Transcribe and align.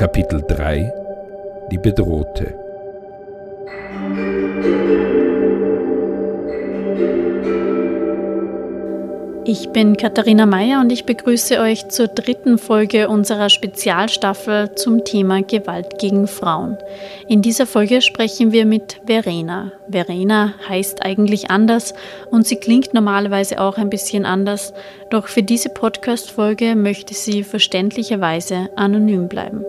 Kapitel 0.00 0.40
3 0.40 0.90
Die 1.70 1.76
Bedrohte 1.76 2.54
Ich 9.44 9.70
bin 9.70 9.96
Katharina 9.96 10.44
Mayer 10.44 10.80
und 10.80 10.92
ich 10.92 11.06
begrüße 11.06 11.58
euch 11.60 11.88
zur 11.88 12.08
dritten 12.08 12.58
Folge 12.58 13.08
unserer 13.08 13.48
Spezialstaffel 13.48 14.74
zum 14.74 15.04
Thema 15.04 15.42
Gewalt 15.42 15.98
gegen 15.98 16.26
Frauen. 16.26 16.76
In 17.26 17.40
dieser 17.40 17.66
Folge 17.66 18.02
sprechen 18.02 18.52
wir 18.52 18.66
mit 18.66 19.00
Verena. 19.06 19.72
Verena 19.88 20.54
heißt 20.68 21.02
eigentlich 21.02 21.50
anders 21.50 21.94
und 22.30 22.46
sie 22.46 22.56
klingt 22.56 22.92
normalerweise 22.92 23.60
auch 23.60 23.78
ein 23.78 23.88
bisschen 23.88 24.26
anders, 24.26 24.74
doch 25.10 25.26
für 25.26 25.42
diese 25.42 25.70
Podcast-Folge 25.70 26.76
möchte 26.76 27.14
sie 27.14 27.42
verständlicherweise 27.42 28.68
anonym 28.76 29.28
bleiben. 29.28 29.64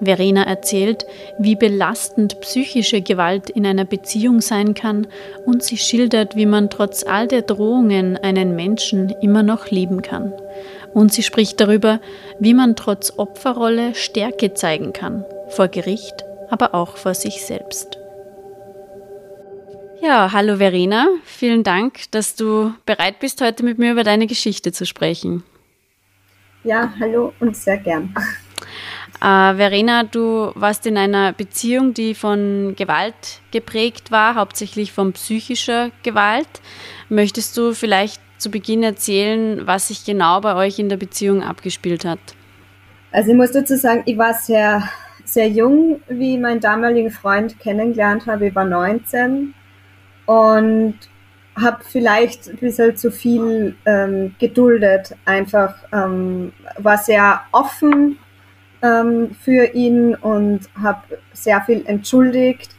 Verena 0.00 0.42
erzählt, 0.44 1.04
wie 1.38 1.56
belastend 1.56 2.40
psychische 2.40 3.02
Gewalt 3.02 3.50
in 3.50 3.66
einer 3.66 3.84
Beziehung 3.84 4.40
sein 4.40 4.74
kann 4.74 5.06
und 5.46 5.62
sie 5.62 5.76
schildert, 5.76 6.36
wie 6.36 6.46
man 6.46 6.70
trotz 6.70 7.04
all 7.04 7.26
der 7.26 7.42
Drohungen 7.42 8.16
einen 8.16 8.56
Menschen 8.56 9.10
immer 9.20 9.42
noch 9.42 9.70
lieben 9.70 10.02
kann. 10.02 10.32
Und 10.94 11.12
sie 11.12 11.22
spricht 11.22 11.60
darüber, 11.60 12.00
wie 12.38 12.54
man 12.54 12.76
trotz 12.76 13.12
Opferrolle 13.16 13.94
Stärke 13.94 14.54
zeigen 14.54 14.92
kann, 14.92 15.24
vor 15.48 15.68
Gericht, 15.68 16.24
aber 16.50 16.74
auch 16.74 16.96
vor 16.96 17.14
sich 17.14 17.44
selbst. 17.44 17.98
Ja, 20.02 20.32
hallo 20.32 20.56
Verena, 20.56 21.08
vielen 21.24 21.62
Dank, 21.62 22.10
dass 22.10 22.34
du 22.34 22.72
bereit 22.86 23.18
bist, 23.20 23.42
heute 23.42 23.62
mit 23.62 23.78
mir 23.78 23.92
über 23.92 24.02
deine 24.02 24.26
Geschichte 24.26 24.72
zu 24.72 24.86
sprechen. 24.86 25.42
Ja, 26.64 26.92
hallo 26.98 27.34
und 27.40 27.54
sehr 27.54 27.76
gern. 27.76 28.14
Äh, 29.20 29.54
Verena, 29.54 30.04
du 30.04 30.52
warst 30.54 30.86
in 30.86 30.96
einer 30.96 31.32
Beziehung, 31.32 31.94
die 31.94 32.14
von 32.14 32.74
Gewalt 32.76 33.40
geprägt 33.50 34.10
war, 34.10 34.34
hauptsächlich 34.34 34.92
von 34.92 35.12
psychischer 35.12 35.90
Gewalt. 36.02 36.48
Möchtest 37.08 37.56
du 37.56 37.74
vielleicht 37.74 38.20
zu 38.38 38.50
Beginn 38.50 38.82
erzählen, 38.82 39.66
was 39.66 39.88
sich 39.88 40.04
genau 40.04 40.40
bei 40.40 40.54
euch 40.54 40.78
in 40.78 40.88
der 40.88 40.96
Beziehung 40.96 41.42
abgespielt 41.42 42.04
hat? 42.04 42.20
Also 43.12 43.32
ich 43.32 43.36
muss 43.36 43.52
dazu 43.52 43.76
sagen, 43.76 44.02
ich 44.06 44.16
war 44.16 44.34
sehr, 44.34 44.88
sehr 45.24 45.48
jung, 45.48 46.00
wie 46.08 46.34
ich 46.34 46.40
meinen 46.40 46.60
damaligen 46.60 47.10
Freund 47.10 47.58
kennengelernt 47.58 48.26
habe. 48.26 48.48
Ich 48.48 48.54
war 48.54 48.64
19 48.64 49.52
und 50.26 50.94
habe 51.60 51.78
vielleicht 51.84 52.48
ein 52.48 52.56
bisschen 52.56 52.96
zu 52.96 53.10
viel 53.10 53.76
ähm, 53.84 54.34
geduldet. 54.38 55.14
Einfach 55.24 55.74
ähm, 55.92 56.52
war 56.78 56.96
sehr 56.96 57.42
offen 57.52 58.18
ähm, 58.82 59.34
für 59.40 59.66
ihn 59.74 60.14
und 60.14 60.68
habe 60.80 61.18
sehr 61.32 61.60
viel 61.62 61.84
entschuldigt, 61.86 62.74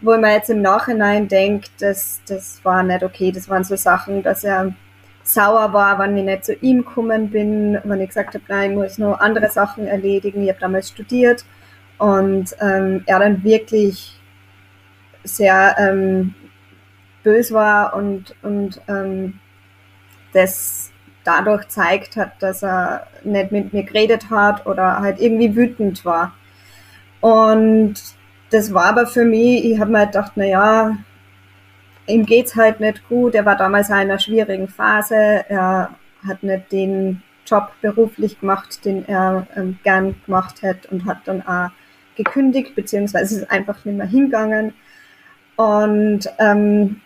wo 0.00 0.10
man 0.12 0.32
jetzt 0.32 0.50
im 0.50 0.62
Nachhinein 0.62 1.28
denkt, 1.28 1.70
das, 1.80 2.20
das 2.26 2.60
war 2.64 2.82
nicht 2.82 3.02
okay, 3.02 3.32
das 3.32 3.48
waren 3.48 3.64
so 3.64 3.76
Sachen, 3.76 4.22
dass 4.22 4.44
er 4.44 4.74
sauer 5.22 5.72
war, 5.72 5.98
wenn 5.98 6.16
ich 6.16 6.24
nicht 6.24 6.44
zu 6.44 6.54
ihm 6.54 6.84
gekommen 6.84 7.30
bin, 7.30 7.78
wenn 7.82 8.00
ich 8.00 8.08
gesagt 8.08 8.34
habe, 8.34 8.44
nein, 8.48 8.72
ich 8.72 8.76
muss 8.76 8.98
noch 8.98 9.18
andere 9.18 9.48
Sachen 9.48 9.86
erledigen. 9.86 10.42
Ich 10.42 10.50
habe 10.50 10.60
damals 10.60 10.90
studiert 10.90 11.44
und 11.98 12.54
ähm, 12.60 13.02
er 13.06 13.18
dann 13.20 13.42
wirklich 13.42 14.20
sehr 15.24 15.74
ähm, 15.78 16.34
bös 17.22 17.52
war 17.52 17.94
und, 17.94 18.34
und 18.42 18.80
ähm, 18.86 19.40
das 20.34 20.83
dadurch 21.24 21.68
zeigt 21.68 22.16
hat, 22.16 22.42
dass 22.42 22.62
er 22.62 23.06
nicht 23.24 23.52
mit 23.52 23.72
mir 23.72 23.82
geredet 23.82 24.30
hat 24.30 24.66
oder 24.66 25.00
halt 25.00 25.20
irgendwie 25.20 25.56
wütend 25.56 26.04
war. 26.04 26.34
Und 27.20 27.94
das 28.50 28.72
war 28.74 28.86
aber 28.86 29.06
für 29.06 29.24
mich, 29.24 29.64
ich 29.64 29.80
habe 29.80 29.90
mir 29.90 30.00
halt 30.00 30.12
gedacht, 30.12 30.32
na 30.36 30.44
ja, 30.44 30.96
ihm 32.06 32.26
geht's 32.26 32.54
halt 32.54 32.80
nicht 32.80 33.08
gut. 33.08 33.34
Er 33.34 33.46
war 33.46 33.56
damals 33.56 33.88
in 33.88 33.94
einer 33.94 34.18
schwierigen 34.18 34.68
Phase. 34.68 35.44
Er 35.48 35.90
hat 36.26 36.42
nicht 36.42 36.70
den 36.70 37.22
Job 37.46 37.72
beruflich 37.80 38.40
gemacht, 38.40 38.84
den 38.84 39.06
er 39.08 39.46
ähm, 39.56 39.78
gern 39.82 40.14
gemacht 40.24 40.62
hätte 40.62 40.88
und 40.88 41.06
hat 41.06 41.18
dann 41.24 41.46
auch 41.46 41.70
gekündigt, 42.16 42.74
beziehungsweise 42.74 43.40
ist 43.40 43.50
einfach 43.50 43.84
nicht 43.84 43.96
mehr 43.96 44.06
hingegangen. 44.06 44.74
Und 45.56 46.28
ähm, 46.38 47.00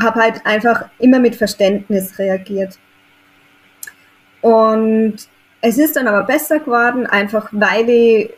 habe 0.00 0.20
halt 0.20 0.46
einfach 0.46 0.88
immer 0.98 1.18
mit 1.18 1.36
Verständnis 1.36 2.18
reagiert. 2.18 2.78
Und 4.40 5.16
es 5.60 5.78
ist 5.78 5.96
dann 5.96 6.08
aber 6.08 6.24
besser 6.24 6.60
geworden, 6.60 7.06
einfach 7.06 7.48
weil 7.52 7.88
ich 7.88 8.30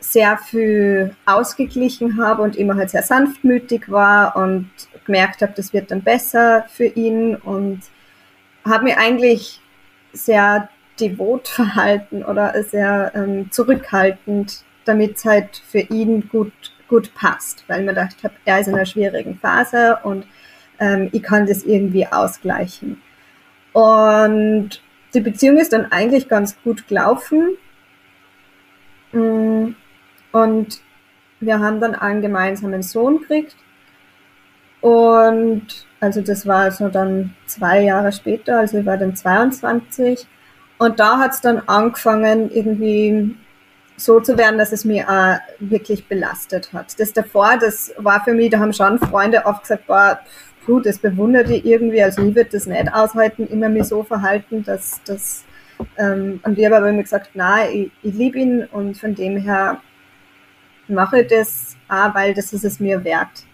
sehr 0.00 0.36
viel 0.38 1.16
ausgeglichen 1.24 2.22
habe 2.22 2.42
und 2.42 2.56
immer 2.56 2.76
halt 2.76 2.90
sehr 2.90 3.02
sanftmütig 3.02 3.90
war 3.90 4.36
und 4.36 4.70
gemerkt 5.04 5.42
habe, 5.42 5.52
das 5.56 5.72
wird 5.72 5.90
dann 5.90 6.02
besser 6.02 6.66
für 6.68 6.84
ihn 6.84 7.34
und 7.36 7.80
habe 8.64 8.84
mir 8.84 8.98
eigentlich 8.98 9.60
sehr 10.12 10.68
devot 11.00 11.48
verhalten 11.48 12.24
oder 12.24 12.62
sehr 12.62 13.12
ähm, 13.14 13.50
zurückhaltend, 13.50 14.64
damit 14.84 15.16
es 15.16 15.24
halt 15.24 15.62
für 15.68 15.80
ihn 15.80 16.28
gut, 16.28 16.52
gut 16.88 17.14
passt, 17.14 17.64
weil 17.68 17.80
mir 17.80 17.94
gedacht 17.94 18.16
habe, 18.22 18.34
er 18.44 18.60
ist 18.60 18.68
in 18.68 18.74
einer 18.74 18.86
schwierigen 18.86 19.38
Phase 19.38 19.98
und 20.02 20.26
ähm, 20.78 21.08
ich 21.12 21.22
kann 21.22 21.46
das 21.46 21.64
irgendwie 21.64 22.06
ausgleichen. 22.06 23.00
Und 23.72 24.80
die 25.16 25.20
Beziehung 25.22 25.56
ist 25.56 25.72
dann 25.72 25.90
eigentlich 25.90 26.28
ganz 26.28 26.56
gut 26.62 26.86
gelaufen. 26.88 27.56
Mm, 29.12 29.74
und 30.32 30.80
wir 31.40 31.58
haben 31.58 31.80
dann 31.80 31.94
einen 31.94 32.20
gemeinsamen 32.20 32.82
Sohn 32.82 33.20
gekriegt. 33.20 33.56
Und 34.82 35.86
also 36.00 36.20
das 36.20 36.46
war 36.46 36.70
so 36.70 36.88
dann 36.88 37.34
zwei 37.46 37.80
Jahre 37.80 38.12
später, 38.12 38.58
also 38.58 38.78
ich 38.78 38.86
war 38.86 38.98
dann 38.98 39.16
22. 39.16 40.26
Und 40.78 41.00
da 41.00 41.18
hat 41.18 41.32
es 41.32 41.40
dann 41.40 41.60
angefangen, 41.66 42.50
irgendwie 42.52 43.34
so 43.96 44.20
zu 44.20 44.36
werden, 44.36 44.58
dass 44.58 44.72
es 44.72 44.84
mir 44.84 45.08
auch 45.08 45.38
wirklich 45.58 46.06
belastet 46.06 46.74
hat. 46.74 47.00
Das 47.00 47.14
davor, 47.14 47.56
das 47.58 47.94
war 47.96 48.22
für 48.22 48.34
mich, 48.34 48.50
da 48.50 48.58
haben 48.58 48.74
schon 48.74 48.98
Freunde 48.98 49.46
oft 49.46 49.62
gesagt, 49.62 49.86
boah, 49.86 50.20
puh, 50.66 50.80
das 50.80 50.98
bewundert 50.98 51.48
ich 51.48 51.64
irgendwie, 51.64 52.02
also 52.02 52.22
ich 52.22 52.34
würde 52.34 52.50
das 52.50 52.66
nicht 52.66 52.92
aushalten, 52.92 53.46
immer 53.46 53.68
mir 53.68 53.84
so 53.84 54.02
verhalten, 54.02 54.64
dass 54.64 55.00
das, 55.04 55.44
ähm, 55.96 56.40
und 56.42 56.58
ich 56.58 56.64
habe 56.66 56.76
aber 56.76 56.90
immer 56.90 57.02
gesagt, 57.02 57.30
na, 57.34 57.68
ich, 57.70 57.90
ich 58.02 58.14
liebe 58.14 58.38
ihn 58.38 58.64
und 58.64 58.98
von 58.98 59.14
dem 59.14 59.36
her 59.38 59.80
mache 60.88 61.22
ich 61.22 61.28
das 61.28 61.76
auch, 61.88 62.14
weil 62.14 62.34
das 62.34 62.52
ist 62.52 62.64
es 62.64 62.80
mir 62.80 63.04
wert. 63.04 63.44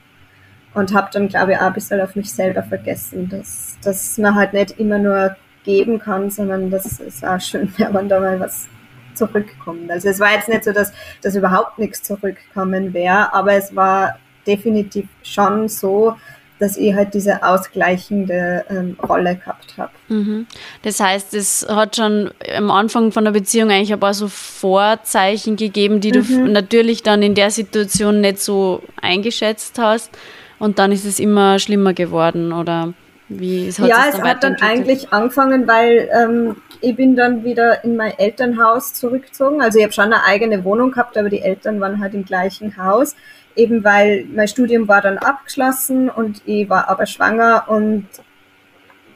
Und 0.75 0.95
habe 0.95 1.11
dann, 1.13 1.29
glaube 1.29 1.53
ich, 1.53 1.59
auch 1.59 1.67
ein 1.67 1.73
bisschen 1.75 2.01
auf 2.01 2.17
mich 2.17 2.33
selber 2.33 2.63
vergessen, 2.63 3.29
dass, 3.29 3.77
dass 3.85 4.17
man 4.17 4.35
halt 4.35 4.55
nicht 4.55 4.81
immer 4.81 4.99
nur 4.99 5.37
geben 5.65 5.99
kann, 5.99 6.31
sondern 6.31 6.71
dass 6.71 6.99
es 6.99 7.23
auch 7.23 7.41
schön 7.41 7.71
wäre, 7.77 7.93
wenn 7.95 8.09
da 8.09 8.21
mal 8.21 8.41
was 8.41 8.69
zurückkommt. 9.15 9.91
Also 9.91 10.09
es 10.09 10.19
war 10.19 10.33
jetzt 10.33 10.49
nicht 10.49 10.65
so, 10.65 10.73
dass, 10.73 10.93
dass 11.21 11.37
überhaupt 11.37 11.79
nichts 11.79 12.03
zurückkommen 12.03 12.95
wäre, 12.95 13.35
aber 13.35 13.53
es 13.53 13.77
war 13.77 14.19
definitiv 14.47 15.07
schon 15.23 15.69
so, 15.69 16.17
dass 16.63 16.77
ich 16.77 16.95
halt 16.95 17.13
diese 17.13 17.43
ausgleichende 17.43 18.65
ähm, 18.71 18.97
Rolle 19.03 19.35
gehabt 19.35 19.75
habe. 19.77 19.91
Mhm. 20.09 20.47
Das 20.83 21.01
heißt, 21.01 21.35
es 21.35 21.67
hat 21.69 21.97
schon 21.97 22.31
am 22.57 22.71
Anfang 22.71 23.11
von 23.11 23.25
der 23.25 23.33
Beziehung 23.33 23.71
eigentlich 23.71 23.93
ein 23.93 23.99
paar 23.99 24.15
so 24.15 24.29
Vorzeichen 24.29 25.57
gegeben, 25.57 26.01
die 26.01 26.13
mhm. 26.13 26.27
du 26.29 26.53
natürlich 26.53 27.03
dann 27.03 27.21
in 27.21 27.35
der 27.35 27.51
Situation 27.51 28.21
nicht 28.21 28.39
so 28.39 28.81
eingeschätzt 29.01 29.81
hast 29.81 30.17
und 30.61 30.79
dann 30.79 30.93
ist 30.93 31.05
es 31.05 31.19
immer 31.19 31.59
schlimmer 31.59 31.95
geworden 31.95 32.53
oder 32.53 32.95
wie 33.29 33.67
es 33.67 33.79
Ja, 33.79 34.05
es 34.09 34.23
hat 34.23 34.45
dann 34.45 34.55
eigentlich 34.61 35.13
angefangen, 35.13 35.67
weil 35.67 36.09
ähm, 36.15 36.57
ich 36.81 36.95
bin 36.95 37.17
dann 37.17 37.43
wieder 37.43 37.83
in 37.83 37.97
mein 37.97 38.17
Elternhaus 38.19 38.95
zurückgezogen. 38.95 39.63
Also 39.63 39.79
ich 39.79 39.85
habe 39.85 39.93
schon 39.93 40.05
eine 40.05 40.25
eigene 40.25 40.63
Wohnung 40.63 40.93
gehabt, 40.93 41.19
aber 41.19 41.29
die 41.29 41.43
Eltern 41.43 41.81
waren 41.81 42.01
halt 42.01 42.15
im 42.15 42.25
gleichen 42.25 42.77
Haus 42.77 43.17
eben 43.57 43.85
weil 43.85 44.27
mein 44.35 44.49
Studium 44.49 44.89
war 44.89 45.01
dann 45.01 45.19
abgeschlossen 45.19 46.09
und 46.09 46.43
ich 46.47 46.69
war 46.69 46.89
aber 46.89 47.07
schwanger 47.07 47.65
und 47.69 48.07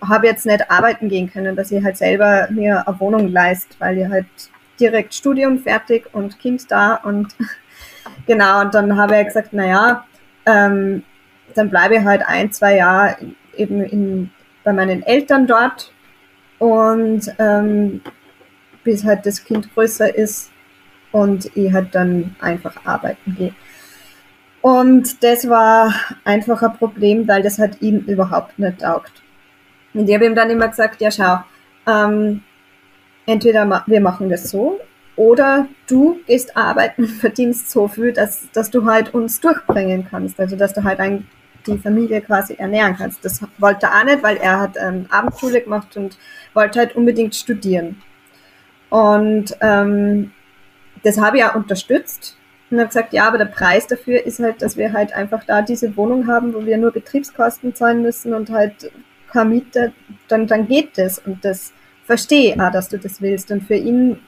habe 0.07 0.27
jetzt 0.27 0.47
nicht 0.47 0.71
arbeiten 0.71 1.09
gehen 1.09 1.31
können, 1.31 1.57
dass 1.57 1.73
ich 1.73 1.83
halt 1.83 1.97
selber 1.97 2.49
mir 2.51 2.87
eine 2.87 3.01
Wohnung 3.01 3.29
leist, 3.29 3.77
weil 3.79 3.99
ich 3.99 4.09
halt 4.09 4.27
direkt 4.79 5.15
Studium 5.15 5.59
fertig 5.59 6.07
und 6.13 6.39
Kind 6.39 6.71
da 6.71 6.95
und 6.97 7.35
genau, 8.27 8.61
und 8.61 8.75
dann 8.75 8.97
habe 8.97 9.19
ich 9.19 9.27
gesagt, 9.27 9.53
naja, 9.53 10.05
ähm, 10.45 11.03
dann 11.55 11.71
bleibe 11.71 11.97
ich 11.97 12.05
halt 12.05 12.23
ein, 12.27 12.53
zwei 12.53 12.77
Jahre 12.77 13.17
eben 13.57 13.83
in, 13.83 14.31
bei 14.65 14.73
meinen 14.73 15.03
Eltern 15.03 15.47
dort 15.47 15.93
und 16.59 17.33
ähm, 17.39 18.03
bis 18.85 19.05
halt 19.05 19.27
das 19.27 19.45
Kind 19.45 19.73
größer 19.75 20.15
ist 20.15 20.51
und 21.13 21.57
ich 21.57 21.73
halt 21.73 21.95
dann 21.95 22.37
einfach 22.41 22.75
arbeiten 22.85 23.35
gehe. 23.37 23.55
Und 24.67 25.23
das 25.23 25.49
war 25.49 25.95
einfach 26.25 26.61
ein 26.61 26.77
Problem, 26.77 27.29
weil 27.29 27.41
das 27.41 27.61
halt 27.61 27.81
ihm 27.83 27.99
überhaupt 27.99 28.59
nicht 28.59 28.81
taugt. 28.81 29.23
Und 29.95 30.09
ich 30.09 30.15
habe 30.17 30.27
ihm 30.27 30.35
dann 30.35 30.51
immer 30.51 30.67
gesagt, 30.67 31.01
ja 31.01 31.09
schau, 31.09 31.39
ähm, 31.87 32.43
entweder 33.27 33.85
wir 33.87 34.01
machen 34.01 34.29
das 34.29 34.51
so 34.51 34.81
oder 35.15 35.69
du 35.87 36.19
gehst 36.27 36.57
arbeiten 36.57 37.07
verdienst 37.23 37.71
so 37.71 37.87
viel, 37.87 38.13
dass, 38.13 38.51
dass 38.51 38.69
du 38.69 38.85
halt 38.85 39.15
uns 39.15 39.39
durchbringen 39.39 40.09
kannst. 40.11 40.41
Also 40.41 40.57
dass 40.57 40.75
du 40.75 40.83
halt 40.83 40.99
ein, 40.99 41.29
die 41.65 41.79
Familie 41.79 42.21
quasi 42.21 42.55
ernähren 42.55 42.97
kannst. 42.97 43.25
Das 43.25 43.41
wollte 43.59 43.87
er 43.87 44.01
auch 44.01 44.05
nicht, 44.05 44.25
weil 44.25 44.37
er 44.39 44.59
hat 44.59 44.77
ähm, 44.83 45.07
Abendschule 45.11 45.61
gemacht 45.61 45.97
und 45.97 46.19
wollte 46.55 46.81
halt 46.81 46.97
unbedingt 46.97 47.37
studieren. 47.37 48.03
Und 48.91 49.57
ähm, 49.61 50.33
das 51.05 51.21
habe 51.21 51.39
ich 51.39 51.45
auch 51.45 51.55
unterstützt 51.55 52.37
und 52.71 52.79
habe 52.79 52.89
gesagt, 52.89 53.13
ja, 53.13 53.29
aber 53.29 53.39
der 53.39 53.45
Preis 53.47 53.87
dafür 53.87 54.25
ist 54.27 54.41
halt, 54.41 54.61
dass 54.61 54.77
wir 54.77 54.93
halt 54.93 55.13
einfach 55.13 55.45
da 55.45 55.63
diese 55.63 55.97
Wohnung 55.97 56.27
haben, 56.27 56.53
wo 56.53 56.65
wir 56.65 56.79
nur 56.79 56.91
Betriebskosten 56.91 57.75
zahlen 57.75 58.03
müssen 58.03 58.35
und 58.35 58.51
halt 58.51 58.91
keine 59.31 59.51
Miete, 59.51 59.93
dann, 60.29 60.47
dann 60.47 60.67
geht 60.67 60.99
das. 60.99 61.19
Und 61.19 61.45
das 61.45 61.73
verstehe 62.05 62.55
auch, 62.55 62.73
dass 62.73 62.89
du 62.89 62.99
das 62.99 63.21
willst. 63.21 63.51
Und 63.51 63.65
für 63.65 63.77
ihn 63.77 64.19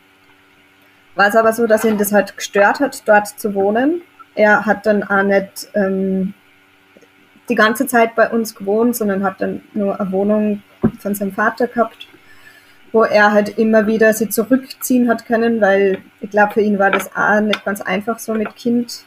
war 1.15 1.29
es 1.29 1.37
aber 1.37 1.53
so, 1.53 1.67
dass 1.67 1.85
ihn 1.85 1.99
das 1.99 2.13
halt 2.13 2.37
gestört 2.37 2.81
hat, 2.81 3.09
dort 3.09 3.27
zu 3.27 3.55
wohnen. 3.55 4.03
Er 4.35 4.67
hat 4.67 4.87
dann 4.87 5.03
auch 5.03 5.23
nicht 5.23 5.69
ähm, 5.75 6.35
die 7.49 7.57
ganze 7.57 7.87
Zeit 7.87 8.15
bei 8.15 8.31
uns 8.31 8.55
gewohnt, 8.55 8.95
sondern 8.95 9.25
hat 9.25 9.41
dann 9.41 9.63
nur 9.73 10.01
eine 10.01 10.13
Wohnung 10.13 10.63
von 11.01 11.15
seinem 11.15 11.33
Vater 11.33 11.67
gehabt 11.67 12.08
wo 12.93 13.05
er 13.05 13.33
halt 13.33 13.59
immer 13.59 13.87
wieder 13.87 14.13
sie 14.13 14.29
zurückziehen 14.29 15.09
hat 15.09 15.27
können, 15.27 15.61
weil 15.61 15.99
ich 16.21 16.31
glaube, 16.31 16.55
für 16.55 16.61
ihn 16.61 16.79
war 16.79 16.91
das 16.91 17.15
auch 17.15 17.41
nicht 17.41 17.65
ganz 17.65 17.81
einfach 17.81 18.19
so 18.19 18.35
mit 18.35 18.55
Kind. 18.57 19.05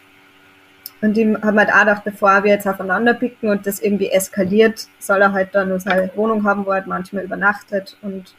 Und 1.02 1.18
ihm 1.18 1.42
haben 1.42 1.58
halt 1.58 1.74
auch 1.74 1.80
gedacht, 1.80 2.04
bevor 2.04 2.44
wir 2.44 2.52
jetzt 2.52 2.68
aufeinander 2.68 3.16
picken 3.16 3.50
und 3.50 3.66
das 3.66 3.80
irgendwie 3.80 4.12
eskaliert, 4.12 4.88
soll 5.00 5.22
er 5.22 5.34
halt 5.34 5.56
dann 5.56 5.80
seine 5.80 6.12
Wohnung 6.16 6.44
haben, 6.46 6.66
wo 6.66 6.70
er 6.70 6.76
halt 6.76 6.88
manchmal 6.88 7.24
übernachtet 7.24 7.98
und 8.04 8.36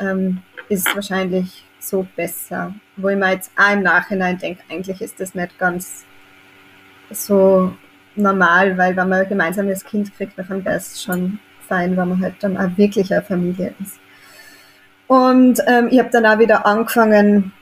ähm, 0.00 0.42
ist 0.68 0.92
wahrscheinlich 0.96 1.64
so 1.78 2.06
besser. 2.16 2.74
Wo 2.96 3.08
ich 3.08 3.16
mir 3.16 3.32
jetzt 3.32 3.52
auch 3.56 3.72
im 3.72 3.82
Nachhinein 3.82 4.38
denke, 4.38 4.62
eigentlich 4.68 5.00
ist 5.00 5.20
das 5.20 5.34
nicht 5.34 5.58
ganz 5.58 6.04
so 7.10 7.72
normal, 8.16 8.76
weil 8.76 8.96
wenn 8.96 9.08
man 9.08 9.20
ein 9.20 9.28
gemeinsames 9.28 9.84
Kind 9.84 10.14
kriegt, 10.16 10.38
dann 10.38 10.64
wäre 10.64 10.76
es 10.76 11.02
schon 11.02 11.38
fein, 11.68 11.96
wenn 11.96 12.08
man 12.08 12.20
halt 12.20 12.34
dann 12.40 12.56
auch 12.56 12.76
wirklich 12.76 13.12
eine 13.12 13.22
Familie 13.22 13.74
ist. 13.80 14.01
Und 15.12 15.60
ähm, 15.66 15.88
ich 15.90 15.98
habe 15.98 16.08
dann 16.10 16.24
auch 16.24 16.38
wieder 16.38 16.64
angefangen, 16.64 17.52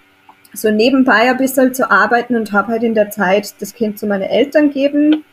so 0.52 0.70
nebenbei 0.70 1.28
ein 1.28 1.36
bisschen 1.36 1.74
zu 1.74 1.90
arbeiten 1.90 2.36
und 2.36 2.52
habe 2.52 2.68
halt 2.68 2.84
in 2.84 2.94
der 2.94 3.10
Zeit 3.10 3.60
das 3.60 3.74
Kind 3.74 3.98
zu 3.98 4.06
meinen 4.06 4.22
Eltern 4.22 4.68
gegeben, 4.68 5.24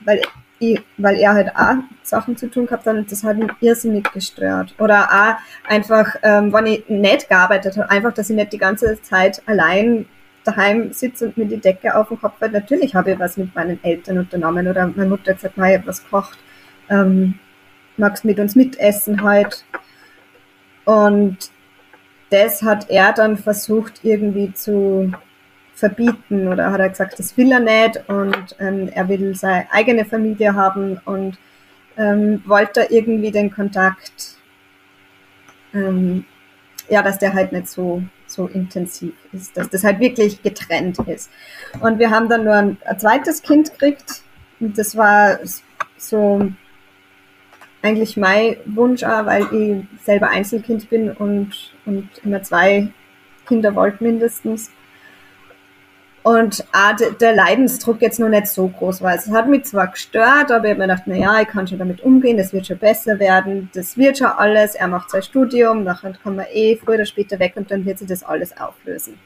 weil, 0.00 0.20
ich, 0.58 0.82
weil 0.96 1.14
er 1.14 1.34
halt 1.34 1.54
auch 1.54 1.76
Sachen 2.02 2.36
zu 2.36 2.50
tun 2.50 2.66
gehabt 2.66 2.86
hat 2.86 2.96
und 2.96 3.12
das 3.12 3.22
hat 3.22 3.36
ihn 3.36 3.52
irrsinnig 3.60 4.12
gestört. 4.12 4.74
Oder 4.80 5.08
auch 5.12 5.70
einfach, 5.70 6.16
ähm, 6.24 6.52
wenn 6.52 6.66
ich 6.66 6.88
nicht 6.88 7.28
gearbeitet 7.28 7.76
habe, 7.76 7.88
einfach, 7.88 8.12
dass 8.12 8.30
ich 8.30 8.34
nicht 8.34 8.52
die 8.52 8.58
ganze 8.58 9.00
Zeit 9.02 9.40
allein 9.46 10.06
daheim 10.42 10.92
sitze 10.92 11.26
und 11.26 11.36
mir 11.36 11.46
die 11.46 11.60
Decke 11.60 11.94
auf 11.94 12.08
dem 12.08 12.20
Kopf 12.20 12.40
hat. 12.40 12.50
Natürlich 12.50 12.96
habe 12.96 13.12
ich 13.12 13.18
was 13.20 13.36
mit 13.36 13.54
meinen 13.54 13.78
Eltern 13.84 14.18
unternommen 14.18 14.66
oder 14.66 14.88
meine 14.88 15.08
Mutter 15.08 15.30
hat 15.30 15.36
gesagt, 15.36 15.56
nein, 15.56 15.70
ich 15.70 15.78
habe 15.78 15.86
was 15.86 16.02
gekocht. 16.02 16.36
Ähm, 16.90 17.38
magst 17.96 18.24
mit 18.24 18.40
uns 18.40 18.56
mitessen 18.56 19.22
halt? 19.22 19.64
Und 20.84 21.38
das 22.30 22.62
hat 22.62 22.90
er 22.90 23.12
dann 23.12 23.36
versucht 23.36 24.00
irgendwie 24.02 24.52
zu 24.52 25.12
verbieten 25.74 26.48
oder 26.48 26.70
hat 26.70 26.80
er 26.80 26.88
gesagt, 26.88 27.18
das 27.18 27.36
will 27.36 27.50
er 27.52 27.60
nicht 27.60 28.08
und 28.08 28.56
ähm, 28.60 28.88
er 28.92 29.08
will 29.08 29.34
seine 29.34 29.70
eigene 29.72 30.04
Familie 30.04 30.54
haben 30.54 31.00
und 31.04 31.38
ähm, 31.96 32.42
wollte 32.46 32.86
irgendwie 32.90 33.30
den 33.30 33.50
Kontakt, 33.50 34.36
ähm, 35.72 36.24
ja, 36.88 37.02
dass 37.02 37.18
der 37.18 37.34
halt 37.34 37.52
nicht 37.52 37.68
so, 37.68 38.02
so 38.26 38.46
intensiv 38.46 39.14
ist, 39.32 39.56
dass 39.56 39.68
das 39.68 39.84
halt 39.84 40.00
wirklich 40.00 40.42
getrennt 40.42 40.98
ist. 41.06 41.30
Und 41.80 41.98
wir 41.98 42.10
haben 42.10 42.28
dann 42.28 42.44
nur 42.44 42.54
ein, 42.54 42.76
ein 42.84 42.98
zweites 42.98 43.42
Kind 43.42 43.72
gekriegt 43.72 44.22
und 44.60 44.78
das 44.78 44.96
war 44.96 45.38
so 45.96 46.52
eigentlich 47.84 48.16
mein 48.16 48.56
Wunsch 48.64 49.04
auch, 49.04 49.26
weil 49.26 49.46
ich 49.52 49.84
selber 50.02 50.30
Einzelkind 50.30 50.88
bin 50.88 51.10
und, 51.10 51.50
und 51.84 52.08
immer 52.24 52.42
zwei 52.42 52.88
Kinder 53.46 53.74
wollte 53.74 54.02
mindestens. 54.02 54.70
Und 56.22 56.64
auch 56.72 56.96
der 57.20 57.34
Leidensdruck 57.34 58.00
jetzt 58.00 58.18
noch 58.18 58.30
nicht 58.30 58.46
so 58.46 58.68
groß 58.68 59.02
war. 59.02 59.14
Es 59.14 59.30
hat 59.30 59.46
mich 59.46 59.64
zwar 59.64 59.88
gestört, 59.88 60.50
aber 60.50 60.64
ich 60.64 60.70
habe 60.70 60.78
mir 60.78 60.86
gedacht, 60.86 61.02
na 61.04 61.14
ja, 61.14 61.42
ich 61.42 61.48
kann 61.48 61.68
schon 61.68 61.78
damit 61.78 62.00
umgehen, 62.00 62.38
das 62.38 62.54
wird 62.54 62.66
schon 62.66 62.78
besser 62.78 63.18
werden, 63.18 63.68
das 63.74 63.98
wird 63.98 64.16
schon 64.16 64.28
alles, 64.28 64.74
er 64.74 64.88
macht 64.88 65.10
sein 65.10 65.22
Studium, 65.22 65.84
nachher 65.84 66.14
kann 66.22 66.36
man 66.36 66.46
eh 66.50 66.76
früher 66.76 66.94
oder 66.94 67.04
später 67.04 67.38
weg 67.38 67.52
und 67.56 67.70
dann 67.70 67.84
wird 67.84 67.98
sich 67.98 68.08
das 68.08 68.22
alles 68.22 68.56
auflösen. 68.56 69.18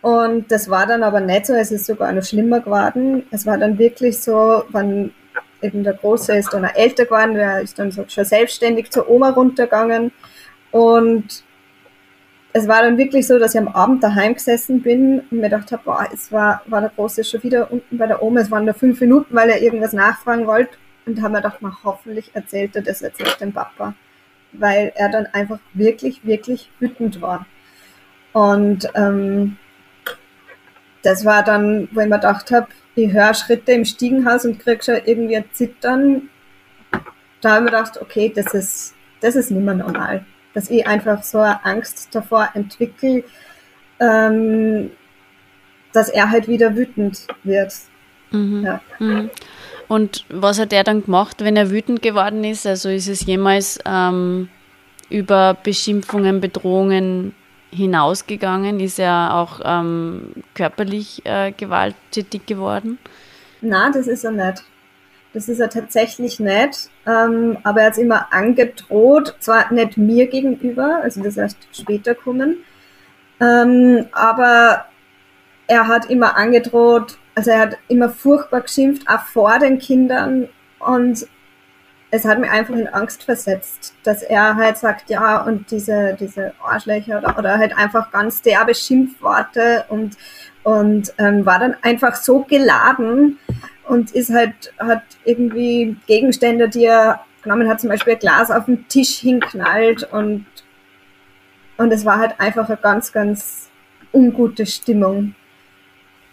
Und 0.00 0.50
das 0.50 0.70
war 0.70 0.86
dann 0.86 1.02
aber 1.02 1.20
nicht 1.20 1.44
so, 1.44 1.52
es 1.52 1.70
ist 1.70 1.84
sogar 1.84 2.10
noch 2.12 2.24
schlimmer 2.24 2.60
geworden. 2.60 3.24
Es 3.30 3.44
war 3.44 3.58
dann 3.58 3.78
wirklich 3.78 4.18
so, 4.18 4.64
wenn 4.70 5.12
eben 5.62 5.84
der 5.84 5.94
Große 5.94 6.36
ist 6.36 6.52
dann 6.52 6.64
auch 6.64 6.74
älter 6.74 7.04
geworden, 7.04 7.34
der 7.34 7.60
ist 7.60 7.78
dann 7.78 7.90
so 7.90 8.04
schon 8.08 8.24
selbstständig 8.24 8.90
zur 8.90 9.08
Oma 9.08 9.30
runtergegangen. 9.30 10.12
Und 10.70 11.44
es 12.52 12.68
war 12.68 12.82
dann 12.82 12.98
wirklich 12.98 13.26
so, 13.26 13.38
dass 13.38 13.54
ich 13.54 13.60
am 13.60 13.68
Abend 13.68 14.02
daheim 14.02 14.34
gesessen 14.34 14.82
bin 14.82 15.20
und 15.20 15.32
mir 15.32 15.48
gedacht 15.48 15.72
habe, 15.72 15.82
boah, 15.84 16.06
es 16.12 16.30
war, 16.30 16.62
war 16.66 16.80
der 16.80 16.90
Große 16.90 17.24
schon 17.24 17.42
wieder 17.42 17.70
unten 17.70 17.96
bei 17.96 18.06
der 18.06 18.22
Oma, 18.22 18.40
es 18.40 18.50
waren 18.50 18.64
nur 18.64 18.74
fünf 18.74 19.00
Minuten, 19.00 19.34
weil 19.34 19.48
er 19.48 19.62
irgendwas 19.62 19.92
nachfragen 19.92 20.46
wollte. 20.46 20.76
Und 21.04 21.20
habe 21.20 21.32
mir 21.32 21.38
gedacht, 21.38 21.62
man 21.62 21.76
hoffentlich 21.82 22.30
erzählt 22.34 22.76
er 22.76 22.82
das 22.82 23.00
jetzt 23.00 23.18
nicht 23.18 23.40
dem 23.40 23.52
Papa, 23.52 23.94
weil 24.52 24.92
er 24.94 25.08
dann 25.08 25.26
einfach 25.26 25.58
wirklich, 25.74 26.24
wirklich 26.24 26.70
wütend 26.78 27.20
war. 27.20 27.46
Und 28.32 28.88
ähm, 28.94 29.56
das 31.02 31.24
war 31.24 31.42
dann, 31.42 31.88
wo 31.92 32.00
ich 32.00 32.08
mir 32.08 32.16
gedacht 32.16 32.50
habe, 32.52 32.68
ich 32.94 33.12
höre 33.12 33.34
Schritte 33.34 33.72
im 33.72 33.84
Stiegenhaus 33.84 34.44
und 34.44 34.58
kriege 34.58 34.82
schon 34.82 35.00
irgendwie 35.04 35.36
ein 35.36 35.44
Zittern. 35.52 36.28
Da 37.40 37.54
habe 37.54 37.64
ich 37.64 37.72
mir 37.72 37.78
gedacht, 37.78 38.00
okay, 38.00 38.32
das 38.34 38.52
ist, 38.54 38.94
das 39.20 39.36
ist 39.36 39.50
nicht 39.50 39.64
mehr 39.64 39.74
normal. 39.74 40.24
Dass 40.54 40.70
ich 40.70 40.86
einfach 40.86 41.22
so 41.22 41.38
eine 41.38 41.64
Angst 41.64 42.14
davor 42.14 42.50
entwickle, 42.54 43.24
ähm, 43.98 44.90
dass 45.92 46.08
er 46.08 46.30
halt 46.30 46.48
wieder 46.48 46.76
wütend 46.76 47.26
wird. 47.42 47.72
Mhm. 48.30 48.64
Ja. 48.64 48.80
Mhm. 48.98 49.30
Und 49.88 50.24
was 50.28 50.58
hat 50.58 50.72
er 50.72 50.84
dann 50.84 51.04
gemacht, 51.04 51.44
wenn 51.44 51.56
er 51.56 51.70
wütend 51.70 52.02
geworden 52.02 52.44
ist? 52.44 52.66
Also 52.66 52.88
ist 52.88 53.08
es 53.08 53.26
jemals 53.26 53.78
ähm, 53.84 54.48
über 55.10 55.56
Beschimpfungen, 55.62 56.40
Bedrohungen 56.40 57.34
hinausgegangen? 57.72 58.80
Ist 58.80 58.98
er 58.98 59.34
auch 59.34 59.60
ähm, 59.64 60.32
körperlich 60.54 61.22
äh, 61.24 61.52
gewalttätig 61.52 62.46
geworden? 62.46 62.98
Na, 63.60 63.90
das 63.90 64.06
ist 64.06 64.24
er 64.24 64.32
nicht. 64.32 64.64
Das 65.32 65.48
ist 65.48 65.60
er 65.60 65.70
tatsächlich 65.70 66.40
nicht. 66.40 66.90
Ähm, 67.06 67.58
aber 67.62 67.80
er 67.80 67.86
hat 67.86 67.98
immer 67.98 68.32
angedroht, 68.32 69.36
zwar 69.40 69.72
nicht 69.72 69.96
mir 69.96 70.26
gegenüber, 70.26 71.00
also 71.02 71.22
das 71.22 71.36
erst 71.36 71.56
später 71.72 72.14
kommen, 72.14 72.58
ähm, 73.40 74.06
aber 74.12 74.84
er 75.66 75.88
hat 75.88 76.10
immer 76.10 76.36
angedroht, 76.36 77.18
also 77.34 77.50
er 77.50 77.60
hat 77.60 77.78
immer 77.88 78.10
furchtbar 78.10 78.60
geschimpft, 78.60 79.08
auch 79.08 79.22
vor 79.22 79.58
den 79.58 79.78
Kindern 79.78 80.48
und 80.78 81.26
es 82.14 82.26
hat 82.26 82.38
mich 82.38 82.50
einfach 82.50 82.74
in 82.74 82.88
Angst 82.88 83.24
versetzt, 83.24 83.94
dass 84.04 84.22
er 84.22 84.56
halt 84.56 84.76
sagt, 84.76 85.08
ja, 85.08 85.42
und 85.44 85.70
diese, 85.70 86.14
diese 86.20 86.52
Arschlöcher 86.62 87.18
oder, 87.18 87.38
oder 87.38 87.58
halt 87.58 87.76
einfach 87.76 88.10
ganz 88.10 88.42
derbe 88.42 88.74
Schimpfworte 88.74 89.86
und, 89.88 90.18
und 90.62 91.14
ähm, 91.16 91.46
war 91.46 91.58
dann 91.58 91.74
einfach 91.80 92.14
so 92.16 92.40
geladen 92.40 93.38
und 93.88 94.10
ist 94.10 94.30
halt, 94.30 94.74
hat 94.78 95.02
irgendwie 95.24 95.96
Gegenstände, 96.06 96.68
die 96.68 96.84
er 96.84 97.24
genommen 97.42 97.66
hat, 97.66 97.80
zum 97.80 97.88
Beispiel 97.88 98.12
ein 98.12 98.18
Glas 98.18 98.50
auf 98.50 98.66
den 98.66 98.86
Tisch 98.88 99.20
hinknallt 99.20 100.04
und, 100.12 100.44
und 101.78 101.92
es 101.94 102.04
war 102.04 102.18
halt 102.18 102.38
einfach 102.38 102.68
eine 102.68 102.76
ganz, 102.76 103.10
ganz 103.10 103.70
ungute 104.12 104.66
Stimmung. 104.66 105.34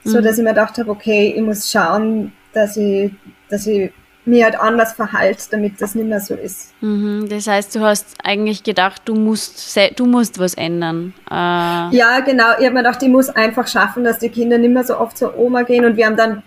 So, 0.03 0.19
mhm. 0.19 0.23
dass 0.25 0.37
ich 0.37 0.43
mir 0.43 0.49
gedacht 0.49 0.77
habe, 0.77 0.91
okay, 0.91 1.33
ich 1.37 1.41
muss 1.41 1.71
schauen, 1.71 2.33
dass 2.51 2.75
ich, 2.75 3.13
dass 3.47 3.65
ich 3.65 3.93
mir 4.29 4.45
halt 4.45 4.59
anders 4.59 4.93
verhalte, 4.93 5.43
damit 5.51 5.81
das 5.81 5.95
nicht 5.95 6.07
mehr 6.07 6.19
so 6.19 6.35
ist. 6.35 6.71
Mhm, 6.81 7.27
das 7.29 7.47
heißt, 7.47 7.75
du 7.75 7.81
hast 7.81 8.15
eigentlich 8.23 8.63
gedacht, 8.63 9.01
du 9.05 9.15
musst, 9.15 9.77
du 9.95 10.05
musst 10.05 10.39
was 10.39 10.53
ändern. 10.53 11.13
Äh 11.29 11.33
ja, 11.33 12.19
genau. 12.25 12.51
Ich 12.59 12.65
habe 12.65 12.71
mir 12.71 12.83
gedacht, 12.83 13.01
ich 13.03 13.09
muss 13.09 13.29
einfach 13.29 13.67
schaffen, 13.67 14.03
dass 14.03 14.19
die 14.19 14.29
Kinder 14.29 14.57
nicht 14.57 14.73
mehr 14.73 14.83
so 14.83 14.97
oft 14.97 15.17
zur 15.17 15.37
Oma 15.37 15.63
gehen. 15.63 15.85
Und 15.85 15.97
wir 15.97 16.05
haben 16.05 16.15
dann, 16.15 16.43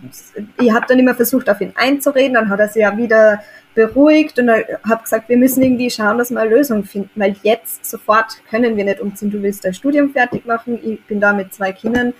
ich 0.60 0.72
habe 0.72 0.86
dann 0.88 0.98
immer 0.98 1.14
versucht, 1.14 1.50
auf 1.50 1.60
ihn 1.60 1.72
einzureden. 1.76 2.34
Dann 2.34 2.48
hat 2.48 2.60
er 2.60 2.68
sich 2.68 2.82
ja 2.82 2.96
wieder 2.96 3.40
beruhigt 3.74 4.38
und 4.38 4.50
habe 4.50 5.02
gesagt, 5.02 5.28
wir 5.28 5.36
müssen 5.36 5.62
irgendwie 5.62 5.90
schauen, 5.90 6.18
dass 6.18 6.30
wir 6.30 6.40
eine 6.40 6.50
Lösung 6.50 6.84
finden, 6.84 7.10
weil 7.14 7.36
jetzt 7.42 7.84
sofort 7.84 8.36
können 8.50 8.76
wir 8.76 8.84
nicht 8.84 9.00
umziehen. 9.00 9.30
Du 9.30 9.42
willst 9.42 9.64
dein 9.64 9.74
Studium 9.74 10.10
fertig 10.10 10.44
machen, 10.44 10.78
ich 10.82 11.02
bin 11.04 11.20
da 11.20 11.32
mit 11.32 11.54
zwei 11.54 11.72
Kindern, 11.72 12.12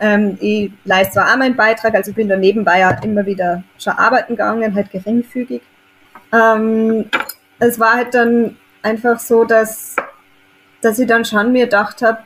ähm, 0.00 0.36
ich 0.40 0.70
leiste 0.84 1.14
zwar 1.14 1.32
auch 1.32 1.36
meinen 1.36 1.56
Beitrag, 1.56 1.94
also 1.94 2.12
bin 2.12 2.28
da 2.28 2.36
nebenbei 2.36 2.80
ja 2.80 2.90
immer 3.02 3.24
wieder 3.24 3.62
schon 3.78 3.94
arbeiten 3.94 4.34
gegangen, 4.34 4.74
halt 4.74 4.90
geringfügig. 4.90 5.62
Ähm, 6.32 7.06
es 7.58 7.80
war 7.80 7.94
halt 7.94 8.14
dann 8.14 8.56
einfach 8.82 9.18
so, 9.18 9.44
dass, 9.44 9.96
dass 10.82 10.98
ich 10.98 11.06
dann 11.06 11.24
schon 11.24 11.52
mir 11.52 11.64
gedacht 11.64 12.02
habe, 12.02 12.18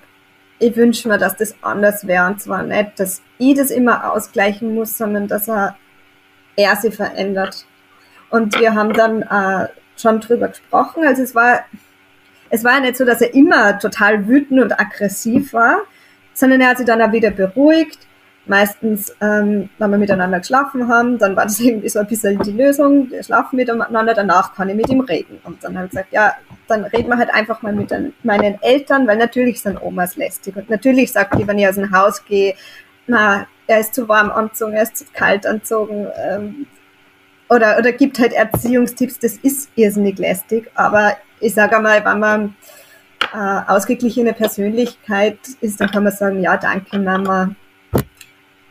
ich 0.58 0.76
wünsche 0.76 1.08
mir, 1.08 1.18
dass 1.18 1.36
das 1.36 1.54
anders 1.62 2.06
wäre 2.06 2.26
und 2.26 2.40
zwar 2.40 2.62
nicht, 2.62 2.98
dass 2.98 3.22
ich 3.38 3.56
das 3.56 3.70
immer 3.70 4.12
ausgleichen 4.12 4.74
muss, 4.74 4.96
sondern 4.96 5.26
dass 5.26 5.48
er, 5.48 5.76
er 6.56 6.76
sich 6.76 6.94
verändert 6.94 7.66
und 8.32 8.58
wir 8.58 8.74
haben 8.74 8.94
dann 8.94 9.22
äh, 9.22 9.68
schon 9.96 10.20
drüber 10.20 10.48
gesprochen. 10.48 11.04
Also 11.06 11.22
es 11.22 11.34
war, 11.34 11.64
es 12.48 12.64
war 12.64 12.80
nicht 12.80 12.96
so, 12.96 13.04
dass 13.04 13.20
er 13.20 13.34
immer 13.34 13.78
total 13.78 14.26
wütend 14.26 14.58
und 14.58 14.80
aggressiv 14.80 15.52
war, 15.52 15.82
sondern 16.32 16.62
er 16.62 16.70
hat 16.70 16.78
sich 16.78 16.86
dann 16.86 17.02
auch 17.02 17.12
wieder 17.12 17.30
beruhigt. 17.30 17.98
Meistens, 18.46 19.14
ähm, 19.20 19.68
wenn 19.78 19.90
wir 19.90 19.98
miteinander 19.98 20.40
geschlafen 20.40 20.88
haben, 20.88 21.18
dann 21.18 21.36
war 21.36 21.44
das 21.44 21.60
irgendwie 21.60 21.90
so 21.90 21.98
ein 21.98 22.06
bisschen 22.06 22.38
die 22.38 22.52
Lösung. 22.52 23.10
Wir 23.10 23.22
schlafen 23.22 23.56
miteinander, 23.56 24.14
danach 24.14 24.54
kann 24.54 24.70
ich 24.70 24.76
mit 24.76 24.88
ihm 24.88 25.00
reden. 25.00 25.38
Und 25.44 25.62
dann 25.62 25.76
habe 25.76 25.84
ich 25.84 25.90
gesagt, 25.90 26.10
ja, 26.10 26.32
dann 26.68 26.84
reden 26.84 27.10
wir 27.10 27.18
halt 27.18 27.34
einfach 27.34 27.60
mal 27.60 27.74
mit 27.74 27.90
den, 27.90 28.14
meinen 28.22 28.60
Eltern, 28.62 29.06
weil 29.06 29.18
natürlich 29.18 29.60
sind 29.60 29.80
Omas 29.80 30.16
lästig. 30.16 30.56
Und 30.56 30.70
natürlich 30.70 31.12
sagt 31.12 31.38
die, 31.38 31.46
wenn 31.46 31.58
ich 31.58 31.68
aus 31.68 31.74
dem 31.74 31.94
Haus 31.94 32.24
gehe, 32.24 32.54
na, 33.06 33.46
er 33.66 33.80
ist 33.80 33.94
zu 33.94 34.08
warm 34.08 34.30
anzogen, 34.30 34.72
er 34.72 34.84
ist 34.84 34.96
zu 34.96 35.04
kalt 35.12 35.46
anzogen, 35.46 36.06
ähm, 36.16 36.66
oder, 37.52 37.78
oder 37.78 37.92
gibt 37.92 38.18
halt 38.18 38.32
Erziehungstipps, 38.32 39.18
das 39.18 39.36
ist 39.36 39.70
irrsinnig 39.74 40.18
lästig, 40.18 40.70
aber 40.74 41.16
ich 41.38 41.52
sage 41.52 41.76
einmal, 41.76 42.02
wenn 42.04 42.18
man 42.18 42.56
äh, 43.34 43.70
ausgeglichene 43.70 44.32
Persönlichkeit 44.32 45.38
ist, 45.60 45.80
dann 45.80 45.90
kann 45.90 46.04
man 46.04 46.12
sagen, 46.12 46.40
ja, 46.42 46.56
danke 46.56 46.98
Mama, 46.98 47.54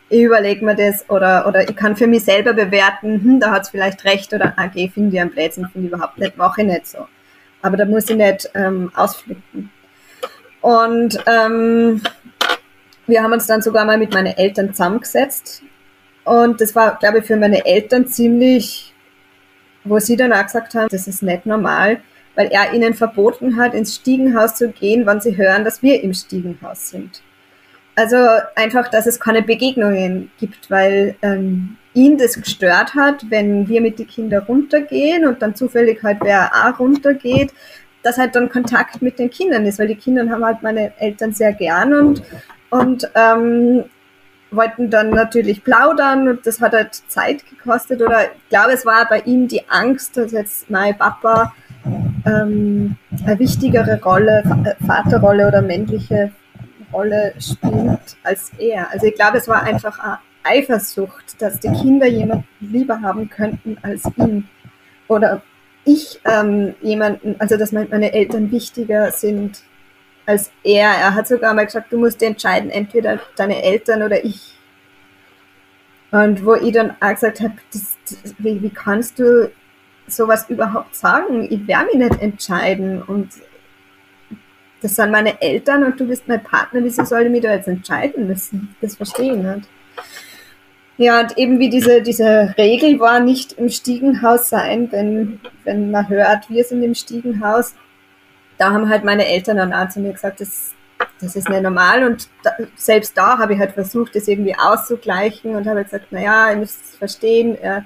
ich 0.08 0.22
überlege 0.22 0.64
mir 0.64 0.74
das 0.74 1.08
oder, 1.08 1.46
oder 1.46 1.68
ich 1.68 1.76
kann 1.76 1.96
für 1.96 2.08
mich 2.08 2.24
selber 2.24 2.54
bewerten, 2.54 3.22
hm, 3.22 3.40
da 3.40 3.52
hat 3.52 3.62
es 3.62 3.68
vielleicht 3.68 4.04
recht 4.04 4.34
oder 4.34 4.54
okay, 4.58 4.90
finde 4.92 5.14
ich 5.14 5.20
einen 5.20 5.30
Blödsinn, 5.30 5.68
finde 5.68 5.86
ich 5.86 5.94
überhaupt 5.94 6.18
nicht, 6.18 6.36
mache 6.36 6.62
ich 6.62 6.66
nicht 6.66 6.86
so. 6.88 7.06
Aber 7.62 7.76
da 7.76 7.84
muss 7.84 8.10
ich 8.10 8.16
nicht 8.16 8.50
ähm, 8.54 8.90
ausflippen. 8.96 9.70
Und 10.60 11.18
ähm, 11.26 12.02
wir 13.06 13.22
haben 13.22 13.32
uns 13.32 13.46
dann 13.46 13.62
sogar 13.62 13.84
mal 13.84 13.96
mit 13.96 14.12
meinen 14.12 14.36
Eltern 14.36 14.74
zusammengesetzt 14.74 15.62
und 16.24 16.60
das 16.60 16.74
war, 16.74 16.98
glaube 16.98 17.18
ich, 17.18 17.24
für 17.24 17.36
meine 17.36 17.64
Eltern 17.64 18.06
ziemlich, 18.06 18.94
wo 19.84 19.98
sie 19.98 20.16
dann 20.16 20.32
auch 20.32 20.44
gesagt 20.44 20.74
haben, 20.74 20.88
das 20.90 21.08
ist 21.08 21.22
nicht 21.22 21.46
normal, 21.46 22.00
weil 22.34 22.48
er 22.48 22.72
ihnen 22.72 22.94
verboten 22.94 23.56
hat, 23.56 23.74
ins 23.74 23.96
Stiegenhaus 23.96 24.54
zu 24.54 24.68
gehen, 24.68 25.04
wann 25.06 25.20
sie 25.20 25.36
hören, 25.36 25.64
dass 25.64 25.82
wir 25.82 26.02
im 26.02 26.14
Stiegenhaus 26.14 26.90
sind. 26.90 27.22
Also 27.94 28.16
einfach, 28.54 28.88
dass 28.88 29.06
es 29.06 29.20
keine 29.20 29.42
Begegnungen 29.42 30.30
gibt, 30.38 30.70
weil 30.70 31.14
ähm, 31.20 31.76
ihn 31.92 32.16
das 32.16 32.40
gestört 32.40 32.94
hat, 32.94 33.26
wenn 33.28 33.68
wir 33.68 33.82
mit 33.82 33.98
den 33.98 34.06
Kindern 34.06 34.44
runtergehen 34.44 35.26
und 35.26 35.42
dann 35.42 35.54
zufällig 35.54 36.02
halt 36.02 36.18
wer 36.22 36.50
auch 36.54 36.78
runtergeht, 36.78 37.52
dass 38.02 38.16
halt 38.16 38.34
dann 38.34 38.48
Kontakt 38.48 39.02
mit 39.02 39.18
den 39.18 39.28
Kindern 39.28 39.66
ist, 39.66 39.78
weil 39.78 39.88
die 39.88 39.96
Kinder 39.96 40.28
haben 40.28 40.44
halt 40.44 40.62
meine 40.62 40.92
Eltern 40.98 41.32
sehr 41.32 41.52
gern 41.52 41.92
und, 41.92 42.22
und 42.70 43.10
ähm, 43.14 43.84
wollten 44.54 44.90
dann 44.90 45.10
natürlich 45.10 45.64
plaudern 45.64 46.28
und 46.28 46.46
das 46.46 46.60
hat 46.60 46.72
halt 46.72 46.94
Zeit 47.08 47.44
gekostet 47.48 48.02
oder 48.02 48.24
ich 48.24 48.48
glaube, 48.48 48.72
es 48.72 48.84
war 48.84 49.08
bei 49.08 49.20
ihm 49.20 49.48
die 49.48 49.68
Angst, 49.68 50.16
dass 50.16 50.32
jetzt 50.32 50.70
mein 50.70 50.96
Papa 50.96 51.52
ähm, 52.26 52.96
eine 53.26 53.38
wichtigere 53.38 54.00
Rolle, 54.02 54.42
äh, 54.64 54.84
Vaterrolle 54.84 55.48
oder 55.48 55.62
männliche 55.62 56.32
Rolle 56.92 57.34
spielt 57.38 58.16
als 58.22 58.52
er. 58.58 58.90
Also 58.90 59.06
ich 59.06 59.14
glaube, 59.14 59.38
es 59.38 59.48
war 59.48 59.62
einfach 59.62 59.98
eine 59.98 60.18
Eifersucht, 60.44 61.40
dass 61.40 61.58
die 61.60 61.72
Kinder 61.72 62.06
jemanden 62.06 62.46
lieber 62.60 63.00
haben 63.00 63.28
könnten 63.30 63.78
als 63.82 64.04
ihn. 64.16 64.48
Oder 65.08 65.42
ich 65.84 66.20
ähm, 66.24 66.74
jemanden, 66.80 67.36
also 67.38 67.56
dass 67.56 67.72
meine 67.72 68.12
Eltern 68.12 68.50
wichtiger 68.52 69.10
sind 69.10 69.62
als 70.26 70.50
er. 70.62 70.90
Er 70.90 71.14
hat 71.14 71.28
sogar 71.28 71.54
mal 71.54 71.66
gesagt, 71.66 71.92
du 71.92 71.98
musst 71.98 72.22
entscheiden, 72.22 72.70
entweder 72.70 73.20
deine 73.36 73.62
Eltern 73.62 74.02
oder 74.02 74.24
ich. 74.24 74.58
Und 76.10 76.44
wo 76.44 76.54
ich 76.54 76.72
dann 76.72 76.94
auch 77.00 77.10
gesagt 77.10 77.40
habe, 77.40 77.54
das, 77.72 77.96
das, 78.08 78.34
wie, 78.38 78.62
wie 78.62 78.70
kannst 78.70 79.18
du 79.18 79.50
sowas 80.06 80.48
überhaupt 80.48 80.94
sagen? 80.94 81.46
Ich 81.50 81.66
werde 81.66 81.86
mich 81.86 82.08
nicht 82.08 82.20
entscheiden. 82.20 83.02
Und 83.02 83.30
das 84.82 84.96
sind 84.96 85.10
meine 85.10 85.40
Eltern 85.40 85.84
und 85.84 85.98
du 85.98 86.06
bist 86.06 86.28
mein 86.28 86.42
Partner, 86.42 86.80
wieso 86.82 87.04
soll 87.04 87.22
ich 87.22 87.30
mich 87.30 87.42
da 87.42 87.54
jetzt 87.54 87.68
entscheiden 87.68 88.26
müssen? 88.26 88.74
Das 88.80 88.96
verstehe 88.96 89.32
ich 89.34 89.42
nicht. 89.42 89.68
Ja, 90.98 91.20
und 91.20 91.38
eben 91.38 91.58
wie 91.58 91.70
diese, 91.70 92.02
diese 92.02 92.54
Regel 92.58 93.00
war, 93.00 93.20
nicht 93.20 93.54
im 93.54 93.70
Stiegenhaus 93.70 94.50
sein, 94.50 94.92
wenn, 94.92 95.40
wenn 95.64 95.90
man 95.90 96.08
hört, 96.08 96.50
wir 96.50 96.62
sind 96.64 96.82
im 96.82 96.94
Stiegenhaus, 96.94 97.74
da 98.58 98.72
haben 98.72 98.88
halt 98.88 99.04
meine 99.04 99.26
Eltern 99.26 99.56
dann 99.56 99.72
auch 99.72 99.88
zu 99.88 100.00
mir 100.00 100.12
gesagt, 100.12 100.40
das, 100.40 100.74
das 101.20 101.36
ist 101.36 101.48
nicht 101.48 101.62
normal. 101.62 102.04
Und 102.04 102.28
da, 102.42 102.52
selbst 102.76 103.16
da 103.16 103.38
habe 103.38 103.54
ich 103.54 103.60
halt 103.60 103.72
versucht, 103.72 104.14
das 104.14 104.28
irgendwie 104.28 104.54
auszugleichen 104.56 105.56
und 105.56 105.66
habe 105.66 105.84
gesagt, 105.84 106.12
naja, 106.12 106.50
ihr 106.50 106.56
müsst 106.56 106.84
es 106.84 106.96
verstehen, 106.96 107.56
äh, 107.56 107.82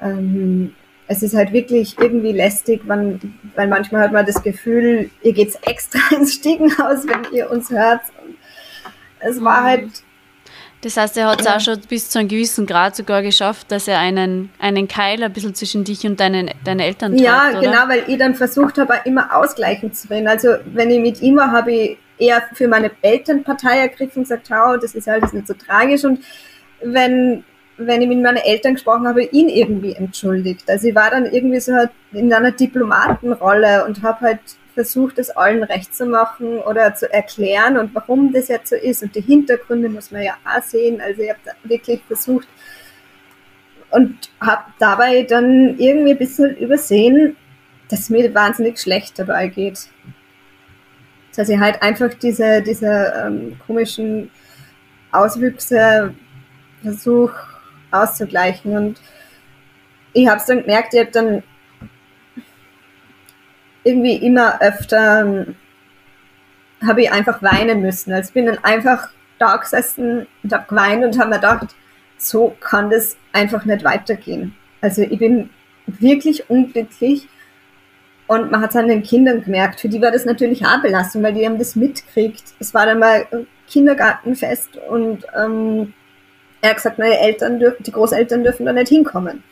ähm, 0.00 0.74
es 1.08 1.22
ist 1.22 1.34
halt 1.34 1.52
wirklich 1.52 1.98
irgendwie 1.98 2.32
lästig, 2.32 2.82
wenn, 2.84 3.34
weil 3.54 3.66
manchmal 3.66 4.02
hat 4.02 4.12
man 4.12 4.26
das 4.26 4.42
Gefühl, 4.42 5.10
ihr 5.22 5.32
geht's 5.32 5.56
extra 5.62 6.00
ins 6.14 6.34
Stiegenhaus, 6.34 7.06
wenn 7.06 7.32
ihr 7.32 7.50
uns 7.50 7.70
hört. 7.70 8.02
Es 9.20 9.42
war 9.42 9.64
halt 9.64 9.88
das 10.82 10.96
heißt, 10.96 11.16
er 11.16 11.26
hat 11.26 11.40
es 11.40 11.46
auch 11.46 11.60
schon 11.60 11.80
bis 11.88 12.08
zu 12.10 12.18
einem 12.18 12.28
gewissen 12.28 12.66
Grad 12.66 12.94
sogar 12.94 13.22
geschafft, 13.22 13.72
dass 13.72 13.88
er 13.88 13.98
einen, 13.98 14.50
einen 14.58 14.86
Keil 14.86 15.22
ein 15.22 15.32
bisschen 15.32 15.54
zwischen 15.54 15.84
dich 15.84 16.06
und 16.06 16.20
deinen, 16.20 16.50
deine 16.64 16.84
Eltern 16.84 17.12
trägt, 17.12 17.24
Ja, 17.24 17.50
oder? 17.50 17.60
genau, 17.60 17.88
weil 17.88 18.04
ich 18.06 18.18
dann 18.18 18.34
versucht 18.34 18.78
habe, 18.78 18.94
immer 19.04 19.34
ausgleichen 19.34 19.92
zu 19.92 20.08
reden. 20.08 20.28
Also 20.28 20.48
wenn 20.66 20.90
ich 20.90 21.00
mit 21.00 21.20
ihm 21.20 21.36
war, 21.36 21.50
habe 21.50 21.72
ich 21.72 21.98
eher 22.18 22.42
für 22.54 22.68
meine 22.68 22.90
Elternpartei 23.02 23.78
ergriffen 23.78 24.18
und 24.18 24.22
gesagt, 24.24 24.46
schau, 24.48 24.76
das 24.76 24.94
ist 24.94 25.08
alles 25.08 25.32
nicht 25.32 25.46
so 25.46 25.54
tragisch. 25.54 26.04
Und 26.04 26.20
wenn, 26.82 27.44
wenn 27.76 28.02
ich 28.02 28.08
mit 28.08 28.22
meinen 28.22 28.38
Eltern 28.38 28.74
gesprochen 28.74 29.06
habe, 29.06 29.24
ihn 29.24 29.48
irgendwie 29.48 29.94
entschuldigt. 29.94 30.68
Also 30.70 30.88
ich 30.88 30.94
war 30.94 31.10
dann 31.10 31.26
irgendwie 31.26 31.60
so 31.60 31.74
halt 31.74 31.90
in 32.12 32.32
einer 32.32 32.52
Diplomatenrolle 32.52 33.84
und 33.84 34.02
habe 34.02 34.20
halt 34.20 34.40
versucht, 34.78 35.18
es 35.18 35.30
allen 35.30 35.64
recht 35.64 35.92
zu 35.92 36.06
machen 36.06 36.60
oder 36.60 36.94
zu 36.94 37.12
erklären 37.12 37.76
und 37.78 37.92
warum 37.96 38.32
das 38.32 38.46
jetzt 38.46 38.70
so 38.70 38.76
ist. 38.76 39.02
Und 39.02 39.12
die 39.16 39.20
Hintergründe 39.20 39.88
muss 39.88 40.12
man 40.12 40.22
ja 40.22 40.34
auch 40.44 40.62
sehen. 40.62 41.00
Also 41.00 41.20
ich 41.22 41.30
habe 41.30 41.40
wirklich 41.64 42.00
versucht 42.06 42.46
und 43.90 44.30
habe 44.40 44.62
dabei 44.78 45.24
dann 45.24 45.76
irgendwie 45.78 46.12
ein 46.12 46.18
bisschen 46.18 46.56
übersehen, 46.58 47.36
dass 47.88 48.08
mir 48.08 48.32
wahnsinnig 48.32 48.78
schlecht 48.78 49.18
dabei 49.18 49.48
geht. 49.48 49.88
Dass 51.34 51.48
ich 51.48 51.58
halt 51.58 51.82
einfach 51.82 52.14
diese, 52.14 52.62
diese 52.62 53.12
ähm, 53.20 53.58
komischen 53.66 54.30
Auswüchse 55.10 56.14
versuche 56.84 57.34
auszugleichen. 57.90 58.76
Und 58.76 59.00
ich 60.12 60.28
habe 60.28 60.38
es 60.38 60.46
dann 60.46 60.60
gemerkt, 60.60 60.94
ich 60.94 61.00
habe 61.00 61.10
dann 61.10 61.42
irgendwie 63.84 64.16
immer 64.16 64.60
öfter 64.60 65.20
ähm, 65.20 65.56
habe 66.86 67.02
ich 67.02 67.12
einfach 67.12 67.42
weinen 67.42 67.80
müssen. 67.80 68.12
Also 68.12 68.28
ich 68.28 68.34
bin 68.34 68.46
dann 68.46 68.62
einfach 68.62 69.10
da 69.38 69.56
gesessen 69.56 70.26
und 70.42 70.52
habe 70.52 70.66
geweint 70.68 71.04
und 71.04 71.18
habe 71.18 71.30
mir 71.30 71.36
gedacht, 71.36 71.74
so 72.16 72.56
kann 72.60 72.90
das 72.90 73.16
einfach 73.32 73.64
nicht 73.64 73.84
weitergehen. 73.84 74.54
Also 74.80 75.02
ich 75.02 75.18
bin 75.18 75.50
wirklich 75.86 76.50
unglücklich 76.50 77.28
und 78.26 78.50
man 78.50 78.60
hat 78.60 78.70
es 78.70 78.76
an 78.76 78.88
den 78.88 79.02
Kindern 79.02 79.42
gemerkt. 79.42 79.80
Für 79.80 79.88
die 79.88 80.02
war 80.02 80.10
das 80.10 80.24
natürlich 80.24 80.64
auch 80.66 80.82
Belastung, 80.82 81.22
weil 81.22 81.32
die 81.32 81.46
haben 81.46 81.58
das 81.58 81.76
mitkriegt. 81.76 82.54
Es 82.58 82.74
war 82.74 82.86
dann 82.86 82.98
mal 82.98 83.26
Kindergartenfest 83.68 84.76
und 84.76 85.24
ähm, 85.36 85.94
er 86.60 86.70
hat 86.70 86.76
gesagt, 86.76 86.98
meine 86.98 87.18
Eltern 87.18 87.58
dürfen, 87.58 87.82
die 87.84 87.92
Großeltern 87.92 88.42
dürfen 88.42 88.66
da 88.66 88.72
nicht 88.72 88.88
hinkommen. 88.88 89.42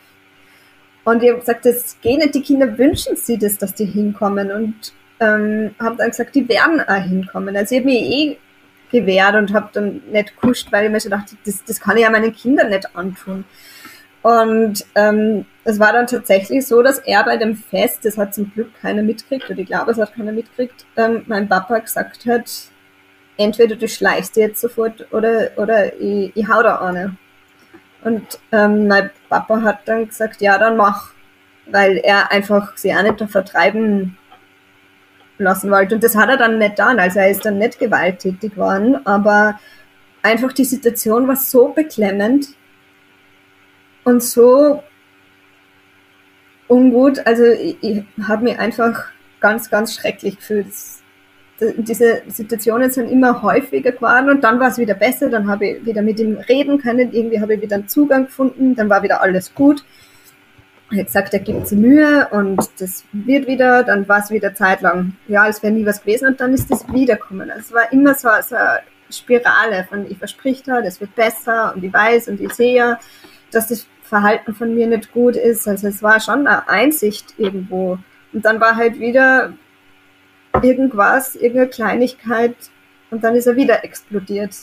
Und 1.07 1.23
ich 1.23 1.31
habe 1.31 1.39
gesagt, 1.39 1.65
das 1.65 1.97
geht 2.01 2.19
nicht, 2.19 2.35
die 2.35 2.43
Kinder 2.43 2.77
wünschen 2.77 3.15
sich 3.15 3.39
das, 3.39 3.57
dass 3.59 3.75
die 3.75 3.85
hinkommen. 3.85 4.51
Und 4.51 4.93
ähm, 5.21 5.73
habe 5.79 5.97
dann 5.99 6.11
gesagt, 6.11 6.35
die 6.35 6.49
werden 6.49 6.81
auch 6.81 7.03
hinkommen. 7.03 7.57
Also 7.57 7.77
ich 7.77 7.81
habe 7.81 7.91
mich 7.93 8.03
eh 8.03 8.39
gewehrt 8.91 9.37
und 9.37 9.55
habe 9.55 9.69
dann 9.73 10.03
nicht 10.11 10.35
kuscht, 10.35 10.73
weil 10.73 10.87
ich 10.87 10.91
mir 10.91 11.01
schon 11.01 11.13
dachte, 11.13 11.37
das, 11.45 11.63
das 11.65 11.79
kann 11.79 11.97
ich 11.97 12.03
ja 12.03 12.11
meinen 12.11 12.35
Kindern 12.35 12.71
nicht 12.71 12.97
antun. 12.97 13.45
Und 14.23 14.85
ähm, 14.97 15.47
es 15.63 15.79
war 15.79 15.93
dann 15.93 16.09
tatsächlich 16.09 16.67
so, 16.67 16.83
dass 16.83 16.99
er 16.99 17.23
bei 17.23 17.37
dem 17.37 17.55
Fest, 17.55 18.05
das 18.05 18.19
hat 18.19 18.35
zum 18.35 18.53
Glück 18.53 18.75
keiner 18.81 19.05
mitgekriegt, 19.05 19.49
oder 19.49 19.61
ich 19.61 19.69
glaube, 19.69 19.93
es 19.93 19.99
hat 19.99 20.13
keiner 20.13 20.33
mitgekriegt, 20.33 20.87
ähm, 20.97 21.23
mein 21.29 21.49
Papa 21.49 21.79
gesagt 21.79 22.27
hat, 22.27 22.51
entweder 23.37 23.77
du 23.77 23.87
schleichst 23.87 24.37
jetzt 24.37 24.61
sofort 24.61 25.07
oder, 25.13 25.51
oder 25.57 25.95
ich, 26.01 26.33
ich 26.35 26.49
hau 26.49 26.65
da 26.65 26.81
eine. 26.81 27.17
Und 28.07 28.39
ähm, 28.53 28.87
mein 28.87 29.11
Papa 29.29 29.63
hat 29.63 29.81
dann 29.87 30.07
gesagt, 30.07 30.41
ja, 30.41 30.59
dann 30.59 30.77
mach, 30.77 31.13
weil 31.67 31.97
er 31.99 32.31
einfach 32.31 32.77
sie 32.77 32.95
auch 32.95 33.03
nicht 33.03 33.21
da 33.21 33.27
vertreiben 33.27 34.17
lassen 35.39 35.71
wollte. 35.71 35.97
Und 35.97 36.05
das 36.05 36.17
hat 36.17 36.29
er 36.29 36.37
dann 36.37 36.59
nicht 36.59 36.77
getan, 36.77 37.01
also 37.01 37.19
er 37.19 37.31
ist 37.31 37.45
dann 37.45 37.59
nicht 37.59 37.79
gewalttätig 37.79 38.53
geworden, 38.53 39.05
aber 39.05 39.59
einfach 40.23 40.53
die 40.53 40.65
Situation 40.65 41.27
war 41.27 41.37
so 41.37 41.69
beklemmend, 41.69 42.57
und 44.07 44.23
so 44.23 44.85
ungut. 46.69 47.27
Also 47.27 47.45
ich, 47.45 47.77
ich 47.83 48.05
habe 48.27 48.45
mich 48.45 48.59
einfach 48.59 49.07
ganz, 49.41 49.69
ganz 49.69 49.95
schrecklich 49.95 50.37
gefühlt. 50.37 50.69
Diese 51.61 52.23
Situationen 52.29 52.91
sind 52.91 53.11
immer 53.11 53.43
häufiger 53.43 53.93
geworden 53.93 54.29
und 54.29 54.45
dann 54.45 54.61
war 54.61 54.69
es 54.69 54.79
wieder 54.79 54.95
besser, 54.95 55.31
dann 55.31 55.49
habe 55.49 55.67
ich 55.67 55.87
wieder 55.87 56.03
mit 56.03 56.21
ihm 56.21 56.37
reden 56.37 56.79
können, 56.79 57.13
irgendwie 57.13 57.41
habe 57.41 57.55
ich 57.55 57.63
wieder 57.63 57.77
einen 57.77 57.89
Zugang 57.89 58.27
gefunden, 58.27 58.75
dann 58.75 58.91
war 58.91 59.03
wieder 59.03 59.23
alles 59.23 59.55
gut. 59.55 59.83
Er 60.91 60.99
hat 60.99 61.07
gesagt, 61.07 61.33
er 61.33 61.41
gibt 61.41 61.67
sich 61.67 61.79
Mühe 61.79 62.29
und 62.31 62.61
das 62.79 63.05
wird 63.13 63.47
wieder, 63.47 63.83
dann 63.85 64.07
war 64.07 64.19
es 64.19 64.31
wieder 64.31 64.55
zeitlang, 64.55 65.15
ja, 65.29 65.43
als 65.43 65.63
wäre 65.63 65.73
nie 65.73 65.87
was 65.87 66.03
gewesen 66.03 66.29
und 66.29 66.41
dann 66.41 66.53
ist 66.53 66.71
das 66.71 66.87
wiederkommen. 66.93 67.51
Also 67.51 67.63
es 67.63 67.73
war 67.73 67.93
immer 67.93 68.15
so, 68.15 68.29
so 68.47 68.55
eine 68.55 68.81
Spirale 69.11 69.87
von 69.89 70.11
ich 70.11 70.19
versprich 70.19 70.63
da, 70.63 70.83
das 70.83 71.01
wird 71.01 71.15
besser 71.15 71.73
und 71.75 71.83
ich 71.83 71.93
weiß 71.93 72.29
und 72.29 72.41
ich 72.41 72.53
sehe, 72.53 72.99
dass 73.51 73.69
das 73.69 73.87
Verhalten 74.03 74.55
von 74.55 74.75
mir 74.75 74.87
nicht 74.87 75.13
gut 75.13 75.37
ist. 75.37 75.67
Also 75.67 75.89
es 75.89 76.03
war 76.03 76.21
schon 76.21 76.47
eine 76.47 76.69
Einsicht 76.69 77.35
irgendwo. 77.39 77.99
Und 78.33 78.45
dann 78.45 78.61
war 78.61 78.77
halt 78.77 79.01
wieder 79.01 79.53
irgendwas, 80.63 81.35
irgendeine 81.35 81.69
Kleinigkeit 81.69 82.57
und 83.11 83.25
dann 83.25 83.35
ist 83.35 83.47
er 83.47 83.57
wieder 83.57 83.85
explodiert. 83.85 84.55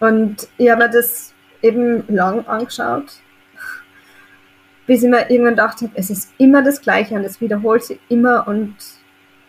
Und 0.00 0.48
ich 0.58 0.70
habe 0.70 0.84
mir 0.84 0.90
das 0.90 1.34
eben 1.62 2.04
lang 2.08 2.46
angeschaut, 2.46 3.20
bis 4.86 5.02
ich 5.02 5.08
mir 5.08 5.30
irgendwann 5.30 5.54
gedacht 5.54 5.80
habe, 5.82 5.92
es 5.94 6.10
ist 6.10 6.32
immer 6.38 6.62
das 6.62 6.80
Gleiche 6.80 7.14
und 7.14 7.24
es 7.24 7.40
wiederholt 7.40 7.84
sich 7.84 8.00
immer 8.08 8.46
und 8.48 8.74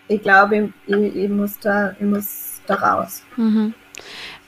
ich 0.08 0.22
glaube, 0.22 0.72
ich, 0.86 0.96
ich, 0.96 1.30
muss, 1.30 1.60
da, 1.60 1.96
ich 2.00 2.06
muss 2.06 2.62
da 2.68 2.76
raus. 2.76 3.24
Mhm 3.36 3.74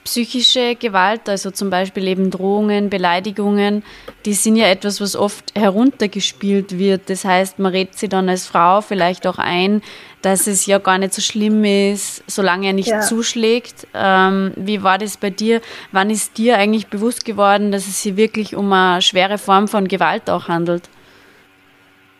psychische 0.06 0.76
Gewalt, 0.76 1.28
also 1.28 1.50
zum 1.50 1.68
Beispiel 1.68 2.06
eben 2.06 2.30
Drohungen, 2.30 2.90
Beleidigungen, 2.90 3.82
die 4.24 4.34
sind 4.34 4.54
ja 4.54 4.68
etwas, 4.68 5.00
was 5.00 5.16
oft 5.16 5.52
heruntergespielt 5.58 6.78
wird. 6.78 7.10
Das 7.10 7.24
heißt, 7.24 7.58
man 7.58 7.72
redet 7.72 7.98
sich 7.98 8.08
dann 8.08 8.28
als 8.28 8.46
Frau 8.46 8.80
vielleicht 8.80 9.26
auch 9.26 9.38
ein, 9.38 9.82
dass 10.22 10.46
es 10.46 10.64
ja 10.66 10.78
gar 10.78 10.98
nicht 10.98 11.12
so 11.12 11.20
schlimm 11.20 11.64
ist, 11.64 12.22
solange 12.28 12.68
er 12.68 12.72
nicht 12.72 12.88
ja. 12.88 13.00
zuschlägt. 13.00 13.88
Ähm, 13.94 14.52
wie 14.54 14.82
war 14.82 14.98
das 14.98 15.16
bei 15.16 15.30
dir? 15.30 15.60
Wann 15.90 16.08
ist 16.08 16.38
dir 16.38 16.56
eigentlich 16.56 16.86
bewusst 16.86 17.24
geworden, 17.24 17.72
dass 17.72 17.88
es 17.88 18.02
sich 18.02 18.16
wirklich 18.16 18.54
um 18.54 18.72
eine 18.72 19.02
schwere 19.02 19.38
Form 19.38 19.66
von 19.66 19.88
Gewalt 19.88 20.30
auch 20.30 20.46
handelt? 20.46 20.88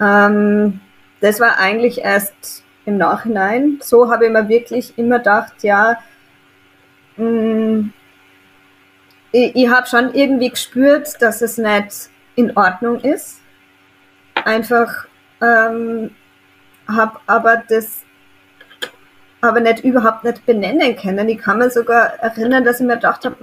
Ähm, 0.01 0.81
das 1.21 1.39
war 1.39 1.59
eigentlich 1.59 1.99
erst 1.99 2.65
im 2.85 2.99
Nachhinein. 2.99 3.79
So 3.81 4.11
habe 4.11 4.27
ich 4.27 4.33
mir 4.33 4.49
wirklich 4.49 4.99
immer 4.99 5.19
gedacht, 5.19 5.63
ja, 5.63 5.99
Mm. 7.17 7.91
ich, 9.33 9.57
ich 9.57 9.69
habe 9.69 9.87
schon 9.87 10.15
irgendwie 10.15 10.51
gespürt, 10.51 11.21
dass 11.21 11.41
es 11.43 11.59
nicht 11.59 12.11
in 12.35 12.57
Ordnung 12.57 13.01
ist. 13.01 13.41
Einfach 14.45 15.07
ähm, 15.41 16.11
habe 16.89 17.19
aber 17.27 17.63
das 17.69 18.03
aber 19.41 19.61
nicht 19.61 19.85
überhaupt 19.85 20.25
nicht 20.25 20.45
benennen 20.47 20.97
können. 20.97 21.29
Ich 21.29 21.39
kann 21.39 21.59
mir 21.59 21.71
sogar 21.71 22.15
erinnern, 22.21 22.65
dass 22.65 22.81
ich 22.81 22.87
mir 22.87 22.95
gedacht 22.95 23.25
habe, 23.25 23.37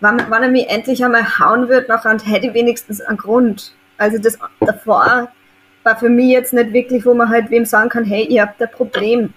wann, 0.00 0.22
wann 0.28 0.42
er 0.42 0.48
mich 0.48 0.68
endlich 0.68 1.04
einmal 1.04 1.38
hauen 1.38 1.68
wird, 1.68 1.88
nachher 1.88 2.18
hätte 2.24 2.48
ich 2.48 2.54
wenigstens 2.54 3.00
einen 3.00 3.18
Grund. 3.18 3.74
Also 3.98 4.18
das 4.18 4.38
davor 4.60 5.28
war 5.84 5.96
für 5.96 6.08
mich 6.08 6.30
jetzt 6.30 6.52
nicht 6.52 6.72
wirklich, 6.72 7.06
wo 7.06 7.14
man 7.14 7.28
halt 7.28 7.50
wem 7.50 7.64
sagen 7.64 7.88
kann, 7.88 8.04
hey, 8.04 8.24
ihr 8.24 8.42
habt 8.42 8.60
ein 8.62 8.70
Problem 8.70 9.32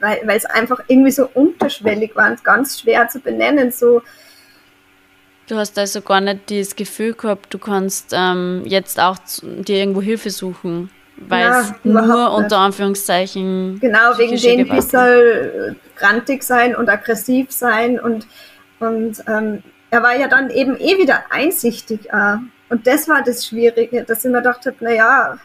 weil, 0.00 0.20
weil 0.24 0.36
es 0.36 0.44
einfach 0.44 0.80
irgendwie 0.88 1.10
so 1.10 1.28
unterschwellig 1.34 2.14
war 2.16 2.30
und 2.30 2.44
ganz 2.44 2.80
schwer 2.80 3.08
zu 3.08 3.20
benennen. 3.20 3.70
So. 3.70 4.02
Du 5.48 5.56
hast 5.56 5.78
also 5.78 6.00
gar 6.00 6.20
nicht 6.20 6.50
das 6.50 6.74
Gefühl 6.74 7.14
gehabt, 7.14 7.52
du 7.52 7.58
kannst 7.58 8.12
ähm, 8.12 8.62
jetzt 8.64 9.00
auch 9.00 9.16
dir 9.42 9.76
irgendwo 9.76 10.02
Hilfe 10.02 10.30
suchen, 10.30 10.90
weil 11.16 11.44
ja, 11.44 11.60
es 11.60 11.72
nur 11.84 12.32
unter 12.34 12.58
Anführungszeichen. 12.58 13.78
Genau, 13.80 14.18
wegen 14.18 14.36
dem, 14.36 14.72
wie 14.72 14.80
soll 14.80 15.76
grantig 15.94 16.42
sein 16.42 16.74
und 16.74 16.88
aggressiv 16.88 17.52
sein 17.52 18.00
und, 18.00 18.26
und 18.80 19.22
ähm, 19.28 19.62
er 19.90 20.02
war 20.02 20.16
ja 20.16 20.28
dann 20.28 20.50
eben 20.50 20.76
eh 20.78 20.98
wieder 20.98 21.24
einsichtig. 21.30 22.10
Äh, 22.10 22.36
und 22.68 22.86
das 22.86 23.08
war 23.08 23.22
das 23.22 23.46
Schwierige, 23.46 24.02
dass 24.02 24.24
ich 24.24 24.30
mir 24.30 24.38
gedacht 24.38 24.66
habe, 24.66 24.76
naja, 24.80 25.38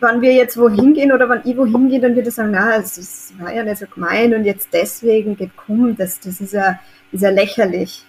wann 0.00 0.20
wir 0.20 0.32
jetzt 0.32 0.56
wohin 0.56 0.94
gehen 0.94 1.12
oder 1.12 1.28
wann 1.28 1.42
ich 1.44 1.56
wohin 1.56 1.88
gehe, 1.88 2.00
dann 2.00 2.14
wird 2.14 2.26
er 2.26 2.32
sagen, 2.32 2.52
na, 2.52 2.76
es 2.76 3.32
war 3.38 3.52
ja 3.52 3.62
nicht 3.62 3.78
so 3.78 3.86
gemein 3.86 4.34
und 4.34 4.44
jetzt 4.44 4.68
deswegen 4.72 5.36
geht 5.36 5.50
komm, 5.56 5.96
das, 5.96 6.20
das 6.20 6.40
ist 6.40 6.52
ja, 6.52 6.78
ist 7.12 7.22
ja 7.22 7.30
lächerlich. 7.30 8.04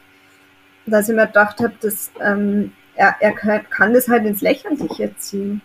Dass 0.85 1.09
ich 1.09 1.15
mir 1.15 1.27
gedacht 1.27 1.59
habe, 1.59 1.73
dass 1.81 2.11
ähm, 2.21 2.71
er, 2.95 3.15
er 3.19 3.31
kann, 3.33 3.69
kann 3.69 3.93
das 3.93 4.07
halt 4.07 4.25
ins 4.25 4.41
Lächerliche 4.41 5.15
ziehen. 5.17 5.61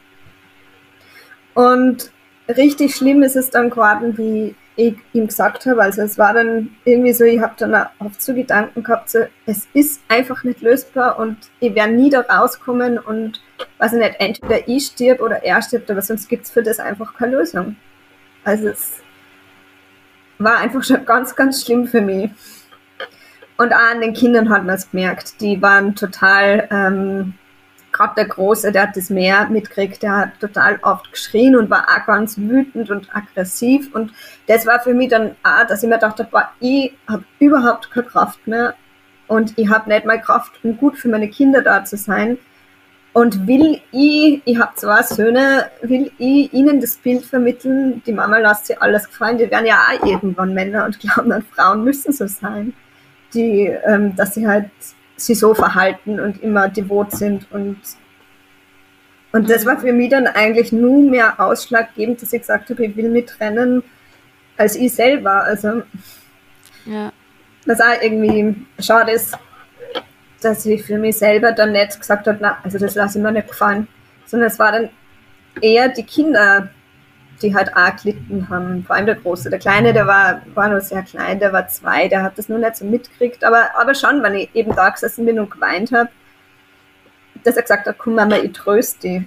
Und 1.54 2.10
richtig 2.48 2.94
schlimm 2.94 3.22
ist 3.22 3.36
es 3.36 3.50
dann 3.50 3.70
geworden, 3.70 4.18
wie 4.18 4.54
ich 4.76 4.96
ihm 5.12 5.26
gesagt 5.26 5.66
habe. 5.66 5.82
Also 5.82 6.02
es 6.02 6.18
war 6.18 6.34
dann 6.34 6.70
irgendwie 6.84 7.12
so, 7.12 7.24
ich 7.24 7.40
habe 7.40 7.54
dann 7.56 7.74
auch 7.74 8.10
so 8.18 8.34
Gedanken 8.34 8.82
gehabt, 8.82 9.10
so, 9.10 9.20
es 9.46 9.68
ist 9.72 10.02
einfach 10.08 10.42
nicht 10.44 10.62
lösbar 10.62 11.18
und 11.18 11.36
ich 11.60 11.74
werde 11.74 11.92
nie 11.92 12.10
da 12.10 12.20
rauskommen 12.20 12.98
und 12.98 13.40
weiß 13.78 13.92
ich 13.92 13.98
nicht, 14.00 14.16
entweder 14.18 14.68
ich 14.68 14.86
stirb 14.86 15.20
oder 15.20 15.42
er 15.44 15.62
stirbt, 15.62 15.90
aber 15.90 16.02
sonst 16.02 16.28
gibt 16.28 16.44
es 16.44 16.50
für 16.50 16.62
das 16.62 16.80
einfach 16.80 17.14
keine 17.14 17.36
Lösung. 17.36 17.76
Also 18.44 18.68
es 18.68 19.00
war 20.38 20.58
einfach 20.58 20.82
schon 20.82 21.04
ganz, 21.04 21.36
ganz 21.36 21.64
schlimm 21.64 21.86
für 21.86 22.00
mich. 22.00 22.30
Und 23.56 23.72
auch 23.72 23.92
an 23.92 24.00
den 24.00 24.14
Kindern 24.14 24.50
hat 24.50 24.64
man 24.64 24.74
es 24.74 24.90
gemerkt. 24.90 25.40
Die 25.40 25.62
waren 25.62 25.94
total 25.94 26.68
ähm, 26.72 27.34
gerade 27.94 28.14
der 28.16 28.26
Große, 28.26 28.72
der 28.72 28.82
hat 28.88 28.96
das 28.96 29.08
mehr 29.08 29.48
mitgekriegt, 29.48 30.02
der 30.02 30.16
hat 30.16 30.40
total 30.40 30.78
oft 30.82 31.10
geschrien 31.12 31.56
und 31.56 31.70
war 31.70 31.86
auch 31.88 32.04
ganz 32.06 32.36
wütend 32.36 32.90
und 32.90 33.08
aggressiv. 33.14 33.94
Und 33.94 34.12
das 34.48 34.66
war 34.66 34.80
für 34.80 34.92
mich 34.92 35.08
dann 35.08 35.36
auch, 35.42 35.66
dass 35.66 35.82
ich 35.82 35.88
mir 35.88 35.98
dachte, 35.98 36.26
boah, 36.30 36.50
ich 36.60 36.92
habe 37.08 37.24
überhaupt 37.38 37.90
keine 37.90 38.06
Kraft 38.06 38.46
mehr 38.46 38.74
und 39.28 39.54
ich 39.56 39.70
habe 39.70 39.88
nicht 39.88 40.04
mal 40.04 40.20
Kraft, 40.20 40.52
um 40.62 40.76
gut 40.76 40.98
für 40.98 41.08
meine 41.08 41.28
Kinder 41.28 41.62
da 41.62 41.84
zu 41.84 41.96
sein. 41.96 42.36
Und 43.12 43.46
will 43.46 43.80
ich, 43.92 44.42
ich 44.44 44.58
habe 44.58 44.74
zwei 44.74 45.02
Söhne, 45.02 45.70
will 45.82 46.10
ich 46.18 46.52
ihnen 46.52 46.80
das 46.80 46.96
Bild 46.96 47.24
vermitteln, 47.24 48.02
die 48.04 48.12
Mama 48.12 48.38
lässt 48.38 48.66
sich 48.66 48.82
alles 48.82 49.06
gefallen, 49.06 49.38
die 49.38 49.48
werden 49.48 49.66
ja 49.66 49.76
auch 49.76 50.04
irgendwann 50.04 50.52
Männer 50.52 50.84
und 50.84 50.98
glauben 50.98 51.30
dann, 51.30 51.44
Frauen 51.54 51.84
müssen 51.84 52.12
so 52.12 52.26
sein. 52.26 52.74
Die, 53.32 53.66
ähm, 53.86 54.16
dass 54.16 54.34
sie 54.34 54.46
halt 54.46 54.70
sie 55.16 55.34
so 55.34 55.54
verhalten 55.54 56.20
und 56.20 56.42
immer 56.42 56.68
devot 56.68 57.12
sind 57.12 57.50
und 57.52 57.78
und 59.34 59.50
das 59.50 59.66
war 59.66 59.80
für 59.80 59.92
mich 59.92 60.10
dann 60.10 60.28
eigentlich 60.28 60.70
nur 60.70 61.10
mehr 61.10 61.40
ausschlaggebend, 61.40 62.22
dass 62.22 62.32
ich 62.32 62.42
gesagt 62.42 62.70
habe, 62.70 62.86
ich 62.86 62.94
will 62.96 63.08
mich 63.08 63.26
trennen, 63.26 63.82
als 64.56 64.76
ich 64.76 64.94
selber. 64.94 65.42
Also, 65.42 65.82
ja. 66.84 67.12
was 67.66 67.80
auch 67.80 68.00
irgendwie 68.00 68.54
schade 68.78 69.10
ist, 69.10 69.36
dass 70.40 70.64
ich 70.66 70.84
für 70.84 70.98
mich 70.98 71.18
selber 71.18 71.50
dann 71.50 71.72
nicht 71.72 71.98
gesagt 71.98 72.28
habe, 72.28 72.38
na, 72.40 72.58
also 72.62 72.78
das 72.78 72.94
lasse 72.94 73.18
ich 73.18 73.24
mir 73.24 73.32
nicht 73.32 73.48
gefallen, 73.48 73.88
sondern 74.24 74.50
es 74.50 74.58
war 74.60 74.70
dann 74.70 74.90
eher 75.60 75.88
die 75.88 76.04
Kinder, 76.04 76.68
die 77.42 77.54
halt 77.54 77.74
auch 77.76 77.96
gelitten 77.96 78.48
haben. 78.48 78.84
Vor 78.84 78.96
allem 78.96 79.06
der 79.06 79.16
Große. 79.16 79.50
Der 79.50 79.58
Kleine, 79.58 79.92
der 79.92 80.06
war, 80.06 80.42
war 80.54 80.68
nur 80.68 80.80
sehr 80.80 81.02
klein, 81.02 81.38
der 81.38 81.52
war 81.52 81.68
zwei, 81.68 82.08
der 82.08 82.22
hat 82.22 82.38
das 82.38 82.48
nur 82.48 82.58
nicht 82.58 82.76
so 82.76 82.84
mitgekriegt. 82.84 83.44
Aber, 83.44 83.70
aber 83.78 83.94
schon, 83.94 84.22
wenn 84.22 84.34
ich 84.34 84.54
eben 84.54 84.74
da 84.74 84.90
gesessen 84.90 85.26
bin 85.26 85.38
und 85.38 85.50
geweint 85.50 85.92
habe, 85.92 86.10
dass 87.42 87.56
er 87.56 87.62
gesagt 87.62 87.86
hat, 87.86 87.98
komm 87.98 88.14
Mama, 88.14 88.36
ich 88.36 88.52
tröste 88.52 89.08
dich. 89.08 89.22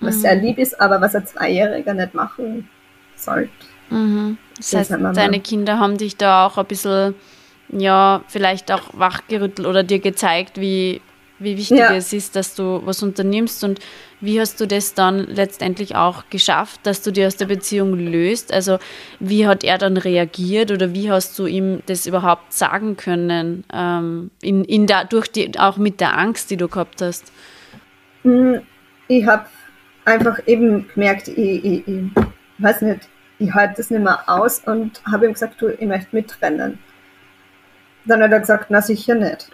Was 0.00 0.16
mhm. 0.16 0.20
sehr 0.20 0.34
lieb 0.36 0.58
ist, 0.58 0.80
aber 0.80 1.00
was 1.00 1.14
ein 1.14 1.26
Zweijähriger 1.26 1.94
nicht 1.94 2.14
machen 2.14 2.68
sollte. 3.16 3.50
Mhm. 3.90 4.38
Das, 4.56 4.70
das 4.70 4.90
heißt, 4.90 5.16
deine 5.16 5.40
Kinder 5.40 5.78
haben 5.78 5.98
dich 5.98 6.16
da 6.16 6.46
auch 6.46 6.58
ein 6.58 6.66
bisschen, 6.66 7.14
ja, 7.68 8.22
vielleicht 8.28 8.72
auch 8.72 8.90
wachgerüttelt 8.92 9.66
oder 9.66 9.82
dir 9.82 10.00
gezeigt, 10.00 10.60
wie, 10.60 11.00
wie 11.38 11.56
wichtig 11.56 11.78
ja. 11.78 11.94
es 11.94 12.12
ist, 12.12 12.36
dass 12.36 12.54
du 12.54 12.80
was 12.84 13.02
unternimmst 13.02 13.64
und 13.64 13.80
wie 14.20 14.40
hast 14.40 14.60
du 14.60 14.66
das 14.66 14.94
dann 14.94 15.18
letztendlich 15.18 15.96
auch 15.96 16.24
geschafft, 16.30 16.80
dass 16.84 17.02
du 17.02 17.10
dir 17.10 17.26
aus 17.26 17.36
der 17.36 17.46
Beziehung 17.46 17.94
löst? 17.94 18.52
Also 18.52 18.78
wie 19.20 19.46
hat 19.46 19.64
er 19.64 19.78
dann 19.78 19.96
reagiert 19.96 20.70
oder 20.70 20.94
wie 20.94 21.10
hast 21.10 21.38
du 21.38 21.46
ihm 21.46 21.82
das 21.86 22.06
überhaupt 22.06 22.52
sagen 22.52 22.96
können, 22.96 23.64
ähm, 23.72 24.30
in, 24.40 24.64
in 24.64 24.86
der, 24.86 25.04
durch 25.04 25.28
die, 25.28 25.58
auch 25.58 25.76
mit 25.76 26.00
der 26.00 26.16
Angst, 26.16 26.50
die 26.50 26.56
du 26.56 26.68
gehabt 26.68 27.02
hast? 27.02 27.32
Hm, 28.22 28.62
ich 29.08 29.26
habe 29.26 29.46
einfach 30.04 30.40
eben 30.46 30.88
gemerkt, 30.88 31.28
ich, 31.28 31.64
ich, 31.64 31.88
ich 31.88 32.10
weiß 32.58 32.82
nicht, 32.82 33.08
ich 33.38 33.52
halte 33.52 33.74
das 33.78 33.90
nicht 33.90 34.02
mehr 34.02 34.22
aus 34.26 34.60
und 34.60 35.02
habe 35.10 35.26
ihm 35.26 35.32
gesagt, 35.32 35.60
du, 35.60 35.68
ich 35.68 35.86
möchte 35.86 36.14
mitrennen. 36.14 36.78
Dann 38.06 38.22
hat 38.22 38.32
er 38.32 38.40
gesagt, 38.40 38.66
na 38.68 38.80
sicher 38.80 39.14
nicht. 39.14 39.50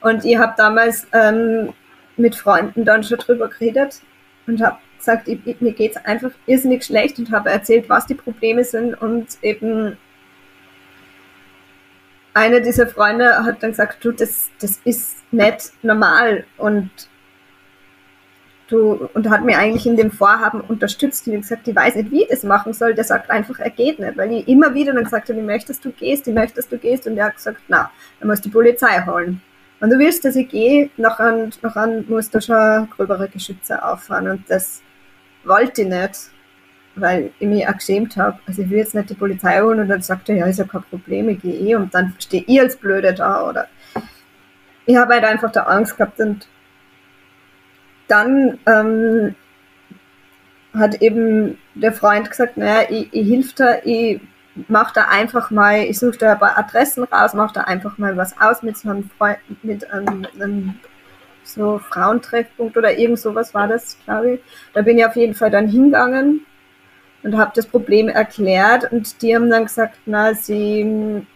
Und 0.00 0.24
ich 0.24 0.38
habe 0.38 0.54
damals 0.56 1.06
ähm, 1.12 1.72
mit 2.16 2.34
Freunden 2.34 2.84
dann 2.84 3.02
schon 3.02 3.18
drüber 3.18 3.48
geredet 3.48 4.00
und 4.46 4.62
habe 4.62 4.78
gesagt, 4.98 5.28
ich, 5.28 5.40
ich, 5.44 5.60
mir 5.60 5.72
geht's 5.72 5.96
einfach 5.98 6.30
irrsinnig 6.46 6.84
schlecht 6.84 7.18
und 7.18 7.30
habe 7.30 7.50
erzählt, 7.50 7.88
was 7.88 8.06
die 8.06 8.14
Probleme 8.14 8.64
sind. 8.64 9.00
Und 9.00 9.26
eben 9.42 9.96
einer 12.34 12.60
dieser 12.60 12.86
Freunde 12.86 13.44
hat 13.44 13.62
dann 13.62 13.70
gesagt, 13.70 14.04
du, 14.04 14.12
das, 14.12 14.50
das 14.60 14.80
ist 14.84 15.32
nicht 15.32 15.72
normal. 15.82 16.44
Und 16.56 16.90
du, 18.68 19.08
und 19.14 19.28
hat 19.28 19.44
mir 19.44 19.58
eigentlich 19.58 19.86
in 19.86 19.96
dem 19.96 20.10
Vorhaben 20.10 20.60
unterstützt. 20.60 21.26
Und 21.26 21.40
gesagt, 21.40 21.66
ich 21.66 21.76
weiß 21.76 21.96
nicht, 21.96 22.10
wie 22.10 22.22
ich 22.22 22.28
das 22.28 22.42
machen 22.42 22.72
soll. 22.72 22.94
Der 22.94 23.04
sagt 23.04 23.30
einfach, 23.30 23.58
er 23.58 23.70
geht 23.70 23.98
nicht, 23.98 24.16
weil 24.16 24.32
ich 24.32 24.48
immer 24.48 24.74
wieder 24.74 24.92
dann 24.92 25.04
gesagt 25.04 25.28
habe, 25.28 25.38
wie 25.38 25.44
möchtest 25.44 25.84
du 25.84 25.90
gehst, 25.90 26.26
wie 26.26 26.32
möchtest 26.32 26.70
du 26.70 26.78
gehst. 26.78 27.06
Und 27.06 27.16
er 27.16 27.26
hat 27.26 27.36
gesagt, 27.36 27.60
na, 27.68 27.90
dann 28.18 28.28
muss 28.28 28.40
die 28.40 28.50
Polizei 28.50 29.04
holen. 29.06 29.42
Wenn 29.80 29.90
du 29.90 29.98
willst, 29.98 30.24
dass 30.26 30.36
ich 30.36 30.48
gehe, 30.48 30.90
nachher, 30.98 31.48
nachher 31.62 32.02
musst 32.06 32.34
du 32.34 32.40
schon 32.40 32.88
gröbere 32.90 33.28
Geschütze 33.28 33.82
auffahren. 33.82 34.28
Und 34.28 34.50
das 34.50 34.82
wollte 35.42 35.82
ich 35.82 35.88
nicht, 35.88 36.30
weil 36.96 37.30
ich 37.38 37.48
mich 37.48 37.66
auch 37.66 37.72
geschämt 37.72 38.16
habe. 38.18 38.38
Also 38.46 38.60
ich 38.62 38.70
will 38.70 38.78
jetzt 38.78 38.94
nicht 38.94 39.08
die 39.08 39.14
Polizei 39.14 39.60
holen 39.62 39.80
und 39.80 39.88
dann 39.88 40.02
sagt 40.02 40.28
er, 40.28 40.36
ja, 40.36 40.46
ist 40.46 40.58
ja 40.58 40.66
kein 40.66 40.82
Problem, 40.82 41.30
ich 41.30 41.40
gehe 41.40 41.54
eh. 41.54 41.74
Und 41.76 41.94
dann 41.94 42.14
stehe 42.18 42.44
ich 42.46 42.60
als 42.60 42.76
Blöde 42.76 43.14
da 43.14 43.48
oder? 43.48 43.68
Ich 44.84 44.96
habe 44.96 45.14
halt 45.14 45.24
einfach 45.24 45.50
da 45.50 45.62
Angst 45.62 45.96
gehabt 45.96 46.20
und 46.20 46.46
dann 48.06 48.58
ähm, 48.66 49.34
hat 50.74 51.00
eben 51.00 51.58
der 51.74 51.92
Freund 51.92 52.28
gesagt, 52.28 52.56
naja, 52.56 52.86
ich, 52.90 53.08
ich 53.12 53.26
hilf 53.26 53.54
da, 53.54 53.78
ich 53.84 54.20
mach 54.68 54.92
da 54.92 55.08
einfach 55.08 55.50
mal, 55.50 55.82
ich 55.84 55.98
suche 55.98 56.18
da 56.18 56.32
ein 56.32 56.38
paar 56.38 56.58
Adressen 56.58 57.04
raus, 57.04 57.34
mach 57.34 57.52
da 57.52 57.62
einfach 57.62 57.98
mal 57.98 58.16
was 58.16 58.40
aus 58.40 58.62
mit 58.62 58.76
so 58.76 58.90
einem 58.90 59.10
Freund, 59.16 59.38
mit 59.62 59.90
einem, 59.90 60.26
einem 60.34 60.74
so 61.44 61.78
Frauentreffpunkt 61.78 62.76
oder 62.76 62.96
irgend 62.96 63.18
sowas 63.18 63.54
war 63.54 63.68
das, 63.68 63.96
glaube 64.04 64.34
ich. 64.34 64.40
Da 64.72 64.82
bin 64.82 64.98
ich 64.98 65.04
auf 65.04 65.16
jeden 65.16 65.34
Fall 65.34 65.50
dann 65.50 65.68
hingegangen 65.68 66.46
und 67.22 67.36
habe 67.36 67.52
das 67.54 67.66
Problem 67.66 68.08
erklärt 68.08 68.90
und 68.92 69.20
die 69.22 69.34
haben 69.34 69.50
dann 69.50 69.64
gesagt, 69.64 69.98
na, 70.06 70.34
sie 70.34 71.26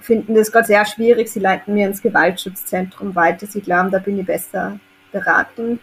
finden 0.00 0.34
das 0.34 0.52
gerade 0.52 0.66
sehr 0.66 0.84
schwierig, 0.84 1.28
sie 1.28 1.40
leiten 1.40 1.74
mir 1.74 1.86
ins 1.86 2.02
Gewaltschutzzentrum 2.02 3.14
weiter, 3.14 3.46
sie 3.46 3.60
glauben, 3.60 3.90
da 3.90 3.98
bin 3.98 4.18
ich 4.18 4.26
besser 4.26 4.78
beraten. 5.12 5.80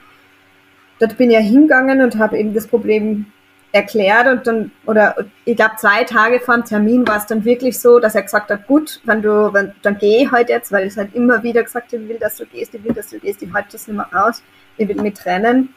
Dort 0.99 1.17
bin 1.17 1.31
ich 1.31 1.35
ja 1.35 1.41
hingegangen 1.41 2.01
und 2.01 2.19
habe 2.19 2.37
eben 2.37 2.53
das 2.53 2.67
Problem 2.67 3.25
erklärt 3.71 4.27
und 4.27 4.47
dann, 4.47 4.71
oder 4.85 5.15
ich 5.45 5.55
glaube 5.55 5.75
zwei 5.77 6.03
Tage 6.03 6.39
vor 6.39 6.55
dem 6.55 6.65
Termin 6.65 7.07
war 7.07 7.17
es 7.17 7.25
dann 7.25 7.45
wirklich 7.45 7.79
so, 7.79 7.99
dass 7.99 8.15
er 8.15 8.23
gesagt 8.23 8.49
hat, 8.49 8.67
gut, 8.67 8.99
wenn 9.05 9.21
du, 9.21 9.53
wenn, 9.53 9.73
dann 9.81 9.97
geh 9.97 10.25
heute 10.25 10.31
halt 10.31 10.49
jetzt, 10.49 10.71
weil 10.71 10.87
ich 10.87 10.97
halt 10.97 11.15
immer 11.15 11.41
wieder 11.43 11.63
gesagt 11.63 11.93
habe, 11.93 12.03
ich 12.03 12.09
will, 12.09 12.19
dass 12.19 12.35
du 12.35 12.45
gehst, 12.45 12.73
ich 12.73 12.83
will, 12.83 12.93
dass 12.93 13.09
du 13.09 13.19
gehst, 13.19 13.41
ich 13.41 13.53
halte 13.53 13.69
das 13.73 13.87
nicht 13.87 13.95
mehr 13.95 14.09
aus, 14.11 14.43
ich 14.77 14.87
will 14.87 15.01
mit 15.01 15.17
trennen. 15.17 15.73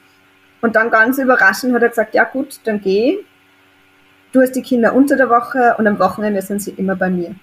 Und 0.61 0.77
dann 0.77 0.91
ganz 0.91 1.19
überraschend 1.19 1.75
hat 1.75 1.83
er 1.83 1.91
gesagt, 1.91 2.15
ja 2.15 2.25
gut, 2.25 2.61
dann 2.65 2.81
geh. 2.81 3.19
Du 4.33 4.41
hast 4.41 4.53
die 4.53 4.63
Kinder 4.63 4.95
unter 4.95 5.17
der 5.17 5.29
Woche 5.29 5.77
und 5.79 5.87
am 5.87 5.99
Wochenende 5.99 6.43
sind 6.43 6.63
sie 6.63 6.73
immer 6.73 6.97
bei 6.97 7.11
mir. 7.11 7.35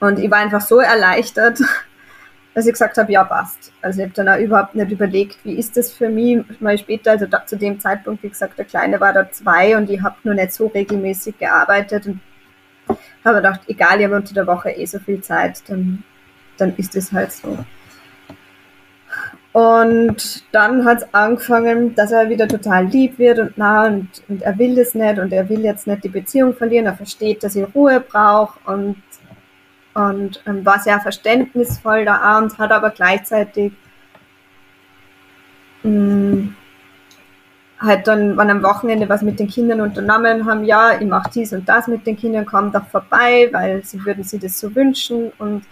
Und 0.00 0.18
ich 0.18 0.30
war 0.30 0.38
einfach 0.38 0.60
so 0.60 0.78
erleichtert, 0.78 1.60
dass 2.54 2.66
ich 2.66 2.72
gesagt 2.72 2.96
habe, 2.98 3.10
ja, 3.12 3.24
passt. 3.24 3.72
Also 3.82 4.00
ich 4.00 4.04
habe 4.04 4.14
dann 4.14 4.28
auch 4.28 4.38
überhaupt 4.38 4.74
nicht 4.74 4.90
überlegt, 4.90 5.38
wie 5.44 5.54
ist 5.54 5.76
das 5.76 5.92
für 5.92 6.08
mich, 6.08 6.44
mal 6.60 6.78
später, 6.78 7.10
also 7.10 7.26
da, 7.26 7.44
zu 7.44 7.56
dem 7.56 7.80
Zeitpunkt, 7.80 8.22
wie 8.22 8.28
gesagt, 8.28 8.56
der 8.56 8.64
Kleine 8.64 9.00
war 9.00 9.12
da 9.12 9.30
zwei 9.30 9.76
und 9.76 9.90
ich 9.90 10.00
habe 10.02 10.16
nur 10.22 10.34
nicht 10.34 10.52
so 10.52 10.68
regelmäßig 10.68 11.36
gearbeitet 11.38 12.06
und 12.06 12.20
habe 13.24 13.36
gedacht, 13.36 13.60
egal, 13.66 13.98
ich 13.98 14.04
habe 14.06 14.16
unter 14.16 14.34
der 14.34 14.46
Woche 14.46 14.70
eh 14.70 14.86
so 14.86 15.00
viel 15.00 15.20
Zeit, 15.20 15.62
dann, 15.68 16.04
dann 16.56 16.74
ist 16.76 16.94
es 16.94 17.12
halt 17.12 17.32
so. 17.32 17.58
Und 19.52 20.44
dann 20.52 20.84
hat 20.84 20.98
es 20.98 21.14
angefangen, 21.14 21.94
dass 21.94 22.10
er 22.10 22.28
wieder 22.28 22.48
total 22.48 22.86
lieb 22.86 23.18
wird 23.18 23.38
und 23.38 23.56
nah 23.56 23.86
und, 23.86 24.08
und 24.28 24.42
er 24.42 24.58
will 24.58 24.74
das 24.74 24.94
nicht 24.94 25.18
und 25.20 25.32
er 25.32 25.48
will 25.48 25.60
jetzt 25.60 25.86
nicht 25.86 26.02
die 26.02 26.08
Beziehung 26.08 26.54
verlieren, 26.54 26.86
er 26.86 26.96
versteht, 26.96 27.44
dass 27.44 27.54
ich 27.54 27.72
Ruhe 27.72 28.00
brauche 28.00 28.58
und 28.68 28.96
und 29.94 30.42
ähm, 30.46 30.66
war 30.66 30.80
sehr 30.80 31.00
verständnisvoll 31.00 32.04
da 32.04 32.38
und 32.38 32.58
hat 32.58 32.72
aber 32.72 32.90
gleichzeitig 32.90 33.72
mh, 35.82 35.90
mm, 35.90 36.56
halt 37.78 38.06
dann, 38.06 38.36
wann 38.36 38.50
am 38.50 38.62
Wochenende 38.62 39.08
was 39.08 39.22
mit 39.22 39.38
den 39.38 39.48
Kindern 39.48 39.80
unternommen 39.80 40.46
haben, 40.46 40.64
ja, 40.64 41.00
ich 41.00 41.06
mache 41.06 41.30
dies 41.34 41.52
und 41.52 41.68
das 41.68 41.86
mit 41.86 42.06
den 42.06 42.16
Kindern, 42.16 42.46
komm 42.46 42.72
doch 42.72 42.86
vorbei, 42.86 43.48
weil 43.52 43.84
sie 43.84 44.04
würden 44.04 44.24
sich 44.24 44.40
das 44.40 44.58
so 44.58 44.74
wünschen. 44.74 45.32
Und 45.38 45.64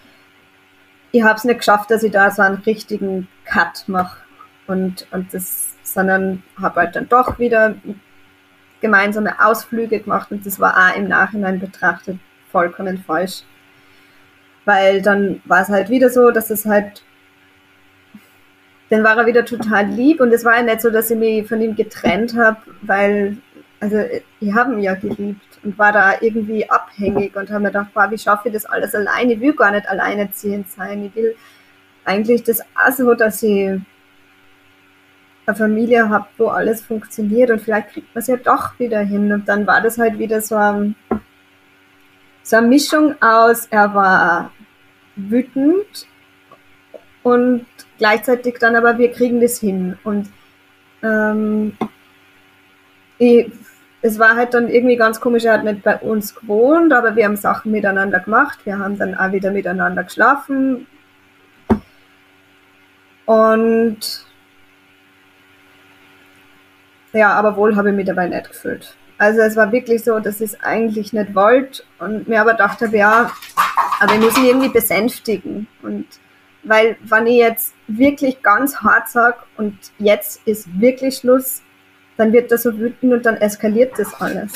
ich 1.11 1.23
habe 1.23 1.37
es 1.37 1.45
nicht 1.45 1.59
geschafft, 1.59 1.91
dass 1.91 2.03
ich 2.03 2.13
da 2.13 2.31
so 2.31 2.43
einen 2.43 2.57
richtigen 2.57 3.29
Cut 3.45 3.85
mache 3.87 4.19
und, 4.67 5.07
und 5.11 5.33
das, 5.35 5.75
sondern 5.83 6.43
habe 6.61 6.81
halt 6.81 6.97
dann 6.97 7.09
doch 7.09 7.39
wieder 7.39 7.75
gemeinsame 8.81 9.45
Ausflüge 9.45 10.01
gemacht 10.01 10.31
und 10.31 10.45
das 10.45 10.59
war 10.59 10.77
auch 10.77 10.97
im 10.97 11.09
Nachhinein 11.09 11.61
betrachtet 11.61 12.19
vollkommen 12.51 13.03
falsch 13.07 13.45
weil 14.65 15.03
dann 15.03 15.41
war 15.45 15.63
es 15.63 15.69
halt 15.69 15.89
wieder 15.91 16.11
so, 16.11 16.31
dass 16.31 16.51
es 16.51 16.67
halt, 16.67 17.03
dann 18.91 19.05
war 19.05 19.17
er 19.17 19.27
wieder 19.27 19.45
total 19.45 19.87
lieb 19.87 20.21
und 20.21 20.33
es 20.33 20.45
war 20.45 20.57
ja 20.57 20.63
nicht 20.63 20.81
so, 20.81 20.91
dass 20.91 21.11
ich 21.11 21.19
mich 21.19 21.49
von 21.49 21.61
ihm 21.61 21.75
getrennt 21.75 22.37
habe, 22.37 22.59
weil, 22.83 23.39
also 23.81 23.99
ich 24.41 24.55
habe 24.55 24.75
ihn 24.75 24.81
ja 24.81 24.95
geliebt 24.95 25.59
und 25.63 25.79
war 25.79 25.93
da 25.93 26.15
irgendwie 26.21 26.69
abhängig 26.69 27.35
und 27.37 27.51
habe 27.51 27.61
mir 27.61 27.69
gedacht, 27.69 27.95
boah, 27.95 28.11
wie 28.11 28.19
schaffe 28.19 28.49
ich 28.49 28.55
das 28.55 28.67
alles 28.67 28.95
alleine? 28.95 29.35
Ich 29.35 29.41
will 29.41 29.55
gar 29.55 29.71
nicht 29.71 29.89
alleinerziehend 29.89 30.71
sein. 30.71 31.07
Ich 31.07 31.15
will 31.15 31.35
eigentlich 32.05 32.43
das 32.43 32.61
auch 32.61 32.93
so, 32.93 33.15
dass 33.15 33.43
ich 33.43 33.81
eine 35.47 35.57
Familie 35.57 36.09
habe, 36.09 36.27
wo 36.39 36.49
alles 36.49 36.83
funktioniert 36.83 37.51
und 37.51 37.61
vielleicht 37.61 37.89
kriegt 37.89 38.15
man 38.15 38.21
es 38.21 38.29
ja 38.29 38.37
doch 38.37 38.79
wieder 38.79 39.01
hin. 39.01 39.33
Und 39.33 39.49
dann 39.49 39.67
war 39.67 39.81
das 39.81 39.99
halt 39.99 40.19
wieder 40.19 40.41
so 40.41 40.57
ein 40.57 40.95
so 42.43 42.57
eine 42.57 42.67
Mischung 42.67 43.15
aus, 43.23 43.67
er 43.67 43.95
war 43.95 44.53
wütend 45.17 46.07
und 47.23 47.67
gleichzeitig 47.99 48.59
dann 48.59 48.77
aber, 48.77 48.99
wir 48.99 49.13
kriegen 49.13 49.41
das 49.41 49.59
hin. 49.59 49.97
Und 50.05 50.29
ähm, 51.03 51.77
ich, 53.19 53.51
es 54.03 54.19
war 54.19 54.35
halt 54.35 54.55
dann 54.55 54.69
irgendwie 54.69 54.97
ganz 54.97 55.21
komisch, 55.21 55.45
er 55.45 55.55
hat 55.55 55.65
nicht 55.65 55.83
bei 55.83 55.97
uns 55.99 56.35
gewohnt, 56.35 56.93
aber 56.93 57.15
wir 57.15 57.25
haben 57.25 57.37
Sachen 57.37 57.71
miteinander 57.71 58.19
gemacht. 58.21 58.59
Wir 58.65 58.79
haben 58.79 58.99
dann 58.99 59.15
auch 59.15 59.31
wieder 59.33 59.53
miteinander 59.53 60.03
geschlafen. 60.03 60.87
Und 63.25 64.27
ja, 67.13 67.33
aber 67.35 67.57
wohl 67.57 67.77
habe 67.77 67.91
ich 67.91 67.97
mich 67.97 68.07
dabei 68.07 68.27
nicht 68.27 68.49
gefühlt. 68.49 68.97
Also 69.19 69.41
es 69.41 69.57
war 69.57 69.71
wirklich 69.71 70.05
so, 70.05 70.19
dass 70.19 70.41
ich 70.41 70.53
es 70.53 70.61
eigentlich 70.61 71.13
nicht 71.13 71.35
wollte 71.35 71.83
und 71.99 72.29
mir 72.29 72.41
aber 72.41 72.55
dachte, 72.55 72.87
ja, 72.87 73.31
aber 74.01 74.15
ich 74.15 74.21
muss 74.21 74.37
ihn 74.37 74.47
irgendwie 74.47 74.69
besänftigen. 74.69 75.69
Und 75.83 76.07
weil 76.65 76.97
wenn 77.05 77.27
ich 77.27 77.37
jetzt 77.37 77.75
wirklich 77.87 78.43
ganz 78.43 78.77
hart 78.77 79.09
sage 79.09 79.39
und 79.57 79.77
jetzt 79.99 80.41
ist 80.47 80.69
wirklich 80.81 81.17
Schluss, 81.19 81.63
dann 82.17 82.33
wird 82.33 82.51
er 82.53 82.59
so 82.59 82.77
wütend 82.79 83.13
und 83.13 83.27
dann 83.27 83.37
eskaliert 83.37 83.99
das 83.99 84.13
alles. 84.21 84.53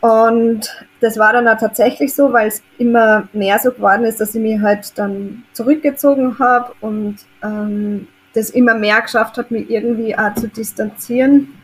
Und 0.00 0.86
das 1.00 1.18
war 1.18 1.32
dann 1.32 1.48
auch 1.48 1.58
tatsächlich 1.58 2.14
so, 2.14 2.32
weil 2.32 2.48
es 2.48 2.62
immer 2.78 3.28
mehr 3.32 3.58
so 3.58 3.72
geworden 3.72 4.04
ist, 4.04 4.20
dass 4.20 4.34
ich 4.34 4.40
mich 4.40 4.60
halt 4.60 4.96
dann 4.96 5.44
zurückgezogen 5.52 6.38
habe 6.38 6.72
und 6.80 7.16
ähm, 7.42 8.06
das 8.34 8.50
immer 8.50 8.74
mehr 8.74 9.00
geschafft 9.00 9.38
hat, 9.38 9.50
mich 9.50 9.68
irgendwie 9.70 10.16
auch 10.16 10.34
zu 10.34 10.48
distanzieren. 10.48 11.55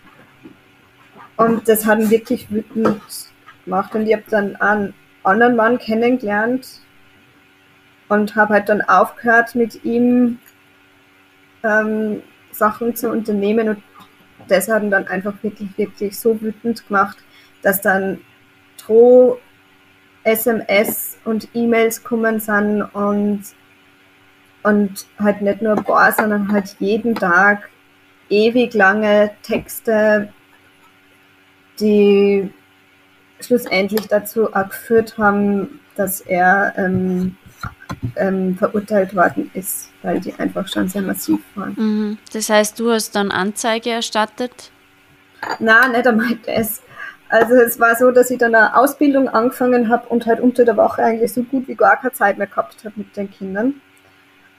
Und 1.43 1.69
das 1.69 1.87
hat 1.87 1.99
ihn 1.99 2.11
wirklich 2.11 2.51
wütend 2.51 3.01
gemacht. 3.65 3.95
Und 3.95 4.07
ich 4.07 4.13
habe 4.13 4.25
dann 4.31 4.57
einen 4.57 4.95
anderen 5.23 5.57
Mann 5.57 5.79
kennengelernt 5.79 6.81
und 8.09 8.37
habe 8.37 8.55
halt 8.55 8.69
dann 8.69 8.83
aufgehört, 8.83 9.55
mit 9.55 9.85
ihm 9.85 10.39
ähm, 11.65 12.23
Sachen 12.51 12.95
zu 12.95 13.11
unternehmen. 13.11 13.69
Und 13.69 13.83
das 14.49 14.69
hat 14.69 14.83
ihn 14.83 14.91
dann 14.91 15.07
einfach 15.07 15.35
wirklich, 15.43 15.69
wirklich 15.77 16.19
so 16.19 16.41
wütend 16.41 16.87
gemacht, 16.87 17.19
dass 17.63 17.81
dann 17.81 18.21
Droh 18.79 19.39
SMS 20.25 21.19
und 21.25 21.49
E-Mails 21.55 22.05
kommen 22.05 22.39
sind 22.39 22.83
und 22.83 23.43
und 24.63 25.07
halt 25.19 25.41
nicht 25.43 25.61
nur 25.61 25.77
ein 25.77 25.85
paar, 25.85 26.13
sondern 26.13 26.53
halt 26.53 26.77
jeden 26.79 27.17
Tag 27.17 27.69
ewig 28.29 28.75
lange 28.75 29.33
Texte, 29.43 30.33
die 31.83 32.51
schlussendlich 33.41 34.07
dazu 34.07 34.49
geführt 34.71 35.19
haben, 35.19 35.81
dass 35.97 36.21
er 36.21 36.73
ähm, 36.77 37.37
ähm, 38.17 38.57
verurteilt 38.57 39.15
worden 39.15 39.51
ist, 39.55 39.91
weil 40.03 40.21
die 40.21 40.35
einfach 40.39 40.67
schon 40.69 40.89
sehr 40.89 41.03
massiv 41.03 41.41
waren. 41.55 41.75
Mhm. 41.77 42.19
Das 42.33 42.49
heißt, 42.49 42.79
du 42.79 42.91
hast 42.91 43.15
dann 43.15 43.31
Anzeige 43.31 43.91
erstattet? 43.91 44.71
Nein, 45.59 45.93
nicht 45.93 46.07
einmal 46.07 46.39
das. 46.47 46.83
Also 47.29 47.55
es 47.55 47.81
war 47.81 47.97
so, 47.97 48.11
dass 48.11 48.31
ich 48.31 48.39
dann 48.39 48.55
eine 48.55 48.77
Ausbildung 48.77 49.29
angefangen 49.29 49.89
habe 49.89 50.07
und 50.09 50.27
halt 50.27 50.41
unter 50.41 50.65
der 50.65 50.77
Woche 50.77 51.03
eigentlich 51.03 51.33
so 51.33 51.43
gut 51.43 51.67
wie 51.67 51.75
gar 51.75 51.97
keine 51.97 52.13
Zeit 52.13 52.39
mehr 52.39 52.47
gehabt 52.47 52.85
habe 52.85 52.95
mit 52.97 53.17
den 53.17 53.31
Kindern. 53.31 53.75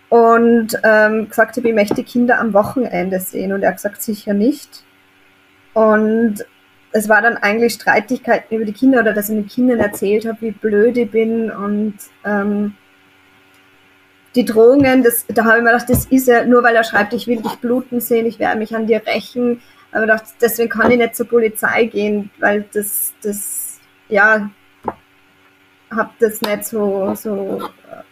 Und 0.10 0.78
ähm, 0.84 1.30
gesagt 1.30 1.58
habe, 1.58 1.68
ich 1.68 1.74
möchte 1.74 2.04
Kinder 2.04 2.40
am 2.40 2.54
Wochenende 2.54 3.20
sehen. 3.20 3.54
Und 3.54 3.64
er 3.64 3.70
hat 3.70 3.78
gesagt, 3.78 4.02
sicher 4.02 4.34
nicht. 4.34 4.84
Und 5.74 6.46
es 6.94 7.10
war 7.10 7.22
dann 7.22 7.38
eigentlich 7.38 7.74
Streitigkeiten 7.74 8.56
über 8.56 8.66
die 8.66 8.74
Kinder 8.74 9.02
oder 9.02 9.14
dass 9.14 9.30
ich 9.30 9.36
den 9.36 9.48
Kindern 9.48 9.80
erzählt 9.80 10.26
habe, 10.26 10.42
wie 10.42 10.52
blöd 10.52 10.96
ich 10.96 11.10
bin 11.10 11.52
und 11.52 11.96
ähm, 12.24 12.76
die 14.36 14.46
Drohungen, 14.46 15.04
das, 15.04 15.26
da 15.28 15.44
habe 15.46 15.58
ich 15.58 15.64
mir 15.64 15.72
gedacht, 15.72 15.90
das 15.90 16.06
ist 16.06 16.28
ja 16.28 16.46
nur, 16.46 16.64
weil 16.64 16.76
er 16.76 16.84
schreibt, 16.84 17.14
ich 17.14 17.28
will 17.28 17.42
dich 17.42 17.56
bluten 17.58 18.00
sehen, 18.00 18.26
ich 18.26 18.40
werde 18.40 18.58
mich 18.58 18.76
an 18.76 18.88
dir 18.88 19.06
rächen. 19.06 19.62
Aber 19.92 20.02
gedacht, 20.02 20.24
deswegen 20.42 20.70
kann 20.70 20.90
ich 20.90 20.98
nicht 20.98 21.16
zur 21.16 21.28
Polizei 21.28 21.86
gehen, 21.86 22.32
weil 22.40 22.66
das, 22.74 23.14
das, 23.22 23.80
ja, 24.10 24.50
habe 25.92 26.10
das 26.20 26.42
nicht 26.42 26.66
so, 26.66 27.14
so 27.14 27.70
äh, 27.92 28.04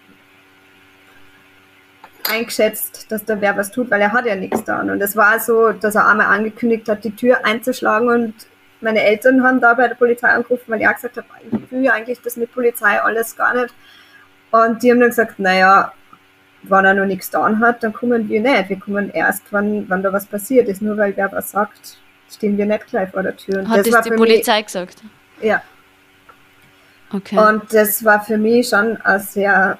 eingeschätzt, 2.31 3.11
dass 3.11 3.25
da 3.25 3.41
wer 3.41 3.57
was 3.57 3.71
tut, 3.71 3.89
weil 3.89 4.01
er 4.01 4.11
hat 4.11 4.27
ja 4.27 4.35
nichts 4.35 4.63
da. 4.63 4.81
Und 4.81 5.01
es 5.01 5.15
war 5.15 5.39
so, 5.39 5.71
dass 5.71 5.95
er 5.95 6.07
einmal 6.07 6.27
angekündigt 6.27 6.87
hat, 6.87 7.03
die 7.03 7.15
Tür 7.15 7.43
einzuschlagen 7.45 8.09
und 8.09 8.35
meine 8.81 9.01
Eltern 9.01 9.43
haben 9.43 9.61
da 9.61 9.73
bei 9.73 9.87
der 9.87 9.95
Polizei 9.95 10.29
angerufen, 10.29 10.65
weil 10.67 10.81
er 10.81 10.93
gesagt 10.93 11.17
hat, 11.17 11.25
ich 11.51 11.71
will 11.71 11.89
eigentlich 11.89 12.21
das 12.21 12.35
mit 12.37 12.51
Polizei 12.51 13.01
alles 13.01 13.35
gar 13.35 13.53
nicht. 13.53 13.73
Und 14.51 14.83
die 14.83 14.91
haben 14.91 14.99
dann 14.99 15.09
gesagt, 15.09 15.39
naja, 15.39 15.93
wenn 16.63 16.85
er 16.85 16.93
noch 16.93 17.05
nichts 17.05 17.31
getan 17.31 17.59
hat, 17.59 17.83
dann 17.83 17.93
kommen 17.93 18.29
wir 18.29 18.41
nicht. 18.41 18.69
Wir 18.69 18.79
kommen 18.79 19.09
erst, 19.11 19.51
wenn, 19.51 19.89
wenn 19.89 20.03
da 20.03 20.11
was 20.13 20.25
passiert 20.25 20.67
ist. 20.67 20.81
Nur 20.81 20.97
weil 20.97 21.15
wer 21.15 21.31
was 21.31 21.51
sagt, 21.51 21.97
stehen 22.29 22.57
wir 22.57 22.65
nicht 22.65 22.87
gleich 22.87 23.09
vor 23.09 23.23
der 23.23 23.35
Tür. 23.35 23.59
Und 23.59 23.69
hat 23.69 23.79
das, 23.79 23.89
das 23.89 24.03
die 24.03 24.11
Polizei 24.11 24.57
mich, 24.57 24.65
gesagt? 24.65 25.03
Ja. 25.41 25.61
Okay. 27.11 27.37
Und 27.37 27.73
das 27.73 28.03
war 28.05 28.23
für 28.23 28.37
mich 28.37 28.69
schon 28.69 28.97
ein 29.01 29.19
sehr, 29.19 29.77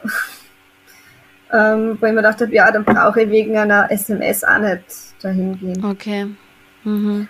ähm, 1.54 1.98
wo 2.00 2.06
ich 2.06 2.12
mir 2.12 2.18
gedacht 2.18 2.42
habe, 2.42 2.54
ja, 2.54 2.72
dann 2.72 2.84
brauche 2.84 3.22
ich 3.22 3.30
wegen 3.30 3.58
einer 3.58 3.90
SMS 3.92 4.44
auch 4.44 4.58
nicht 4.58 4.84
dahin 5.22 5.60
gehen. 5.60 5.86
Okay. 5.86 6.28
Mhm. 6.84 7.28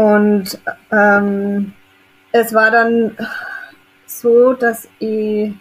Und 0.00 0.58
ähm, 0.92 1.74
es 2.32 2.54
war 2.54 2.70
dann 2.70 3.18
so, 4.06 4.54
dass 4.54 4.88
ich 4.98 5.52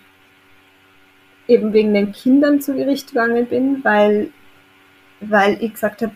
eben 1.50 1.74
wegen 1.74 1.94
den 1.94 2.14
Kindern 2.14 2.62
zu 2.62 2.74
Gericht 2.74 3.10
gegangen 3.10 3.48
bin, 3.48 3.84
weil, 3.84 4.30
weil 5.20 5.62
ich 5.62 5.74
gesagt 5.74 6.04
habe, 6.04 6.14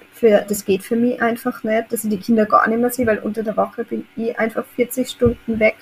das 0.48 0.64
geht 0.64 0.84
für 0.84 0.96
mich 0.96 1.22
einfach 1.22 1.66
nicht, 1.66 1.92
dass 1.92 2.06
ich 2.06 2.12
die 2.12 2.18
Kinder 2.18 2.46
gar 2.46 2.66
nicht 2.70 2.80
mehr 2.80 2.92
sehe, 2.92 3.06
weil 3.06 3.20
unter 3.20 3.44
der 3.44 3.58
Woche 3.58 3.84
bin 3.84 4.08
ich 4.16 4.40
einfach 4.40 4.64
40 4.78 5.10
Stunden 5.10 5.60
weg 5.60 5.76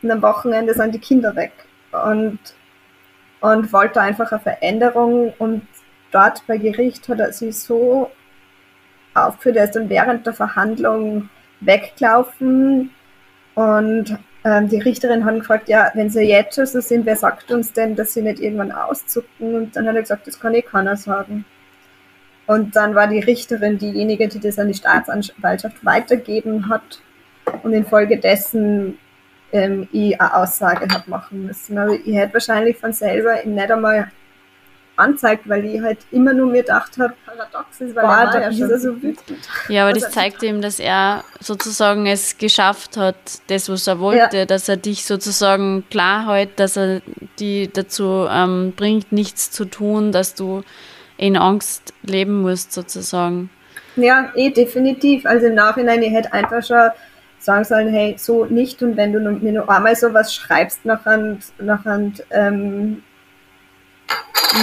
und 0.00 0.10
am 0.10 0.22
Wochenende 0.22 0.72
sind 0.72 0.94
die 0.94 0.98
Kinder 0.98 1.36
weg. 1.36 1.52
Und, 1.92 2.38
und 3.42 3.70
wollte 3.74 4.00
einfach 4.00 4.32
eine 4.32 4.40
Veränderung 4.40 5.34
und 5.38 5.66
dort 6.10 6.46
bei 6.46 6.56
Gericht 6.56 7.06
hat 7.10 7.20
er 7.20 7.34
sich 7.34 7.58
so 7.58 8.10
aufgeführt, 9.12 9.56
er 9.56 9.64
ist 9.64 9.76
dann 9.76 9.90
während 9.90 10.24
der 10.24 10.32
Verhandlung 10.32 11.28
weggelaufen 11.60 12.90
und 13.54 14.18
ähm, 14.44 14.68
die 14.68 14.78
Richterin 14.78 15.24
hat 15.24 15.34
gefragt, 15.34 15.68
ja, 15.68 15.90
wenn 15.94 16.10
sie 16.10 16.22
jetzt 16.22 16.54
schon 16.54 16.66
so 16.66 16.80
sind, 16.80 17.06
wer 17.06 17.16
sagt 17.16 17.50
uns 17.50 17.72
denn, 17.72 17.96
dass 17.96 18.14
sie 18.14 18.22
nicht 18.22 18.38
irgendwann 18.38 18.70
auszucken? 18.70 19.54
Und 19.54 19.76
dann 19.76 19.88
hat 19.88 19.96
er 19.96 20.02
gesagt, 20.02 20.26
das 20.26 20.38
kann 20.38 20.54
eh 20.54 20.62
keiner 20.62 20.96
sagen. 20.96 21.44
Und 22.46 22.76
dann 22.76 22.94
war 22.94 23.08
die 23.08 23.18
Richterin 23.18 23.78
diejenige, 23.78 24.28
die 24.28 24.38
das 24.38 24.58
an 24.58 24.68
die 24.68 24.74
Staatsanwaltschaft 24.74 25.84
weitergeben 25.84 26.68
hat 26.68 27.02
und 27.64 27.72
infolgedessen 27.72 28.98
ähm, 29.52 29.88
ich 29.90 30.20
eine 30.20 30.34
Aussage 30.34 30.86
habe 30.92 31.10
machen 31.10 31.46
müssen. 31.46 31.76
Aber 31.78 31.94
ich 31.94 32.14
hätte 32.14 32.34
wahrscheinlich 32.34 32.76
von 32.76 32.92
selber 32.92 33.44
nicht 33.44 33.70
einmal 33.70 34.12
anzeigt, 34.96 35.48
weil 35.48 35.64
ich 35.64 35.80
halt 35.80 35.98
immer 36.10 36.32
nur 36.32 36.46
mir 36.50 36.62
gedacht 36.62 36.92
habe, 36.98 37.14
paradox 37.24 37.80
ist, 37.80 37.94
weil 37.94 38.04
boah, 38.04 38.16
er 38.16 38.26
war 38.26 38.40
ja 38.40 38.52
schon 38.52 38.78
so 38.78 39.02
wütend. 39.02 39.38
Ja, 39.68 39.84
aber 39.84 39.92
das 39.92 40.10
zeigt 40.10 40.42
ihm, 40.42 40.60
dass 40.60 40.78
er 40.78 41.24
sozusagen 41.40 42.06
es 42.06 42.38
geschafft 42.38 42.96
hat, 42.96 43.16
das, 43.48 43.68
was 43.68 43.86
er 43.86 43.98
wollte, 44.00 44.38
ja. 44.38 44.46
dass 44.46 44.68
er 44.68 44.76
dich 44.76 45.04
sozusagen 45.04 45.84
klar 45.90 46.26
hält, 46.26 46.58
dass 46.58 46.76
er 46.76 47.02
die 47.38 47.70
dazu 47.72 48.26
ähm, 48.30 48.72
bringt, 48.76 49.12
nichts 49.12 49.50
zu 49.50 49.64
tun, 49.64 50.12
dass 50.12 50.34
du 50.34 50.62
in 51.16 51.36
Angst 51.36 51.94
leben 52.02 52.42
musst, 52.42 52.72
sozusagen. 52.72 53.50
Ja, 53.96 54.30
eh, 54.34 54.50
definitiv. 54.50 55.24
Also 55.26 55.46
im 55.46 55.54
Nachhinein, 55.54 56.02
ich 56.02 56.12
hätte 56.12 56.32
einfach 56.32 56.62
schon 56.64 56.90
sagen 57.38 57.64
sollen, 57.64 57.88
hey, 57.88 58.16
so 58.18 58.44
nicht 58.44 58.82
und 58.82 58.96
wenn 58.96 59.12
du 59.12 59.20
mir 59.20 59.52
nur 59.52 59.70
einmal 59.70 59.96
sowas 59.96 60.34
schreibst 60.34 60.84
nachher, 60.84 61.38
nachher 61.58 62.12
ähm, 62.30 63.02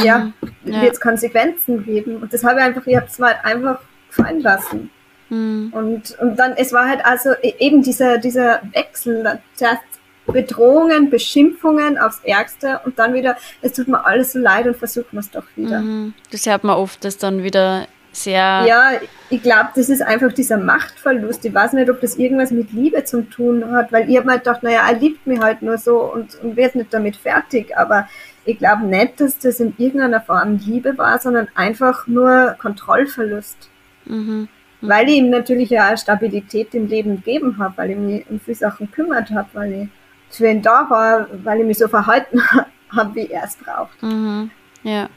ja, 0.03 0.31
ja. 0.65 0.81
wird 0.81 0.93
es 0.93 1.01
Konsequenzen 1.01 1.83
geben. 1.83 2.17
Und 2.17 2.33
das 2.33 2.43
habe 2.43 2.59
ich 2.59 2.65
einfach, 2.65 2.87
ich 2.87 2.95
habe 2.95 3.07
es 3.07 3.19
mal 3.19 3.35
einfach 3.43 3.79
gefallen 4.07 4.41
lassen. 4.41 4.89
Mhm. 5.29 5.73
Und, 5.73 6.17
und 6.19 6.37
dann, 6.37 6.53
es 6.57 6.73
war 6.73 6.87
halt 6.87 7.05
also 7.05 7.31
e, 7.41 7.53
eben 7.59 7.81
dieser, 7.81 8.17
dieser 8.17 8.61
Wechsel, 8.73 9.39
zuerst 9.55 9.81
Bedrohungen, 10.25 11.09
Beschimpfungen 11.09 11.97
aufs 11.97 12.21
Ärgste 12.23 12.79
und 12.85 12.97
dann 12.97 13.13
wieder, 13.13 13.35
es 13.61 13.73
tut 13.73 13.87
mir 13.87 14.05
alles 14.05 14.33
so 14.33 14.39
leid 14.39 14.67
und 14.67 14.77
versuchen 14.77 15.09
wir 15.11 15.19
es 15.19 15.29
doch 15.29 15.43
wieder. 15.55 15.79
Mhm. 15.79 16.13
Das 16.31 16.45
hört 16.45 16.63
man 16.63 16.77
oft, 16.77 17.03
dass 17.03 17.17
dann 17.17 17.43
wieder 17.43 17.87
sehr. 18.13 18.63
Ja, 18.67 18.91
ich 19.29 19.41
glaube, 19.41 19.69
das 19.75 19.89
ist 19.89 20.01
einfach 20.01 20.31
dieser 20.31 20.57
Machtverlust. 20.57 21.43
Ich 21.43 21.53
weiß 21.53 21.73
nicht, 21.73 21.89
ob 21.89 21.99
das 21.99 22.15
irgendwas 22.15 22.51
mit 22.51 22.71
Liebe 22.71 23.03
zu 23.03 23.23
tun 23.23 23.69
hat, 23.71 23.91
weil 23.91 24.09
ich 24.09 24.15
habe 24.15 24.27
mir 24.27 24.37
gedacht, 24.37 24.63
naja, 24.63 24.87
er 24.87 24.97
liebt 24.97 25.27
mich 25.27 25.39
halt 25.39 25.61
nur 25.61 25.77
so 25.77 25.99
und, 25.99 26.35
und 26.41 26.55
wird 26.55 26.75
nicht 26.75 26.93
damit 26.93 27.17
fertig, 27.17 27.75
aber 27.75 28.07
ich 28.45 28.57
glaube 28.57 28.85
nicht, 28.85 29.19
dass 29.19 29.39
das 29.39 29.59
in 29.59 29.73
irgendeiner 29.77 30.21
Form 30.21 30.57
Liebe 30.57 30.97
war, 30.97 31.19
sondern 31.19 31.47
einfach 31.55 32.07
nur 32.07 32.55
Kontrollverlust. 32.59 33.69
Mhm. 34.05 34.47
Weil 34.81 35.07
ich 35.07 35.15
ihm 35.15 35.29
natürlich 35.29 35.69
ja 35.69 35.95
Stabilität 35.95 36.75
im 36.75 36.87
Leben 36.87 37.17
gegeben 37.17 37.57
habe, 37.57 37.77
weil 37.77 37.91
ich 37.91 37.97
mich 37.97 38.25
um 38.29 38.39
viele 38.39 38.55
Sachen 38.55 38.87
gekümmert 38.87 39.31
habe, 39.31 39.47
weil 39.53 39.71
ich 39.73 39.89
für 40.29 40.47
ihn 40.47 40.61
da 40.61 40.89
war, 40.89 41.27
weil 41.43 41.61
ich 41.61 41.65
mich 41.65 41.77
so 41.77 41.87
verhalten 41.87 42.41
habe, 42.89 43.15
wie 43.15 43.27
er 43.27 43.45
es 43.45 43.55
braucht. 43.55 44.01
Mhm. 44.03 44.51
Ja. 44.83 45.09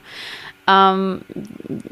Ähm, 0.69 1.21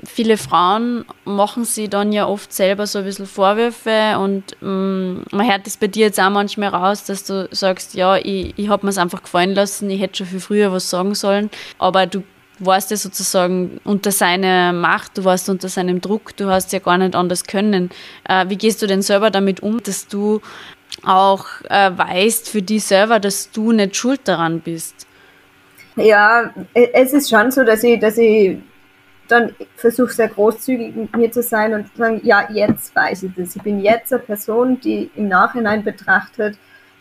viele 0.04 0.36
Frauen 0.36 1.04
machen 1.24 1.64
sie 1.64 1.88
dann 1.88 2.12
ja 2.12 2.26
oft 2.26 2.52
selber 2.52 2.86
so 2.86 2.98
ein 2.98 3.04
bisschen 3.04 3.26
Vorwürfe 3.26 4.18
und 4.18 4.42
ähm, 4.62 5.22
man 5.30 5.48
hört 5.48 5.66
das 5.66 5.76
bei 5.76 5.86
dir 5.86 6.06
jetzt 6.06 6.20
auch 6.20 6.30
manchmal 6.30 6.70
raus, 6.70 7.04
dass 7.04 7.24
du 7.24 7.48
sagst, 7.52 7.94
ja, 7.94 8.16
ich, 8.16 8.52
ich 8.56 8.68
habe 8.68 8.84
mir 8.84 8.90
es 8.90 8.98
einfach 8.98 9.22
gefallen 9.22 9.54
lassen, 9.54 9.90
ich 9.90 10.00
hätte 10.00 10.18
schon 10.18 10.26
viel 10.26 10.40
früher 10.40 10.72
was 10.72 10.90
sagen 10.90 11.14
sollen, 11.14 11.50
aber 11.78 12.06
du 12.06 12.24
warst 12.58 12.90
ja 12.90 12.96
sozusagen 12.96 13.80
unter 13.84 14.10
seiner 14.10 14.72
Macht, 14.72 15.18
du 15.18 15.24
warst 15.24 15.48
unter 15.48 15.68
seinem 15.68 16.00
Druck, 16.00 16.36
du 16.36 16.48
hast 16.48 16.72
ja 16.72 16.78
gar 16.78 16.98
nicht 16.98 17.14
anders 17.14 17.44
können. 17.44 17.90
Äh, 18.28 18.48
wie 18.48 18.56
gehst 18.56 18.82
du 18.82 18.86
denn 18.86 19.02
selber 19.02 19.30
damit 19.30 19.60
um, 19.60 19.82
dass 19.82 20.06
du 20.08 20.40
auch 21.04 21.46
äh, 21.68 21.90
weißt 21.96 22.48
für 22.48 22.62
dich 22.62 22.84
selber, 22.84 23.20
dass 23.20 23.50
du 23.50 23.72
nicht 23.72 23.96
schuld 23.96 24.20
daran 24.24 24.60
bist? 24.60 25.06
Ja, 25.96 26.50
e, 26.74 26.90
es 26.92 27.12
ist 27.12 27.30
schon 27.30 27.50
so, 27.50 27.64
dass 27.64 27.82
ich, 27.84 28.00
dass 28.00 28.18
ich 28.18 28.58
dann 29.28 29.54
versuche 29.76 30.12
sehr 30.12 30.28
großzügig 30.28 30.94
mit 30.94 31.16
mir 31.16 31.32
zu 31.32 31.42
sein 31.42 31.72
und 31.72 31.88
zu 31.92 31.98
sagen, 31.98 32.20
ja, 32.24 32.48
jetzt 32.50 32.94
weiß 32.94 33.22
ich 33.24 33.32
das. 33.36 33.56
Ich 33.56 33.62
bin 33.62 33.80
jetzt 33.80 34.12
eine 34.12 34.22
Person, 34.22 34.80
die 34.80 35.10
im 35.14 35.28
Nachhinein 35.28 35.82
betrachtet, 35.84 36.58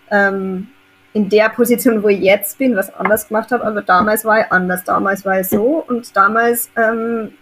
ähm, 0.10 0.68
in 1.14 1.30
der 1.30 1.50
Position, 1.50 2.02
wo 2.02 2.08
ich 2.08 2.22
jetzt 2.22 2.58
bin, 2.58 2.76
was 2.76 2.94
anders 2.94 3.28
gemacht 3.28 3.52
habe, 3.52 3.66
aber 3.66 3.82
damals 3.82 4.26
war 4.26 4.42
ich 4.42 4.52
anders. 4.52 4.84
Damals 4.84 5.26
war 5.26 5.40
ich 5.40 5.48
so 5.48 5.84
und 5.88 6.16
damals 6.16 6.70
ähm, 6.76 7.34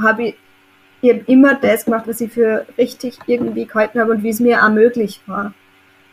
habe 0.00 0.24
ich, 0.24 0.36
ich 1.00 1.10
hab 1.10 1.28
immer 1.28 1.54
das 1.54 1.84
gemacht, 1.84 2.06
was 2.06 2.20
ich 2.20 2.32
für 2.32 2.66
richtig 2.76 3.18
irgendwie 3.26 3.66
gehalten 3.66 4.00
habe 4.00 4.12
und 4.12 4.22
wie 4.22 4.30
es 4.30 4.40
mir 4.40 4.64
auch 4.64 4.70
möglich 4.70 5.20
war. 5.26 5.52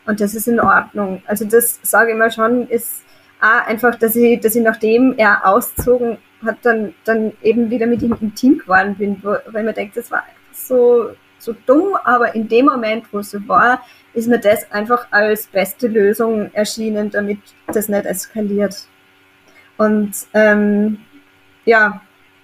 Und 0.06 0.20
das 0.20 0.34
ist 0.34 0.48
in 0.48 0.60
Ordnung. 0.60 1.22
Also 1.26 1.44
das 1.44 1.80
sage 1.82 2.12
ich 2.12 2.16
mal 2.16 2.30
schon, 2.30 2.68
ist 2.68 3.05
auch 3.40 3.66
einfach, 3.66 3.94
dass 3.96 4.16
ich, 4.16 4.40
dass 4.40 4.54
ich 4.54 4.62
nachdem 4.62 5.14
er 5.16 5.46
auszogen 5.46 6.18
hat, 6.44 6.58
dann, 6.62 6.94
dann 7.04 7.32
eben 7.42 7.70
wieder 7.70 7.86
mit 7.86 8.02
ihm 8.02 8.16
intim 8.20 8.58
geworden 8.58 8.94
bin, 8.96 9.18
wo, 9.22 9.36
weil 9.46 9.64
man 9.64 9.74
denkt, 9.74 9.96
das 9.96 10.10
war 10.10 10.22
so, 10.52 11.10
so 11.38 11.54
dumm, 11.66 11.96
aber 12.04 12.34
in 12.34 12.48
dem 12.48 12.66
Moment, 12.66 13.04
wo 13.12 13.18
es 13.18 13.30
so 13.30 13.38
war, 13.48 13.82
ist 14.14 14.28
mir 14.28 14.38
das 14.38 14.70
einfach 14.72 15.06
als 15.10 15.46
beste 15.46 15.88
Lösung 15.88 16.52
erschienen, 16.54 17.10
damit 17.10 17.38
das 17.66 17.88
nicht 17.88 18.06
eskaliert. 18.06 18.86
Und 19.76 20.12
ähm, 20.32 20.98
ja, 21.64 22.00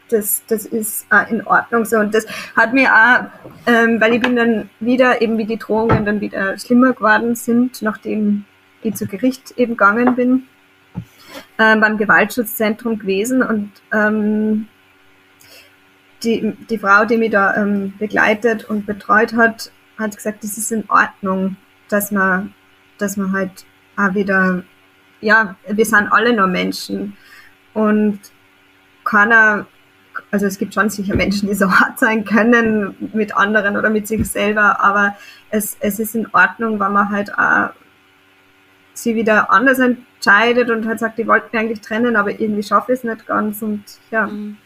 das, 0.09 0.43
das 0.47 0.67
ist 0.67 1.07
auch 1.11 1.29
in 1.31 1.47
Ordnung 1.47 1.85
so. 1.87 1.97
Und 1.97 2.15
das 2.15 2.27
hat 2.55 2.75
mir 2.75 2.93
auch, 2.93 3.25
ähm, 3.67 4.01
weil 4.01 4.15
ich 4.15 4.21
bin 4.21 4.37
dann 4.37 4.69
wieder, 4.81 5.23
eben 5.23 5.39
wie 5.39 5.47
die 5.47 5.59
Drohungen 5.59 6.05
dann 6.05 6.21
wieder 6.21 6.59
schlimmer 6.59 6.93
geworden 6.93 7.35
sind, 7.35 7.81
nachdem 7.81 8.45
ich 8.83 8.95
zu 8.95 9.07
Gericht 9.07 9.53
eben 9.57 9.73
gegangen 9.73 10.15
bin, 10.15 10.49
ähm, 11.59 11.81
beim 11.81 11.99
Gewaltschutzzentrum 11.99 12.99
gewesen 12.99 13.43
und 13.43 13.71
ähm, 13.93 14.69
die, 16.23 16.57
die 16.71 16.79
Frau, 16.79 17.05
die 17.05 17.17
mich 17.17 17.31
da 17.31 17.57
ähm, 17.57 17.95
begleitet 17.99 18.65
und 18.65 18.87
betreut 18.87 19.35
hat, 19.35 19.71
hat 19.99 20.17
gesagt, 20.17 20.45
das 20.45 20.57
ist 20.57 20.73
in 20.73 20.89
Ordnung, 20.89 21.57
dass 21.89 22.11
man, 22.11 22.55
dass 22.99 23.17
man 23.17 23.33
halt 23.33 23.65
auch 23.97 24.15
wieder, 24.15 24.63
ja, 25.21 25.57
wir 25.69 25.85
sind 25.85 26.09
alle 26.13 26.35
nur 26.35 26.47
Menschen 26.47 27.17
und 27.75 28.21
keiner, 29.05 29.67
also 30.31 30.47
es 30.47 30.59
gibt 30.59 30.75
schon 30.75 30.91
sicher 30.91 31.17
Menschen, 31.17 31.49
die 31.49 31.55
so 31.55 31.71
hart 31.71 31.99
sein 31.99 32.25
können 32.25 33.11
mit 33.13 33.37
anderen 33.37 33.77
oder 33.77 33.91
mit 33.91 34.07
sich 34.07 34.25
selber, 34.29 34.81
aber 34.81 35.17
es, 35.51 35.77
es 35.81 35.99
ist 35.99 36.15
in 36.15 36.29
Ordnung, 36.33 36.79
wenn 36.81 36.93
man 36.93 37.11
halt 37.11 37.37
auch 37.37 37.71
sie 38.95 39.15
wieder 39.15 39.51
anders 39.51 39.79
entscheidet 39.79 40.71
und 40.71 40.87
halt 40.87 40.99
sagt, 40.99 41.19
die 41.19 41.27
wollten 41.27 41.57
eigentlich 41.57 41.81
trennen, 41.81 42.17
aber 42.17 42.31
irgendwie 42.31 42.63
schaffe 42.63 42.93
ich 42.93 42.99
es 42.99 43.05
nicht 43.05 43.27
ganz 43.27 43.63
und 43.63 43.85
ja. 44.11 44.27
Mhm. 44.27 44.59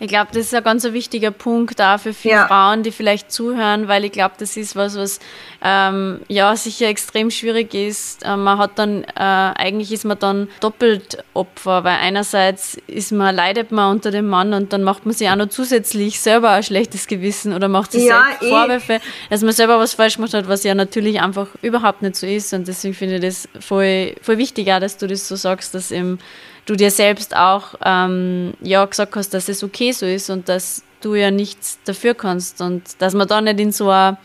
Ich 0.00 0.08
glaube, 0.08 0.28
das 0.32 0.46
ist 0.46 0.54
ein 0.54 0.64
ganz 0.64 0.84
wichtiger 0.84 1.30
Punkt 1.30 1.78
da 1.78 1.98
für 1.98 2.12
viele 2.12 2.34
ja. 2.34 2.46
Frauen, 2.46 2.82
die 2.82 2.92
vielleicht 2.92 3.30
zuhören, 3.30 3.88
weil 3.88 4.04
ich 4.04 4.12
glaube, 4.12 4.34
das 4.38 4.56
ist 4.56 4.76
was, 4.76 4.96
was 4.96 5.20
ähm, 5.62 6.20
ja 6.28 6.54
sicher 6.56 6.88
extrem 6.88 7.30
schwierig 7.30 7.74
ist. 7.74 8.22
Ähm, 8.24 8.44
man 8.44 8.58
hat 8.58 8.78
dann, 8.78 9.04
äh, 9.04 9.08
eigentlich 9.16 9.92
ist 9.92 10.04
man 10.04 10.18
dann 10.18 10.48
doppelt 10.60 11.24
Opfer, 11.32 11.84
weil 11.84 11.96
einerseits 12.00 12.76
ist 12.86 13.12
man, 13.12 13.34
leidet 13.34 13.72
man 13.72 13.92
unter 13.92 14.10
dem 14.10 14.26
Mann 14.26 14.52
und 14.52 14.72
dann 14.72 14.82
macht 14.82 15.06
man 15.06 15.14
sich 15.14 15.28
auch 15.30 15.36
noch 15.36 15.48
zusätzlich 15.48 16.20
selber 16.20 16.50
ein 16.50 16.62
schlechtes 16.62 17.06
Gewissen 17.06 17.52
oder 17.54 17.68
macht 17.68 17.92
sich 17.92 18.04
ja, 18.04 18.24
selbst 18.26 18.42
eh. 18.42 18.48
Vorwürfe, 18.50 19.00
dass 19.30 19.42
man 19.42 19.52
selber 19.52 19.78
was 19.78 19.94
falsch 19.94 20.16
gemacht 20.16 20.34
hat, 20.34 20.48
was 20.48 20.64
ja 20.64 20.74
natürlich 20.74 21.20
einfach 21.20 21.48
überhaupt 21.62 22.02
nicht 22.02 22.16
so 22.16 22.26
ist. 22.26 22.52
Und 22.52 22.68
deswegen 22.68 22.94
finde 22.94 23.16
ich 23.16 23.22
das 23.22 23.48
voll, 23.60 24.14
voll 24.20 24.38
wichtig, 24.38 24.70
auch, 24.72 24.80
dass 24.80 24.98
du 24.98 25.06
das 25.06 25.26
so 25.26 25.36
sagst, 25.36 25.74
dass 25.74 25.90
eben 25.90 26.18
du 26.66 26.76
dir 26.76 26.90
selbst 26.90 27.36
auch 27.36 27.74
ähm, 27.84 28.54
ja 28.60 28.84
gesagt 28.84 29.16
hast, 29.16 29.34
dass 29.34 29.48
es 29.48 29.62
okay 29.62 29.92
so 29.92 30.06
ist 30.06 30.30
und 30.30 30.48
dass 30.48 30.82
du 31.00 31.14
ja 31.14 31.30
nichts 31.30 31.78
dafür 31.84 32.14
kannst 32.14 32.60
und 32.60 33.00
dass 33.00 33.14
man 33.14 33.28
da 33.28 33.40
nicht 33.40 33.60
in 33.60 33.72
so 33.72 33.90
eine 33.90 34.16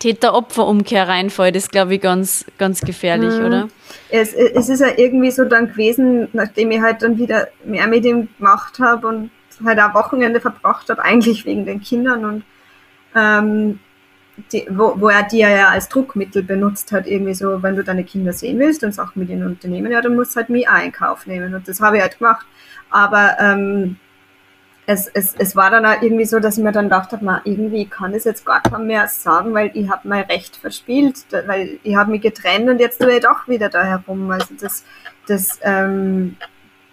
Täter-Opfer-Umkehr 0.00 1.08
reinfällt, 1.08 1.56
ist, 1.56 1.70
glaube 1.70 1.94
ich, 1.94 2.00
ganz, 2.00 2.46
ganz 2.58 2.80
gefährlich, 2.80 3.38
mhm. 3.38 3.44
oder? 3.44 3.68
Es, 4.08 4.32
es 4.32 4.68
ist 4.68 4.80
ja 4.80 4.88
irgendwie 4.96 5.30
so 5.30 5.44
dann 5.44 5.68
gewesen, 5.68 6.28
nachdem 6.32 6.70
ich 6.70 6.80
halt 6.80 7.02
dann 7.02 7.18
wieder 7.18 7.48
mehr 7.64 7.86
mit 7.86 8.04
ihm 8.04 8.28
gemacht 8.38 8.78
habe 8.78 9.06
und 9.06 9.30
halt 9.64 9.78
auch 9.78 9.94
Wochenende 9.94 10.40
verbracht 10.40 10.88
habe, 10.88 11.02
eigentlich 11.02 11.44
wegen 11.44 11.66
den 11.66 11.82
Kindern 11.82 12.24
und 12.24 12.44
ähm, 13.14 13.78
die, 14.52 14.66
wo, 14.70 14.94
wo 15.00 15.08
er 15.08 15.22
die 15.22 15.38
ja 15.38 15.68
als 15.68 15.88
Druckmittel 15.88 16.42
benutzt 16.42 16.92
hat, 16.92 17.06
irgendwie 17.06 17.34
so, 17.34 17.62
wenn 17.62 17.76
du 17.76 17.84
deine 17.84 18.04
Kinder 18.04 18.32
sehen 18.32 18.58
willst 18.58 18.84
und 18.84 18.92
Sachen 18.92 19.20
mit 19.20 19.30
ihnen 19.30 19.46
unternehmen, 19.46 19.92
ja, 19.92 20.00
dann 20.00 20.14
musst 20.14 20.32
du 20.32 20.36
halt 20.36 20.50
mich 20.50 20.68
auch 20.68 20.82
in 20.82 20.92
Kauf 20.92 21.26
nehmen. 21.26 21.54
Und 21.54 21.68
das 21.68 21.80
habe 21.80 21.96
ich 21.96 22.02
halt 22.02 22.18
gemacht. 22.18 22.46
Aber 22.90 23.36
ähm, 23.38 23.96
es, 24.86 25.06
es, 25.08 25.34
es 25.38 25.54
war 25.54 25.70
dann 25.70 25.86
auch 25.86 26.02
irgendwie 26.02 26.24
so, 26.24 26.40
dass 26.40 26.58
ich 26.58 26.64
mir 26.64 26.72
dann 26.72 26.86
gedacht 26.86 27.12
habe, 27.12 27.40
irgendwie 27.44 27.86
kann 27.86 28.14
ich 28.14 28.24
jetzt 28.24 28.44
gar 28.44 28.60
keinem 28.60 28.86
mehr 28.86 29.06
sagen, 29.08 29.54
weil 29.54 29.70
ich 29.74 29.88
habe 29.88 30.08
mein 30.08 30.24
Recht 30.24 30.56
verspielt, 30.56 31.26
weil 31.46 31.78
ich 31.82 31.94
habe 31.94 32.10
mich 32.10 32.22
getrennt 32.22 32.68
und 32.68 32.80
jetzt 32.80 33.00
tue 33.00 33.12
ich 33.12 33.20
doch 33.20 33.46
wieder 33.46 33.68
da 33.68 33.84
herum. 33.84 34.30
Also 34.30 34.54
das, 34.60 34.84
das 35.26 35.60
ähm, 35.62 36.36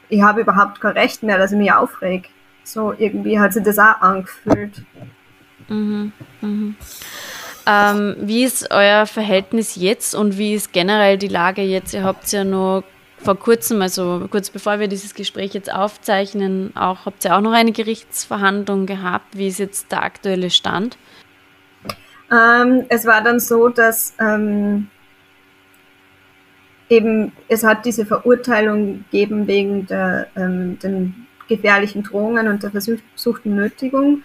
ich 0.09 0.21
habe 0.21 0.41
überhaupt 0.41 0.79
kein 0.79 0.93
Recht 0.93 1.23
mehr, 1.23 1.37
dass 1.37 1.51
ich 1.51 1.57
mich 1.57 1.73
aufreg. 1.73 2.29
So 2.63 2.93
irgendwie 2.97 3.39
hat 3.39 3.53
sich 3.53 3.63
das 3.63 3.79
auch 3.79 4.01
angefühlt. 4.01 4.83
Mhm, 5.67 6.11
mhm. 6.41 6.75
Ähm, 7.67 8.15
wie 8.19 8.45
ist 8.45 8.71
euer 8.71 9.05
Verhältnis 9.05 9.75
jetzt 9.75 10.15
und 10.15 10.37
wie 10.37 10.53
ist 10.53 10.71
generell 10.71 11.17
die 11.17 11.27
Lage 11.27 11.61
jetzt? 11.61 11.93
Ihr 11.93 12.03
habt 12.03 12.31
ja 12.31 12.45
nur 12.45 12.85
vor 13.17 13.37
kurzem, 13.37 13.81
also 13.81 14.27
kurz 14.31 14.49
bevor 14.49 14.79
wir 14.79 14.87
dieses 14.87 15.13
Gespräch 15.13 15.53
jetzt 15.53 15.73
aufzeichnen, 15.73 16.71
auch 16.75 17.05
habt 17.05 17.25
ihr 17.25 17.35
auch 17.35 17.41
noch 17.41 17.51
eine 17.51 17.73
Gerichtsverhandlung 17.73 18.85
gehabt. 18.85 19.37
Wie 19.37 19.47
ist 19.47 19.59
jetzt 19.59 19.91
der 19.91 20.03
aktuelle 20.03 20.49
Stand? 20.49 20.97
Ähm, 22.31 22.85
es 22.87 23.05
war 23.05 23.21
dann 23.21 23.39
so, 23.39 23.67
dass 23.67 24.13
ähm, 24.19 24.87
eben 26.87 27.33
es 27.49 27.65
hat 27.65 27.85
diese 27.85 28.05
Verurteilung 28.05 29.03
gegeben 29.11 29.47
wegen 29.47 29.87
der 29.87 30.27
ähm, 30.37 30.79
den 30.79 31.27
gefährlichen 31.49 32.03
Drohungen 32.03 32.47
und 32.47 32.63
der 32.63 32.71
versuchten 32.71 33.55
Nötigung. 33.55 34.23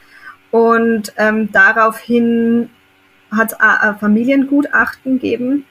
Und 0.51 1.13
ähm, 1.17 1.51
daraufhin 1.51 2.69
hat 3.33 3.53
es 3.53 3.61
ein 3.61 3.99
Familiengutachten 3.99 5.15
gegeben, 5.15 5.65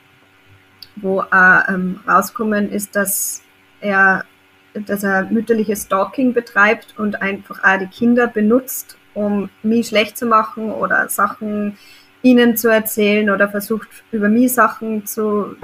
wo 0.95 1.23
ähm, 1.31 1.99
rauskommen 2.07 2.71
ist, 2.71 2.95
dass 2.95 3.43
er, 3.79 4.25
dass 4.73 5.03
er 5.03 5.25
mütterliches 5.25 5.83
Stalking 5.83 6.33
betreibt 6.33 6.95
und 6.97 7.21
einfach 7.21 7.63
auch 7.63 7.79
die 7.79 7.87
Kinder 7.87 8.27
benutzt, 8.27 8.97
um 9.13 9.49
mich 9.63 9.87
schlecht 9.87 10.17
zu 10.17 10.25
machen 10.25 10.71
oder 10.71 11.09
Sachen 11.09 11.77
ihnen 12.21 12.55
zu 12.55 12.69
erzählen 12.69 13.29
oder 13.29 13.49
versucht 13.49 13.89
über 14.11 14.29
mich 14.29 14.53
Sachen 14.53 15.05
zu, 15.05 15.55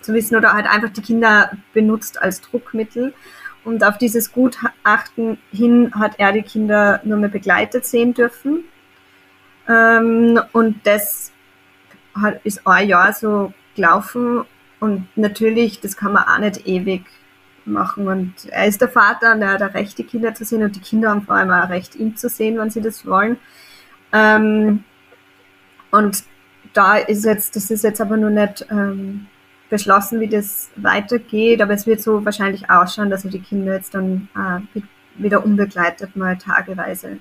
zu 0.00 0.12
wissen 0.12 0.36
oder 0.36 0.52
halt 0.52 0.66
einfach 0.66 0.90
die 0.90 1.02
Kinder 1.02 1.50
benutzt 1.72 2.20
als 2.20 2.40
Druckmittel. 2.40 3.14
Und 3.64 3.84
auf 3.84 3.96
dieses 3.96 4.32
Gutachten 4.32 5.38
hin 5.52 5.92
hat 5.94 6.14
er 6.18 6.32
die 6.32 6.42
Kinder 6.42 7.00
nur 7.04 7.18
mehr 7.18 7.28
begleitet 7.28 7.86
sehen 7.86 8.12
dürfen. 8.12 8.64
Ähm, 9.68 10.40
und 10.52 10.84
das 10.84 11.31
hat, 12.20 12.40
ist 12.44 12.66
ein 12.66 12.88
Jahr 12.88 13.12
so 13.12 13.52
gelaufen 13.74 14.44
und 14.80 15.06
natürlich, 15.16 15.80
das 15.80 15.96
kann 15.96 16.12
man 16.12 16.24
auch 16.24 16.38
nicht 16.38 16.66
ewig 16.66 17.04
machen. 17.64 18.08
Und 18.08 18.34
er 18.50 18.66
ist 18.66 18.80
der 18.80 18.88
Vater 18.88 19.34
und 19.34 19.42
er 19.42 19.52
hat 19.52 19.62
ein 19.62 19.70
Recht, 19.70 19.96
die 19.98 20.04
Kinder 20.04 20.34
zu 20.34 20.44
sehen 20.44 20.62
und 20.62 20.74
die 20.76 20.80
Kinder 20.80 21.10
haben 21.10 21.22
vor 21.22 21.36
allem 21.36 21.50
auch 21.50 21.62
ein 21.62 21.72
Recht, 21.72 21.94
ihn 21.94 22.16
zu 22.16 22.28
sehen, 22.28 22.58
wenn 22.58 22.70
sie 22.70 22.80
das 22.80 23.06
wollen. 23.06 23.38
Ähm, 24.12 24.84
und 25.90 26.24
da 26.72 26.96
ist 26.96 27.24
jetzt, 27.24 27.56
das 27.56 27.70
ist 27.70 27.84
jetzt 27.84 28.00
aber 28.00 28.16
noch 28.16 28.30
nicht 28.30 28.66
ähm, 28.70 29.26
beschlossen, 29.70 30.20
wie 30.20 30.28
das 30.28 30.70
weitergeht, 30.76 31.62
aber 31.62 31.74
es 31.74 31.86
wird 31.86 32.00
so 32.00 32.24
wahrscheinlich 32.24 32.68
ausschauen, 32.70 33.10
dass 33.10 33.24
er 33.24 33.30
die 33.30 33.40
Kinder 33.40 33.74
jetzt 33.74 33.94
dann 33.94 34.28
äh, 34.34 34.80
wieder 35.16 35.44
unbegleitet 35.44 36.16
mal 36.16 36.36
tageweise 36.36 37.18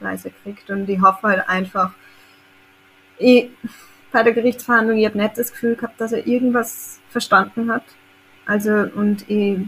Weise 0.00 0.30
kriegt. 0.42 0.70
Und 0.70 0.88
ich 0.88 1.00
hoffe 1.00 1.28
halt 1.28 1.48
einfach, 1.48 1.92
ich, 3.18 3.50
bei 4.14 4.22
der 4.22 4.32
Gerichtsverhandlung, 4.32 4.96
ich 4.96 5.06
habe 5.06 5.18
nicht 5.18 5.36
das 5.36 5.50
Gefühl 5.50 5.74
gehabt, 5.74 6.00
dass 6.00 6.12
er 6.12 6.24
irgendwas 6.24 7.00
verstanden 7.10 7.70
hat. 7.70 7.82
Also, 8.46 8.70
und 8.70 9.28
ich 9.28 9.58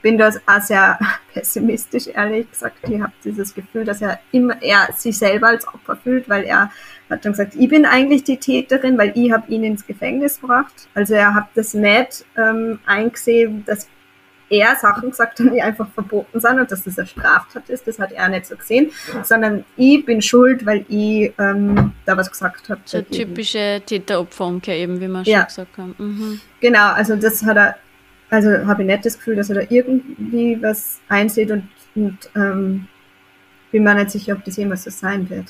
bin 0.00 0.16
da 0.16 0.30
auch 0.46 0.60
sehr 0.60 0.96
pessimistisch, 1.34 2.06
ehrlich 2.06 2.48
gesagt. 2.48 2.76
Ich 2.88 3.00
habe 3.00 3.12
dieses 3.24 3.52
Gefühl, 3.52 3.84
dass 3.84 4.00
er 4.00 4.20
immer 4.30 4.62
er 4.62 4.92
sich 4.96 5.18
selber 5.18 5.48
als 5.48 5.66
Opfer 5.66 5.96
fühlt, 5.96 6.28
weil 6.28 6.44
er 6.44 6.70
hat 7.10 7.24
dann 7.24 7.32
gesagt, 7.32 7.56
ich 7.56 7.68
bin 7.68 7.84
eigentlich 7.84 8.22
die 8.22 8.36
Täterin, 8.36 8.96
weil 8.96 9.10
ich 9.16 9.32
habe 9.32 9.52
ihn 9.52 9.64
ins 9.64 9.84
Gefängnis 9.84 10.40
gebracht. 10.40 10.88
Also 10.94 11.14
er 11.14 11.34
hat 11.34 11.48
das 11.56 11.74
nicht 11.74 12.24
ähm, 12.36 12.78
eingesehen, 12.86 13.64
dass 13.66 13.88
er 14.50 14.76
Sachen 14.76 15.10
gesagt 15.10 15.38
hat, 15.40 15.52
die 15.52 15.62
einfach 15.62 15.88
verboten 15.90 16.38
sind 16.38 16.60
und 16.60 16.70
dass 16.70 16.84
das 16.84 16.98
eine 16.98 17.06
Straftat 17.06 17.68
ist, 17.68 17.86
das 17.86 17.98
hat 17.98 18.12
er 18.12 18.28
nicht 18.28 18.46
so 18.46 18.56
gesehen, 18.56 18.90
sondern 19.22 19.64
ich 19.76 20.04
bin 20.04 20.20
schuld, 20.20 20.66
weil 20.66 20.84
ich 20.88 21.32
ähm, 21.38 21.92
da 22.04 22.16
was 22.16 22.30
gesagt 22.30 22.68
habe. 22.68 22.80
So 22.84 23.02
typische 23.02 23.82
Täter-Opfer-Umkehr 23.84 24.76
eben, 24.76 25.00
wie 25.00 25.08
wir 25.08 25.22
ja. 25.22 25.40
schon 25.40 25.46
gesagt 25.46 25.78
haben. 25.78 25.94
Mhm. 25.98 26.40
Genau, 26.60 26.92
also 26.92 27.16
das 27.16 27.42
hat 27.44 27.56
er, 27.56 27.76
also 28.30 28.50
habe 28.66 28.82
ich 28.82 28.88
nicht 28.88 29.04
das 29.06 29.16
Gefühl, 29.16 29.36
dass 29.36 29.50
er 29.50 29.56
da 29.56 29.66
irgendwie 29.68 30.60
was 30.62 31.00
einsieht 31.08 31.50
und, 31.50 31.68
und 31.94 32.18
ähm, 32.36 32.86
bin 33.70 33.82
mir 33.82 33.94
nicht 33.94 34.10
sicher, 34.10 34.34
ob 34.34 34.44
das 34.44 34.56
jemals 34.56 34.84
so 34.84 34.90
sein 34.90 35.28
wird. 35.28 35.46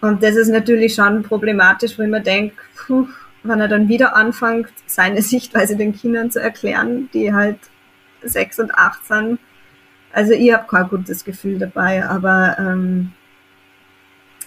Und 0.00 0.22
das 0.22 0.36
ist 0.36 0.48
natürlich 0.48 0.94
schon 0.94 1.22
problematisch, 1.22 1.92
ich 1.92 1.98
mir 1.98 2.20
denke, 2.20 2.54
puh, 2.76 3.08
wenn 3.48 3.60
er 3.60 3.68
dann 3.68 3.88
wieder 3.88 4.14
anfängt, 4.14 4.68
seine 4.86 5.22
Sichtweise 5.22 5.76
den 5.76 5.94
Kindern 5.94 6.30
zu 6.30 6.40
erklären, 6.40 7.08
die 7.12 7.32
halt 7.32 7.58
sechs 8.22 8.58
und 8.58 8.74
acht 8.74 9.06
sind. 9.06 9.38
Also 10.12 10.32
ich 10.32 10.52
habe 10.52 10.66
kein 10.66 10.88
gutes 10.88 11.24
Gefühl 11.24 11.58
dabei, 11.58 12.04
aber 12.06 12.56
ähm, 12.58 13.12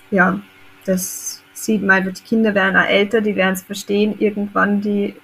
ja, 0.10 0.39
das 0.86 1.43
sieht 1.54 1.82
man 1.82 1.97
einfach, 1.97 2.14
die 2.14 2.24
Kinder 2.24 2.56
werden 2.56 2.76
auch 2.76 2.88
älter, 2.88 3.22
die 3.22 3.36
werden 3.36 3.54
es 3.54 3.62
verstehen, 3.62 4.16
irgendwann 4.20 4.82
die 4.82 5.16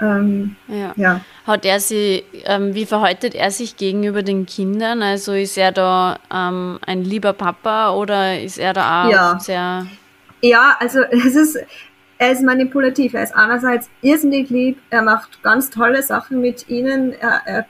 ähm, 0.00 0.56
ja. 0.68 0.92
ja. 0.96 1.20
Hat 1.46 1.64
er 1.64 1.80
sie, 1.80 2.24
ähm, 2.44 2.74
wie 2.74 2.86
verhaltet 2.86 3.34
er 3.34 3.50
sich 3.50 3.76
gegenüber 3.76 4.22
den 4.22 4.46
Kindern? 4.46 5.02
Also 5.02 5.32
ist 5.32 5.58
er 5.58 5.72
da 5.72 6.18
ähm, 6.32 6.78
ein 6.86 7.04
lieber 7.04 7.32
Papa 7.32 7.90
oder 7.90 8.40
ist 8.40 8.58
er 8.58 8.72
da 8.72 9.04
auch 9.04 9.10
ja. 9.10 9.38
sehr. 9.38 9.86
Ja, 10.42 10.76
also 10.80 11.00
es 11.10 11.36
ist, 11.36 11.58
er 12.20 12.32
ist 12.32 12.42
manipulativ. 12.42 13.14
Er 13.14 13.22
ist 13.22 13.34
einerseits 13.34 13.88
irrsinnig 14.02 14.50
lieb, 14.50 14.78
er 14.90 15.00
macht 15.00 15.42
ganz 15.42 15.70
tolle 15.70 16.02
Sachen 16.02 16.42
mit 16.42 16.68
ihnen, 16.68 17.14
er, 17.14 17.40
er 17.46 17.66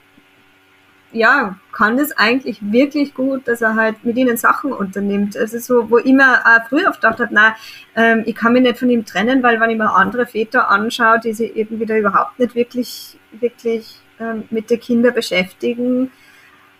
ja, 1.12 1.56
kann 1.72 1.96
das 1.96 2.10
eigentlich 2.12 2.58
wirklich 2.60 3.14
gut, 3.14 3.46
dass 3.46 3.62
er 3.62 3.76
halt 3.76 4.04
mit 4.04 4.16
ihnen 4.16 4.36
Sachen 4.36 4.72
unternimmt. 4.72 5.36
Also 5.36 5.58
so, 5.58 5.90
wo 5.90 5.98
mir 5.98 6.40
auch 6.44 6.68
früher 6.68 6.88
oft 6.88 7.00
gedacht 7.00 7.20
habe, 7.20 7.30
na, 7.32 7.54
ähm, 7.94 8.24
ich 8.26 8.34
kann 8.34 8.52
mich 8.52 8.62
nicht 8.62 8.78
von 8.78 8.90
ihm 8.90 9.04
trennen, 9.04 9.42
weil 9.44 9.60
wenn 9.60 9.70
ich 9.70 9.78
mir 9.78 9.92
andere 9.94 10.26
Väter 10.26 10.68
anschaue, 10.68 11.20
die 11.20 11.32
sich 11.32 11.56
irgendwie 11.56 11.86
da 11.86 11.96
überhaupt 11.96 12.40
nicht 12.40 12.56
wirklich, 12.56 13.18
wirklich 13.32 14.00
ähm, 14.18 14.44
mit 14.50 14.68
den 14.68 14.80
Kindern 14.80 15.14
beschäftigen 15.14 16.10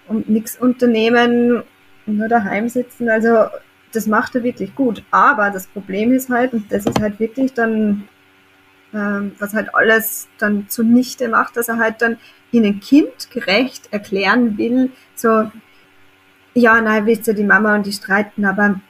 und 0.09 0.29
nichts 0.29 0.57
unternehmen 0.57 1.62
und 2.07 2.18
nur 2.18 2.29
daheim 2.29 2.68
sitzen. 2.68 3.09
Also 3.09 3.47
das 3.93 4.07
macht 4.07 4.34
er 4.34 4.43
wirklich 4.43 4.74
gut. 4.74 5.03
Aber 5.11 5.51
das 5.51 5.66
Problem 5.66 6.12
ist 6.12 6.30
halt, 6.30 6.53
und 6.53 6.70
das 6.70 6.86
ist 6.86 7.01
halt 7.01 7.18
wirklich 7.20 7.53
dann, 7.55 8.09
ähm, 8.95 9.32
was 9.38 9.55
halt 9.55 9.74
alles 9.74 10.28
dann 10.38 10.68
zunichte 10.68 11.28
macht, 11.28 11.57
dass 11.57 11.68
er 11.68 11.78
halt 11.78 12.03
dann 12.03 12.18
ihnen 12.53 12.80
kindgerecht 12.80 13.93
erklären 13.93 14.59
will, 14.59 14.91
so, 15.14 15.51
ja, 16.55 16.80
nein, 16.80 17.07
wisst 17.07 17.28
ihr, 17.28 17.34
die 17.34 17.45
Mama 17.45 17.76
und 17.76 17.86
die 17.86 17.93
streiten, 17.93 18.45
aber 18.45 18.80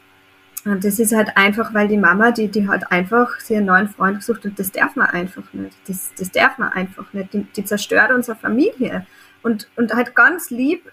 das 0.64 0.98
ist 0.98 1.14
halt 1.14 1.36
einfach, 1.36 1.72
weil 1.72 1.88
die 1.88 1.96
Mama, 1.96 2.32
die, 2.32 2.48
die 2.48 2.68
hat 2.68 2.92
einfach 2.92 3.38
einen 3.48 3.64
neuen 3.64 3.88
Freund 3.88 4.18
gesucht 4.18 4.44
und 4.44 4.58
das 4.58 4.70
darf 4.70 4.94
man 4.94 5.06
einfach 5.08 5.50
nicht. 5.54 5.76
Das, 5.86 6.10
das 6.18 6.30
darf 6.30 6.58
man 6.58 6.70
einfach 6.72 7.10
nicht. 7.14 7.32
Die, 7.32 7.44
die 7.44 7.64
zerstört 7.64 8.12
unsere 8.12 8.36
Familie. 8.36 9.06
Und, 9.42 9.70
und 9.76 9.94
halt 9.94 10.14
ganz 10.14 10.50
lieb 10.50 10.90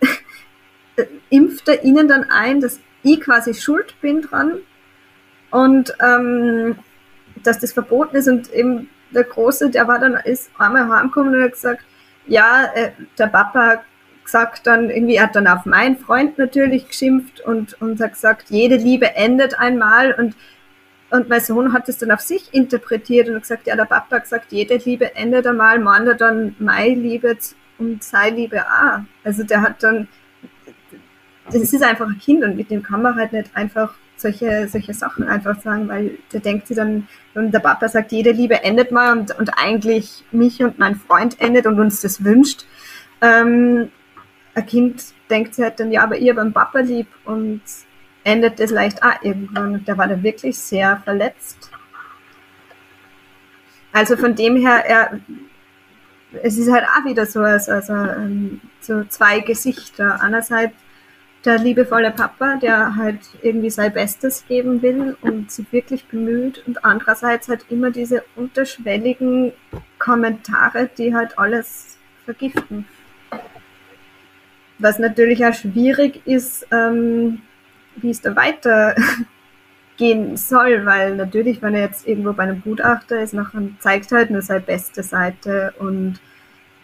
impft 1.30 1.68
er 1.68 1.84
ihnen 1.84 2.08
dann 2.08 2.30
ein, 2.30 2.62
dass 2.62 2.80
ich 3.14 3.22
quasi 3.22 3.54
schuld 3.54 3.96
bin 4.02 4.22
dran 4.22 4.60
und 5.52 5.94
ähm, 6.02 6.78
dass 7.44 7.60
das 7.60 7.74
verboten 7.74 8.16
ist. 8.16 8.28
Und 8.28 8.52
eben 8.54 8.90
der 9.12 9.24
Große, 9.24 9.70
der 9.70 9.88
war 9.88 10.00
dann, 10.00 10.16
ist 10.16 10.52
einmal 10.58 10.88
heimgekommen 10.90 11.36
und 11.36 11.44
hat 11.44 11.54
gesagt, 11.54 11.84
ja, 12.28 12.66
äh, 12.74 12.92
der 13.18 13.28
Papa 13.28 13.82
gesagt 14.24 14.68
dann, 14.68 14.90
irgendwie, 14.90 15.16
er 15.16 15.24
hat 15.24 15.36
dann 15.36 15.48
auf 15.48 15.66
meinen 15.66 15.98
Freund 15.98 16.38
natürlich 16.38 16.88
geschimpft 16.90 17.40
und, 17.42 17.82
und 17.82 18.02
hat 18.02 18.14
gesagt, 18.14 18.50
jede 18.50 18.76
Liebe 18.76 19.16
endet 19.16 19.58
einmal 19.58 20.14
und, 20.14 20.36
und 21.10 21.30
mein 21.30 21.40
Sohn 21.40 21.72
hat 21.72 21.88
es 21.88 21.98
dann 21.98 22.12
auf 22.12 22.20
sich 22.20 22.54
interpretiert 22.54 23.30
und 23.30 23.40
gesagt, 23.40 23.68
ja, 23.68 23.78
der 23.78 23.86
Papa 23.86 24.18
hat 24.18 24.24
gesagt, 24.24 24.52
jede 24.52 24.76
Liebe 24.76 25.16
endet 25.16 25.48
einmal, 25.48 25.80
meint 25.80 26.08
er 26.08 26.16
dann 26.16 26.56
meine 26.60 26.96
Liebe 26.96 27.38
und 27.78 28.04
seine 28.04 28.36
Liebe 28.36 28.66
auch. 28.66 29.00
Also 29.24 29.44
der 29.44 29.62
hat 29.62 29.82
dann, 29.82 30.10
das 31.52 31.74
ist 31.74 31.84
einfach 31.84 32.08
ein 32.08 32.20
Kind 32.20 32.44
und 32.44 32.56
mit 32.56 32.70
dem 32.70 32.84
kann 32.84 33.02
man 33.02 33.16
halt 33.16 33.34
nicht 33.34 33.56
einfach 33.56 33.94
solche, 34.18 34.68
solche 34.68 34.94
Sachen 34.94 35.28
einfach 35.28 35.62
sagen, 35.62 35.88
weil 35.88 36.18
der 36.34 36.40
denkt 36.40 36.68
sich 36.68 36.78
dann, 36.78 37.08
und 37.36 37.52
der 37.52 37.60
Papa 37.60 37.88
sagt, 37.88 38.12
jede 38.12 38.32
Liebe 38.32 38.64
endet 38.64 38.92
mal 38.92 39.18
und, 39.18 39.38
und 39.38 39.52
eigentlich 39.58 40.24
mich 40.32 40.62
und 40.64 40.80
mein 40.80 40.96
Freund 40.96 41.40
endet 41.40 41.66
und 41.68 41.80
uns 41.80 42.02
das 42.02 42.24
wünscht. 42.24 42.66
Ähm, 43.22 43.90
ein 44.56 44.66
Kind 44.66 45.04
denkt 45.30 45.56
sich 45.56 45.64
halt 45.64 45.80
dann, 45.80 45.92
ja, 45.92 46.04
aber 46.04 46.18
ihr 46.18 46.36
beim 46.36 46.52
Papa 46.52 46.80
lieb 46.80 47.08
und 47.26 47.62
endet 48.24 48.60
das 48.60 48.72
leicht 48.72 49.04
auch 49.04 49.22
irgendwann. 49.22 49.76
Und 49.76 49.88
der 49.88 49.98
war 49.98 50.08
da 50.08 50.22
wirklich 50.22 50.58
sehr 50.58 50.98
verletzt. 51.04 51.70
Also 53.94 54.18
von 54.18 54.36
dem 54.36 54.58
her, 54.58 54.84
er, 54.86 55.20
es 56.44 56.58
ist 56.58 56.72
halt 56.72 56.86
auch 56.86 57.06
wieder 57.06 57.26
so, 57.26 57.42
also, 57.42 57.72
also 57.72 57.96
so 58.82 59.04
zwei 59.06 59.40
Gesichter. 59.40 60.22
Einerseits 60.22 60.76
der 61.48 61.58
liebevolle 61.58 62.12
Papa, 62.12 62.58
der 62.58 62.98
halt 62.98 63.22
irgendwie 63.42 63.70
sein 63.70 63.94
Bestes 63.94 64.46
geben 64.48 64.82
will 64.82 65.16
und 65.22 65.50
sich 65.50 65.72
wirklich 65.72 66.06
bemüht 66.06 66.62
und 66.68 66.84
andererseits 66.84 67.48
halt 67.48 67.66
immer 67.70 67.90
diese 67.90 68.24
unterschwelligen 68.36 69.54
Kommentare, 69.98 70.90
die 70.98 71.16
halt 71.16 71.40
alles 71.40 71.98
vergiften. 72.26 72.86
Was 74.78 75.00
natürlich 75.00 75.46
auch 75.46 75.54
schwierig 75.54 76.28
ist, 76.28 76.68
ähm, 76.72 77.42
wie 77.96 78.10
es 78.10 78.22
da 78.22 78.36
weitergehen 78.36 80.36
soll, 80.36 80.86
weil 80.86 81.16
natürlich, 81.16 81.62
wenn 81.62 81.74
er 81.74 81.84
jetzt 81.84 82.06
irgendwo 82.06 82.34
bei 82.34 82.44
einem 82.44 82.62
Gutachter 82.62 83.22
ist, 83.22 83.34
nachher 83.34 83.62
zeigt 83.80 84.12
halt 84.12 84.32
nur 84.32 84.42
seine 84.42 84.60
beste 84.60 85.02
Seite 85.02 85.74
und 85.80 86.20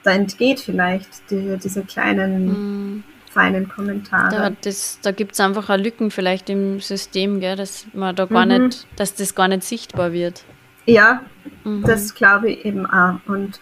da 0.03 0.11
entgeht 0.11 0.61
vielleicht 0.61 1.30
die, 1.30 1.57
diese 1.61 1.84
kleinen 1.84 2.97
mm 2.97 3.03
feinen 3.34 3.67
Kommentare. 3.67 4.55
Da, 4.61 4.71
da 5.01 5.11
gibt 5.11 5.34
es 5.34 5.39
einfach 5.39 5.69
auch 5.69 5.77
Lücken 5.77 6.11
vielleicht 6.11 6.49
im 6.49 6.79
System, 6.79 7.39
gell, 7.39 7.55
dass 7.55 7.88
man 7.93 8.15
da 8.15 8.25
gar 8.25 8.45
mhm. 8.45 8.65
nicht, 8.65 8.88
dass 8.95 9.15
das 9.15 9.36
gar 9.36 9.47
nicht 9.47 9.63
sichtbar 9.63 10.13
wird. 10.13 10.43
Ja, 10.86 11.23
mhm. 11.63 11.84
das 11.84 12.13
glaube 12.13 12.51
ich 12.51 12.65
eben 12.65 12.86
auch. 12.86 13.19
Und 13.27 13.59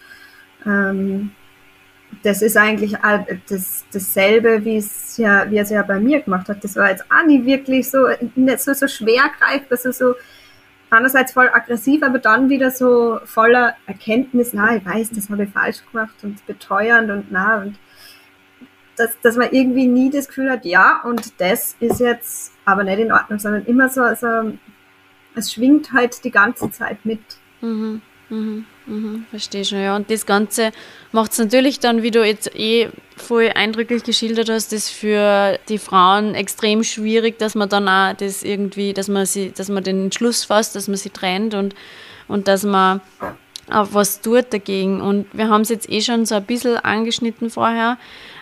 ähm, 0.65 1.31
das 2.23 2.41
ist 2.41 2.57
eigentlich 2.57 2.95
das, 3.49 3.85
dasselbe, 3.91 4.65
wie 4.65 4.77
es 4.77 5.17
ja, 5.17 5.49
wie 5.49 5.57
er 5.57 5.63
es 5.63 5.69
ja 5.69 5.81
bei 5.83 5.99
mir 5.99 6.21
gemacht 6.21 6.49
hat. 6.49 6.63
Das 6.63 6.75
war 6.75 6.89
jetzt 6.89 7.05
auch 7.09 7.25
nicht 7.25 7.45
wirklich 7.45 7.89
so, 7.89 8.07
nicht 8.35 8.59
so, 8.59 8.73
so 8.73 8.87
schwer 8.87 9.23
greifbar, 9.39 9.77
also 9.83 9.91
so 9.91 10.15
einerseits 10.89 11.31
voll 11.31 11.49
aggressiv, 11.51 12.03
aber 12.03 12.19
dann 12.19 12.49
wieder 12.49 12.69
so 12.69 13.19
voller 13.23 13.75
Erkenntnis, 13.87 14.51
na, 14.53 14.75
ich 14.75 14.85
weiß, 14.85 15.11
das 15.11 15.29
habe 15.29 15.45
ich 15.45 15.49
falsch 15.49 15.77
gemacht 15.91 16.15
und 16.23 16.45
beteuernd 16.45 17.09
und 17.09 17.31
na 17.31 17.61
und 17.61 17.79
dass, 18.95 19.11
dass 19.21 19.37
man 19.37 19.51
irgendwie 19.51 19.87
nie 19.87 20.09
das 20.09 20.27
Gefühl 20.27 20.49
hat, 20.49 20.65
ja, 20.65 21.01
und 21.03 21.39
das 21.39 21.75
ist 21.79 21.99
jetzt 21.99 22.53
aber 22.65 22.83
nicht 22.83 22.99
in 22.99 23.11
Ordnung, 23.11 23.39
sondern 23.39 23.65
immer 23.65 23.89
so, 23.89 24.01
also, 24.01 24.27
es 25.35 25.53
schwingt 25.53 25.93
halt 25.93 26.23
die 26.23 26.31
ganze 26.31 26.69
Zeit 26.71 27.05
mit. 27.05 27.21
Mhm, 27.61 28.01
mhm, 28.29 28.65
mhm, 28.85 29.25
verstehe 29.29 29.63
schon, 29.63 29.81
ja. 29.81 29.95
Und 29.95 30.11
das 30.11 30.25
Ganze 30.25 30.71
macht 31.11 31.31
es 31.31 31.39
natürlich 31.39 31.79
dann, 31.79 32.03
wie 32.03 32.11
du 32.11 32.23
jetzt 32.25 32.53
eh 32.55 32.89
voll 33.15 33.51
eindrücklich 33.53 34.03
geschildert 34.03 34.49
hast, 34.49 34.73
das 34.73 34.89
für 34.89 35.57
die 35.69 35.77
Frauen 35.77 36.35
extrem 36.35 36.83
schwierig, 36.83 37.39
dass 37.39 37.55
man 37.55 37.69
dann 37.69 37.87
auch 37.87 38.13
das 38.13 38.43
irgendwie, 38.43 38.93
dass 38.93 39.07
man 39.07 39.25
sie, 39.25 39.51
dass 39.51 39.69
man 39.69 39.83
den 39.83 40.05
Entschluss 40.05 40.43
fasst, 40.43 40.75
dass 40.75 40.87
man 40.87 40.97
sie 40.97 41.11
trennt 41.11 41.53
und, 41.53 41.75
und 42.27 42.47
dass 42.47 42.63
man 42.63 43.01
auch 43.69 43.89
was 43.91 44.21
tut 44.21 44.51
dagegen. 44.51 45.01
Und 45.01 45.27
wir 45.33 45.49
haben 45.49 45.61
es 45.61 45.69
jetzt 45.69 45.89
eh 45.89 46.01
schon 46.01 46.25
so 46.25 46.35
ein 46.35 46.45
bisschen 46.45 46.77
angeschnitten 46.77 47.49
vorher, 47.49 47.97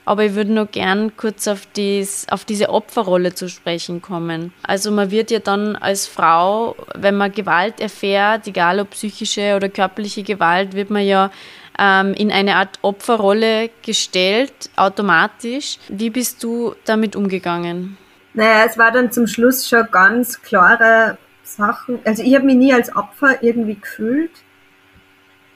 aber 0.10 0.26
ich 0.26 0.34
würde 0.34 0.52
noch 0.52 0.72
gern 0.72 1.16
kurz 1.18 1.48
auf, 1.48 1.68
dies, 1.76 2.26
auf 2.32 2.44
diese 2.44 2.70
Opferrolle 2.70 3.36
zu 3.36 3.48
sprechen 3.48 4.02
kommen. 4.02 4.52
Also 4.64 4.90
man 4.90 5.12
wird 5.12 5.30
ja 5.30 5.38
dann 5.38 5.76
als 5.76 6.08
Frau, 6.08 6.76
wenn 6.96 7.16
man 7.16 7.32
Gewalt 7.32 7.80
erfährt, 7.80 8.48
egal 8.48 8.80
ob 8.80 8.90
psychische 8.90 9.56
oder 9.56 9.70
körperliche 9.70 10.24
Gewalt, 10.24 10.74
wird 10.74 10.90
man 10.90 11.06
ja 11.06 11.30
ähm, 11.78 12.16
in 12.16 12.32
eine 12.32 12.56
Art 12.56 12.80
Opferrolle 12.82 13.70
gestellt, 13.86 14.72
automatisch. 14.76 15.78
Wie 15.90 16.10
bist 16.10 16.42
du 16.42 16.74
damit 16.86 17.16
umgegangen? 17.16 17.96
Naja, 18.34 18.64
es 18.66 18.80
war 18.80 18.92
dann 18.92 19.12
zum 19.12 19.28
Schluss 19.28 19.70
schon 19.70 19.86
ganz 19.92 20.42
klare 20.42 21.20
Sachen. 21.44 22.00
Also 22.04 22.24
ich 22.24 22.34
habe 22.34 22.48
mich 22.48 22.56
nie 22.56 22.74
als 22.74 22.96
Opfer 22.96 23.44
irgendwie 23.44 23.76
gefühlt. 23.76 24.32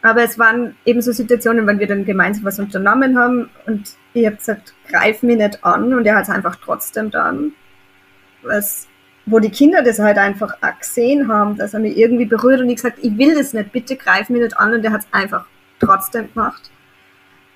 Aber 0.03 0.21
es 0.21 0.37
waren 0.37 0.75
eben 0.85 1.01
so 1.01 1.11
Situationen, 1.11 1.65
wenn 1.65 1.79
wir 1.79 1.87
dann 1.87 2.05
gemeinsam 2.05 2.43
was 2.45 2.59
unternommen 2.59 3.17
haben 3.17 3.49
und 3.65 3.95
ich 4.13 4.25
habe 4.25 4.35
gesagt, 4.35 4.73
greif 4.89 5.23
mich 5.23 5.37
nicht 5.37 5.63
an 5.63 5.93
und 5.93 6.05
er 6.05 6.15
hat 6.15 6.23
es 6.23 6.29
einfach 6.29 6.55
trotzdem 6.63 7.11
dann. 7.11 7.53
Was, 8.43 8.87
wo 9.25 9.39
die 9.39 9.49
Kinder 9.49 9.83
das 9.83 9.99
halt 9.99 10.17
einfach 10.17 10.55
auch 10.61 10.79
gesehen 10.79 11.27
haben, 11.27 11.57
dass 11.57 11.73
er 11.73 11.79
mich 11.79 11.97
irgendwie 11.97 12.25
berührt 12.25 12.61
und 12.61 12.69
ich 12.69 12.75
gesagt, 12.75 12.99
ich 13.01 13.17
will 13.17 13.35
das 13.35 13.53
nicht, 13.53 13.71
bitte 13.71 13.95
greif 13.95 14.29
mich 14.29 14.41
nicht 14.41 14.57
an 14.57 14.73
und 14.73 14.83
er 14.83 14.91
hat 14.91 15.01
es 15.01 15.07
einfach 15.11 15.45
trotzdem 15.79 16.31
gemacht. 16.33 16.69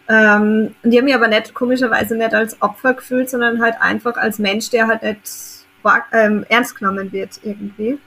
Ähm, 0.09 0.73
und 0.83 0.91
ich 0.91 0.97
habe 0.97 1.05
mich 1.05 1.15
aber 1.15 1.27
nicht, 1.27 1.53
komischerweise 1.53 2.15
nicht 2.15 2.33
als 2.33 2.61
Opfer 2.61 2.93
gefühlt, 2.93 3.29
sondern 3.29 3.61
halt 3.61 3.75
einfach 3.81 4.15
als 4.15 4.39
Mensch, 4.39 4.69
der 4.69 4.87
halt 4.87 5.03
nicht 5.03 5.19
ähm, 6.13 6.45
ernst 6.49 6.77
genommen 6.77 7.11
wird 7.11 7.39
irgendwie. 7.43 7.99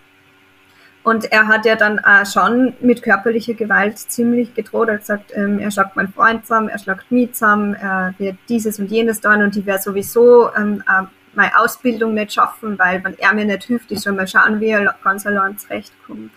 Und 1.03 1.33
er 1.33 1.49
hat 1.49 1.65
ja 1.65 1.77
dann 1.77 1.99
auch 1.99 2.27
schon 2.27 2.75
mit 2.81 3.03
körperlicher 3.03 3.55
Gewalt 3.55 3.99
ziemlich 3.99 4.55
gedroht. 4.55 4.89
Er 4.89 4.95
hat 4.95 5.01
gesagt, 5.01 5.33
ähm, 5.35 5.59
er 5.59 5.71
schlagt 5.71 5.97
meinen 5.97 6.13
Freund 6.13 6.45
zusammen, 6.45 6.69
er 6.69 6.79
schlagt 6.79 7.11
mich 7.11 7.33
zusammen, 7.33 7.75
er 7.75 8.15
wird 8.19 8.37
dieses 8.49 8.79
und 8.79 8.91
jenes 8.91 9.21
tun 9.21 9.43
und 9.43 9.57
ich 9.57 9.65
werde 9.65 9.83
sowieso 9.83 10.55
ähm, 10.55 10.83
äh, 10.87 11.05
meine 11.35 11.59
Ausbildung 11.59 12.15
nicht 12.15 12.35
schaffen, 12.35 12.79
weil 12.79 13.03
wenn 13.03 13.19
er 13.19 13.33
mir 13.35 13.47
nicht 13.47 13.65
hilft, 13.65 13.91
ich 13.91 14.01
soll 14.01 14.13
mal 14.13 14.29
schauen, 14.29 14.61
wie 14.61 14.69
er 14.69 14.95
ganz 15.03 15.27
allein 15.27 15.57
zurechtkommt. 15.57 16.31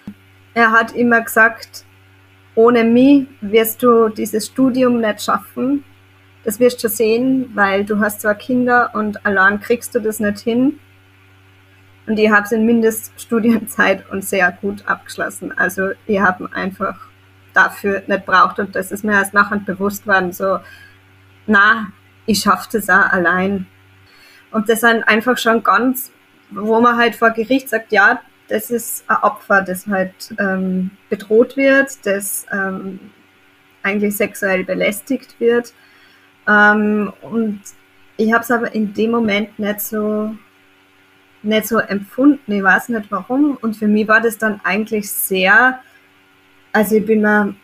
Er 0.53 0.71
hat 0.71 0.95
immer 0.95 1.21
gesagt, 1.21 1.83
ohne 2.55 2.83
mich 2.83 3.27
wirst 3.41 3.81
du 3.83 4.09
dieses 4.09 4.47
Studium 4.47 5.01
nicht 5.01 5.23
schaffen. 5.23 5.83
Das 6.43 6.59
wirst 6.59 6.83
du 6.83 6.89
sehen, 6.89 7.51
weil 7.53 7.85
du 7.85 7.99
hast 7.99 8.21
zwar 8.21 8.35
Kinder 8.35 8.91
und 8.93 9.25
allein 9.25 9.59
kriegst 9.59 9.95
du 9.95 9.99
das 9.99 10.19
nicht 10.19 10.39
hin. 10.39 10.79
Und 12.05 12.19
habe 12.19 12.43
es 12.43 12.51
in 12.51 12.65
Mindeststudienzeit 12.65 14.09
und 14.11 14.23
sehr 14.23 14.51
gut 14.51 14.87
abgeschlossen. 14.87 15.57
Also 15.57 15.91
ich 16.05 16.19
habe 16.19 16.49
einfach 16.53 16.95
dafür 17.53 18.03
nicht 18.07 18.25
braucht 18.25 18.59
und 18.59 18.75
das 18.75 18.91
ist 18.91 19.03
mir 19.03 19.13
erst 19.13 19.33
nachher 19.33 19.59
bewusst 19.59 20.07
worden, 20.07 20.33
so, 20.33 20.59
na, 21.45 21.87
ich 22.25 22.39
schaffe 22.39 22.69
das 22.73 22.89
auch 22.89 23.11
allein. 23.11 23.67
Und 24.51 24.69
das 24.69 24.81
sind 24.81 25.03
einfach 25.03 25.37
schon 25.37 25.63
ganz, 25.63 26.11
wo 26.49 26.79
man 26.79 26.97
halt 26.97 27.15
vor 27.15 27.31
Gericht 27.31 27.69
sagt, 27.69 27.91
ja, 27.91 28.21
das 28.47 28.69
ist 28.69 29.03
ein 29.07 29.17
Opfer, 29.17 29.61
das 29.61 29.87
halt 29.87 30.13
ähm, 30.39 30.91
bedroht 31.09 31.57
wird, 31.57 32.05
das 32.05 32.45
ähm, 32.51 32.99
eigentlich 33.81 34.15
sexuell 34.15 34.63
belästigt 34.63 35.39
wird. 35.39 35.73
Ähm, 36.47 37.13
und 37.21 37.61
ich 38.17 38.33
habe 38.33 38.43
es 38.43 38.51
aber 38.51 38.73
in 38.73 38.93
dem 38.93 39.11
Moment 39.11 39.57
nicht 39.57 39.81
so 39.81 40.35
nicht 41.43 41.67
so 41.67 41.79
empfunden. 41.79 42.51
Ich 42.51 42.63
weiß 42.63 42.89
nicht 42.89 43.11
warum. 43.11 43.57
Und 43.61 43.75
für 43.75 43.87
mich 43.87 44.07
war 44.07 44.21
das 44.21 44.37
dann 44.37 44.61
eigentlich 44.63 45.11
sehr, 45.11 45.79
also 46.71 46.95
ich 46.95 47.05
bin 47.05 47.21
mir 47.21 47.55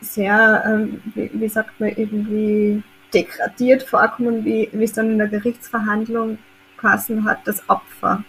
sehr, 0.00 0.64
ähm, 0.66 1.00
wie, 1.14 1.30
wie, 1.32 1.48
sagt 1.48 1.78
man, 1.80 1.90
irgendwie 1.90 2.82
degradiert 3.14 3.82
vorkommen, 3.82 4.44
wie, 4.44 4.68
wie 4.72 4.84
es 4.84 4.92
dann 4.92 5.10
in 5.10 5.18
der 5.18 5.28
Gerichtsverhandlung 5.28 6.38
passen 6.76 7.24
hat, 7.24 7.46
das 7.46 7.68
Opfer. 7.68 8.24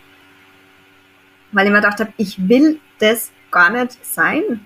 Weil 1.51 1.65
ich 1.65 1.71
mir 1.71 1.81
gedacht 1.81 1.99
habe, 1.99 2.13
ich 2.17 2.47
will 2.47 2.79
das 2.99 3.31
gar 3.51 3.69
nicht 3.71 4.03
sein. 4.05 4.65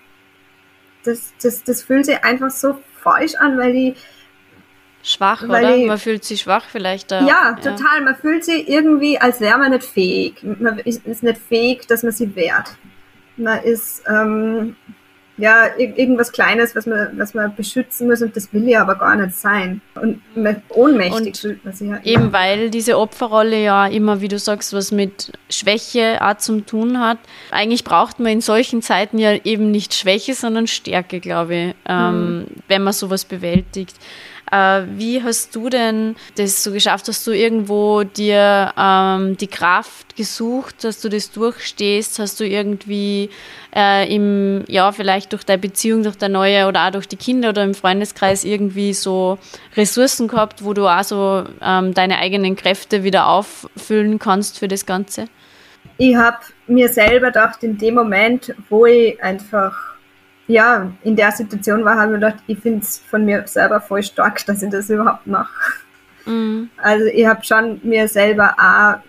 Das, 1.03 1.33
das, 1.41 1.63
das 1.63 1.83
fühlt 1.83 2.05
sich 2.05 2.23
einfach 2.23 2.49
so 2.49 2.81
falsch 3.01 3.35
an, 3.35 3.57
weil 3.57 3.75
ich 3.75 3.97
schwach, 5.07 5.43
oder? 5.43 5.75
Ich, 5.75 5.85
man 5.85 5.97
fühlt 5.97 6.23
sich 6.23 6.41
schwach 6.41 6.65
vielleicht. 6.69 7.11
Da, 7.11 7.25
ja, 7.25 7.53
total. 7.55 8.01
Man 8.03 8.15
fühlt 8.15 8.43
sich 8.43 8.67
irgendwie, 8.67 9.19
als 9.19 9.39
wäre 9.41 9.57
man 9.57 9.71
nicht 9.71 9.83
fähig. 9.83 10.43
Man 10.43 10.79
ist, 10.79 11.05
ist 11.05 11.23
nicht 11.23 11.39
fähig, 11.39 11.87
dass 11.87 12.03
man 12.03 12.11
sie 12.11 12.35
wehrt. 12.35 12.75
Man 13.37 13.61
ist, 13.63 14.03
ähm, 14.07 14.75
ja, 15.37 15.67
irgendwas 15.77 16.31
Kleines, 16.31 16.75
was 16.75 16.87
man, 16.87 17.09
was 17.17 17.35
man 17.35 17.55
beschützen 17.55 18.07
muss 18.07 18.23
und 18.23 18.35
das 18.35 18.51
will 18.53 18.67
ja 18.67 18.81
aber 18.81 18.95
gar 18.95 19.15
nicht 19.15 19.35
sein. 19.35 19.81
Und 19.93 20.19
ohnmächtig 20.69 21.27
und 21.27 21.37
fühlt 21.37 21.63
man 21.63 21.73
sich 21.75 21.87
ja. 21.87 21.99
Eben 22.03 22.33
weil 22.33 22.71
diese 22.71 22.97
Opferrolle 22.97 23.61
ja 23.61 23.85
immer, 23.85 24.19
wie 24.19 24.29
du 24.29 24.39
sagst, 24.39 24.73
was 24.73 24.91
mit 24.91 25.31
Schwäche 25.49 26.17
auch 26.21 26.37
zum 26.37 26.65
tun 26.65 26.99
hat. 26.99 27.19
Eigentlich 27.51 27.83
braucht 27.83 28.19
man 28.19 28.31
in 28.31 28.41
solchen 28.41 28.81
Zeiten 28.81 29.19
ja 29.19 29.35
eben 29.43 29.69
nicht 29.69 29.93
Schwäche, 29.93 30.33
sondern 30.33 30.65
Stärke, 30.65 31.19
glaube 31.19 31.55
ich, 31.55 31.75
ähm, 31.87 32.39
mhm. 32.39 32.45
wenn 32.67 32.81
man 32.81 32.93
sowas 32.93 33.23
bewältigt. 33.23 33.95
Äh, 34.51 34.83
wie 34.95 35.21
hast 35.21 35.55
du 35.55 35.69
denn 35.69 36.15
das 36.35 36.63
so 36.63 36.71
geschafft? 36.71 37.07
Hast 37.07 37.27
du 37.27 37.31
irgendwo 37.31 38.03
dir 38.03 38.73
ähm, 38.77 39.35
die 39.37 39.47
Kraft 39.47 40.15
gesucht, 40.15 40.83
dass 40.83 41.01
du 41.01 41.09
das 41.09 41.31
durchstehst? 41.31 42.19
Hast 42.19 42.39
du 42.39 42.45
irgendwie 42.45 43.29
äh, 43.75 44.13
im, 44.13 44.63
ja, 44.67 44.91
vielleicht 44.91 45.33
durch 45.33 45.43
deine 45.43 45.59
Beziehung, 45.59 46.03
durch 46.03 46.17
deine 46.17 46.33
neue 46.33 46.67
oder 46.67 46.87
auch 46.87 46.91
durch 46.91 47.07
die 47.07 47.17
Kinder 47.17 47.49
oder 47.49 47.63
im 47.63 47.73
Freundeskreis 47.73 48.45
irgendwie 48.45 48.93
so 48.93 49.37
Ressourcen 49.75 50.27
gehabt, 50.27 50.63
wo 50.63 50.73
du 50.73 50.87
auch 50.87 51.03
so 51.03 51.43
ähm, 51.61 51.93
deine 51.93 52.19
eigenen 52.19 52.55
Kräfte 52.55 53.03
wieder 53.03 53.27
auffüllen 53.27 54.17
kannst 54.19 54.59
für 54.59 54.67
das 54.67 54.85
Ganze? 54.85 55.25
Ich 55.97 56.15
habe 56.15 56.37
mir 56.67 56.89
selber 56.89 57.27
gedacht, 57.27 57.63
in 57.63 57.77
dem 57.77 57.95
Moment, 57.95 58.53
wo 58.69 58.85
ich 58.85 59.21
einfach 59.21 59.86
ja, 60.47 60.91
in 61.03 61.15
der 61.15 61.31
Situation 61.31 61.83
war, 61.83 61.97
habe 61.97 62.13
ich 62.13 62.19
gedacht, 62.19 62.43
ich 62.47 62.59
finde 62.59 62.79
es 62.79 62.99
von 62.99 63.25
mir 63.25 63.45
selber 63.47 63.81
voll 63.81 64.03
stark, 64.03 64.45
dass 64.45 64.63
ich 64.63 64.69
das 64.69 64.89
überhaupt 64.89 65.27
mache. 65.27 65.53
Mhm. 66.25 66.69
Also 66.77 67.05
ich 67.05 67.25
habe 67.25 67.43
schon 67.43 67.79
mir 67.83 68.07
selber 68.07 68.55
auch 68.57 68.99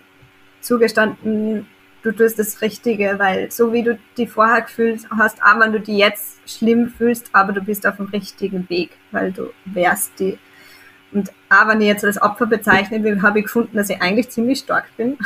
zugestanden, 0.61 1.65
du 2.01 2.11
tust 2.11 2.39
das 2.39 2.61
Richtige, 2.61 3.15
weil 3.17 3.51
so 3.51 3.73
wie 3.73 3.83
du 3.83 3.97
die 4.17 4.27
vorher 4.27 4.61
gefühlt 4.61 5.01
hast, 5.17 5.41
auch 5.41 5.59
wenn 5.59 5.71
du 5.71 5.79
die 5.79 5.97
jetzt 5.97 6.39
schlimm 6.45 6.89
fühlst, 6.89 7.29
aber 7.33 7.53
du 7.53 7.61
bist 7.61 7.85
auf 7.87 7.97
dem 7.97 8.07
richtigen 8.07 8.69
Weg, 8.69 8.91
weil 9.11 9.31
du 9.31 9.51
wärst 9.65 10.19
die. 10.19 10.37
Und 11.11 11.31
auch 11.49 11.67
wenn 11.67 11.81
ich 11.81 11.87
jetzt 11.87 12.05
als 12.05 12.21
Opfer 12.21 12.45
bezeichnet 12.45 13.03
will, 13.03 13.21
habe 13.21 13.39
ich 13.39 13.45
gefunden, 13.45 13.75
dass 13.75 13.89
ich 13.89 14.01
eigentlich 14.01 14.29
ziemlich 14.29 14.59
stark 14.59 14.85
bin. 14.95 15.17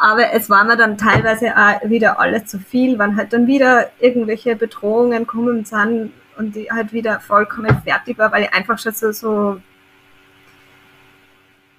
Aber 0.00 0.32
es 0.32 0.48
war 0.48 0.64
mir 0.64 0.78
dann 0.78 0.96
teilweise 0.96 1.54
auch 1.54 1.82
wieder 1.84 2.18
alles 2.18 2.46
zu 2.46 2.58
viel, 2.58 2.98
wann 2.98 3.16
halt 3.16 3.34
dann 3.34 3.46
wieder 3.46 3.90
irgendwelche 4.00 4.56
Bedrohungen 4.56 5.26
kommen 5.26 5.66
sind 5.66 6.14
und 6.38 6.56
ich 6.56 6.70
halt 6.70 6.94
wieder 6.94 7.20
vollkommen 7.20 7.82
fertig 7.84 8.16
war, 8.16 8.32
weil 8.32 8.44
ich 8.44 8.54
einfach 8.54 8.78
schon 8.78 8.94
so, 8.94 9.12
so 9.12 9.60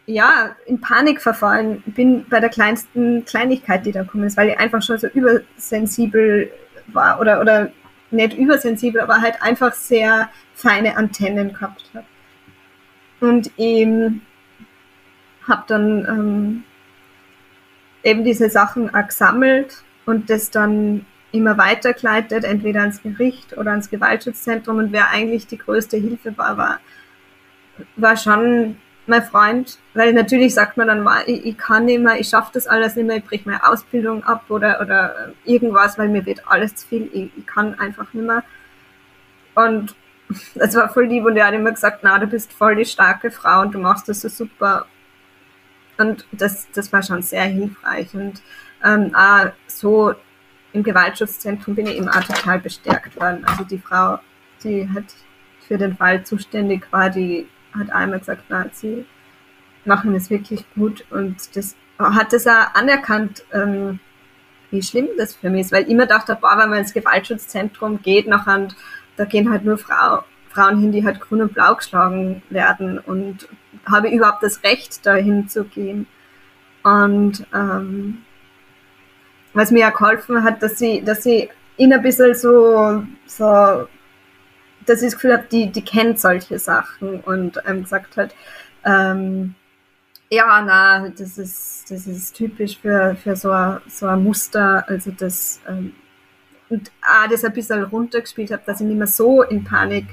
ja, 0.06 0.56
in 0.68 0.80
Panik 0.80 1.20
verfallen 1.20 1.82
bin 1.88 2.28
bei 2.30 2.40
der 2.40 2.50
kleinsten 2.50 3.26
Kleinigkeit, 3.26 3.88
die 3.88 3.92
da 3.92 4.04
kommen 4.04 4.26
ist, 4.26 4.38
weil 4.38 4.50
ich 4.50 4.60
einfach 4.60 4.84
schon 4.84 5.00
so 5.00 5.08
übersensibel 5.08 6.52
war 6.94 7.20
oder, 7.20 7.42
oder 7.42 7.72
nicht 8.12 8.38
übersensibel, 8.38 9.02
aber 9.02 9.20
halt 9.20 9.42
einfach 9.42 9.74
sehr 9.74 10.30
feine 10.54 10.96
Antennen 10.96 11.54
gehabt 11.54 11.90
habe. 11.96 12.06
Und 13.20 13.50
ich 13.58 13.88
habe 15.48 15.64
dann 15.66 16.06
ähm, 16.06 16.64
eben 18.04 18.24
diese 18.24 18.50
Sachen 18.50 18.94
auch 18.94 19.08
gesammelt 19.08 19.84
und 20.06 20.30
das 20.30 20.52
dann 20.52 21.06
immer 21.32 21.58
weitergeleitet, 21.58 22.44
entweder 22.44 22.82
ans 22.82 23.02
Gericht 23.02 23.58
oder 23.58 23.72
ans 23.72 23.90
Gewaltschutzzentrum. 23.90 24.78
Und 24.78 24.92
wer 24.92 25.10
eigentlich 25.10 25.48
die 25.48 25.58
größte 25.58 25.98
Hilfe 25.98 26.38
war, 26.38 26.58
war, 26.58 26.80
war 27.96 28.18
schon 28.18 28.78
mein 29.08 29.24
Freund, 29.24 29.80
weil 29.94 30.14
natürlich 30.14 30.54
sagt 30.54 30.78
man 30.78 30.88
dann, 30.88 31.08
ich, 31.26 31.46
ich 31.46 31.58
kann 31.58 31.86
nicht 31.86 32.02
mehr, 32.02 32.20
ich 32.20 32.30
schaffe 32.30 32.52
das 32.54 32.68
alles 32.68 32.96
nicht 32.96 33.08
mehr, 33.08 33.18
ich 33.18 33.26
brich 33.26 33.46
meine 33.46 33.68
Ausbildung 33.68 34.24
ab 34.24 34.46
oder, 34.50 34.80
oder 34.82 35.34
irgendwas, 35.44 35.98
weil 35.98 36.10
mir 36.10 36.26
wird 36.26 36.48
alles 36.48 36.76
zu 36.76 36.88
viel, 36.88 37.10
ich, 37.12 37.32
ich 37.36 37.48
kann 37.48 37.78
einfach 37.80 38.14
nicht 38.14 38.26
mehr. 38.26 38.44
Und 39.56 39.96
es 40.56 40.76
war 40.76 40.90
voll 40.90 41.06
lieb 41.06 41.26
und 41.26 41.36
er 41.36 41.48
hat 41.48 41.54
immer 41.54 41.72
gesagt, 41.72 42.00
na, 42.04 42.20
du 42.20 42.28
bist 42.28 42.54
voll 42.54 42.76
die 42.76 42.86
starke 42.86 43.32
Frau 43.32 43.62
und 43.62 43.74
du 43.74 43.80
machst 43.80 44.08
das 44.08 44.22
so 44.22 44.30
super. 44.30 44.86
Und 45.98 46.26
das, 46.32 46.68
das 46.72 46.92
war 46.92 47.04
schon 47.04 47.22
sehr 47.22 47.44
hilfreich. 47.44 48.14
Und 48.14 48.42
ähm, 48.84 49.14
auch 49.16 49.52
so 49.68 50.14
im 50.74 50.84
Gewaltschutzzentrum 50.84 51.76
bin 51.76 51.88
ich 51.88 51.98
eben 51.98 52.10
auch 52.10 52.24
total 52.24 52.60
bestärkt 52.60 53.16
worden. 53.20 53.44
Also 53.46 53.64
die 53.64 53.78
Frau, 53.78 54.20
die 54.64 54.90
hat 54.90 55.06
für 55.68 55.78
den 55.78 55.96
Fall 55.96 56.24
zuständig 56.24 56.88
war, 56.92 57.10
die 57.10 57.48
hat 57.78 57.92
einmal 57.92 58.20
gesagt, 58.20 58.44
na, 58.50 58.66
sie 58.72 59.06
machen 59.86 60.14
es 60.16 60.30
wirklich 60.30 60.66
gut 60.76 61.06
und 61.10 61.56
das 61.56 61.76
hat 61.98 62.34
das 62.34 62.48
auch 62.48 62.74
anerkannt, 62.74 63.44
ähm, 63.54 64.00
wie 64.72 64.82
schlimm 64.82 65.08
das 65.18 65.36
für 65.36 65.50
mich 65.50 65.62
ist, 65.62 65.72
weil 65.72 65.84
ich 65.84 65.90
immer 65.90 66.06
dachte, 66.06 66.38
boah, 66.40 66.58
wenn 66.58 66.70
man 66.70 66.80
ins 66.80 66.94
Gewaltschutzzentrum 66.94 68.02
geht, 68.02 68.28
nachher, 68.28 68.70
da 69.18 69.26
gehen 69.26 69.52
halt 69.52 69.66
nur 69.66 69.78
Frau, 69.78 70.24
Frauen 70.50 70.80
hin, 70.80 70.92
die 70.92 71.06
halt 71.06 71.20
grün 71.20 71.42
und 71.42 71.54
blau 71.54 71.76
geschlagen 71.76 72.42
werden 72.50 73.00
und 73.00 73.48
habe 73.86 74.08
ich 74.08 74.16
überhaupt 74.16 74.44
das 74.44 74.64
Recht, 74.64 75.06
dahin 75.06 75.48
zu 75.48 75.64
gehen. 75.64 76.08
Und 76.84 77.46
ähm, 77.54 78.24
was 79.54 79.72
mir 79.72 79.80
ja 79.80 79.90
geholfen 79.90 80.44
hat, 80.44 80.64
dass 80.64 80.78
sie, 80.78 81.04
dass 81.04 81.24
sie 81.24 81.50
ihn 81.78 81.94
ein 81.94 82.02
bisschen 82.02 82.34
so, 82.36 83.04
so 83.26 83.88
dass 84.86 85.02
ich 85.02 85.08
das 85.08 85.14
Gefühl 85.14 85.34
habe, 85.34 85.46
die, 85.52 85.72
die 85.72 85.84
kennt 85.84 86.20
solche 86.20 86.58
Sachen 86.58 87.20
und 87.22 87.62
ähm, 87.66 87.84
gesagt 87.84 88.18
hat, 88.18 88.36
ähm, 88.84 89.56
ja, 90.30 90.64
na, 90.66 91.10
das 91.10 91.38
ist, 91.38 91.92
das 91.92 92.08
ist 92.08 92.36
typisch 92.36 92.78
für, 92.80 93.16
für 93.16 93.36
so, 93.36 93.52
ein, 93.52 93.80
so 93.88 94.08
Muster, 94.12 94.88
also 94.88 95.12
das, 95.12 95.60
ähm, 95.68 95.94
und 96.70 96.90
auch 97.02 97.30
das 97.30 97.44
ein 97.44 97.54
bisschen 97.54 97.84
runtergespielt 97.84 98.52
habe, 98.52 98.64
dass 98.66 98.80
ich 98.80 98.88
nicht 98.88 98.98
mehr 98.98 99.08
so 99.08 99.44
in 99.44 99.64
Panik 99.64 100.06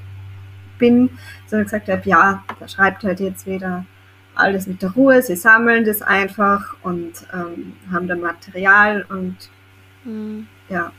bin, 0.79 1.11
sondern 1.47 1.64
gesagt 1.64 1.89
habe, 1.89 2.03
ja, 2.05 2.45
da 2.59 2.68
schreibt 2.68 3.05
halt 3.05 3.20
jetzt 3.20 3.47
wieder 3.47 3.85
alles 4.35 4.66
mit 4.66 4.83
der 4.83 4.93
Ruhe, 4.93 5.20
sie 5.22 5.37
sammeln 5.37 5.85
das 5.85 6.01
einfach 6.01 6.76
und 6.83 7.12
ähm, 7.33 7.74
haben 7.93 8.09
dann 8.09 8.20
Material 8.20 9.05
und 9.09 9.37
mhm. 10.05 10.47
ja. 10.68 10.93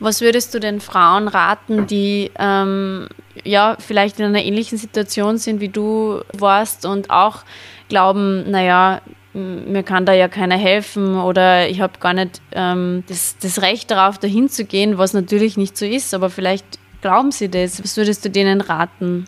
Was 0.00 0.20
würdest 0.20 0.54
du 0.54 0.60
den 0.60 0.80
Frauen 0.80 1.26
raten, 1.26 1.86
die 1.86 2.30
ähm, 2.38 3.08
ja 3.42 3.76
vielleicht 3.78 4.20
in 4.20 4.26
einer 4.26 4.44
ähnlichen 4.44 4.78
Situation 4.78 5.38
sind, 5.38 5.60
wie 5.60 5.70
du 5.70 6.20
warst 6.32 6.86
und 6.86 7.10
auch 7.10 7.44
glauben, 7.88 8.48
naja, 8.50 9.00
mir 9.32 9.82
kann 9.82 10.06
da 10.06 10.12
ja 10.12 10.28
keiner 10.28 10.56
helfen 10.56 11.16
oder 11.16 11.68
ich 11.68 11.80
habe 11.80 11.98
gar 12.00 12.12
nicht 12.12 12.40
ähm, 12.52 13.04
das, 13.08 13.36
das 13.38 13.62
Recht 13.62 13.90
darauf, 13.90 14.18
dahin 14.18 14.48
zu 14.48 14.64
gehen, 14.64 14.98
was 14.98 15.14
natürlich 15.14 15.56
nicht 15.56 15.76
so 15.76 15.84
ist, 15.86 16.14
aber 16.14 16.30
vielleicht 16.30 16.78
glauben 17.00 17.30
sie 17.30 17.48
das. 17.48 17.82
Was 17.82 17.96
würdest 17.96 18.24
du 18.24 18.30
denen 18.30 18.60
raten? 18.60 19.26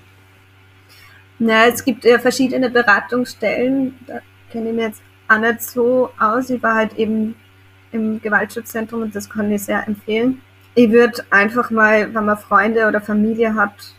Na, 1.38 1.66
es 1.66 1.84
gibt 1.84 2.04
ja 2.04 2.18
verschiedene 2.18 2.70
Beratungsstellen, 2.70 3.94
da 4.06 4.20
kenne 4.50 4.70
ich 4.70 4.76
mir 4.76 4.86
jetzt 4.88 5.02
auch 5.28 5.38
nicht 5.38 5.62
so 5.62 6.10
aus. 6.18 6.50
Ich 6.50 6.62
war 6.62 6.74
halt 6.74 6.94
eben 6.98 7.34
im 7.92 8.20
Gewaltschutzzentrum 8.20 9.02
und 9.02 9.16
das 9.16 9.28
kann 9.28 9.50
ich 9.50 9.62
sehr 9.62 9.86
empfehlen 9.86 10.42
ich 10.74 10.90
würde 10.90 11.24
einfach 11.30 11.70
mal, 11.70 12.14
wenn 12.14 12.24
man 12.24 12.38
Freunde 12.38 12.86
oder 12.86 13.00
Familie 13.00 13.54
hat, 13.54 13.94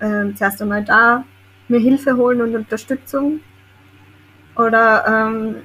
äh, 0.00 0.32
zuerst 0.34 0.60
einmal 0.60 0.84
da 0.84 1.24
mir 1.68 1.80
Hilfe 1.80 2.16
holen 2.16 2.42
und 2.42 2.54
Unterstützung. 2.54 3.40
Oder 4.56 5.04
ähm, 5.06 5.56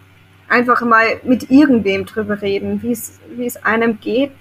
einfach 0.48 0.82
mal 0.82 1.20
mit 1.24 1.52
irgendwem 1.52 2.06
drüber 2.06 2.42
reden, 2.42 2.82
wie 2.82 2.92
es 3.46 3.58
einem 3.64 4.00
geht, 4.00 4.32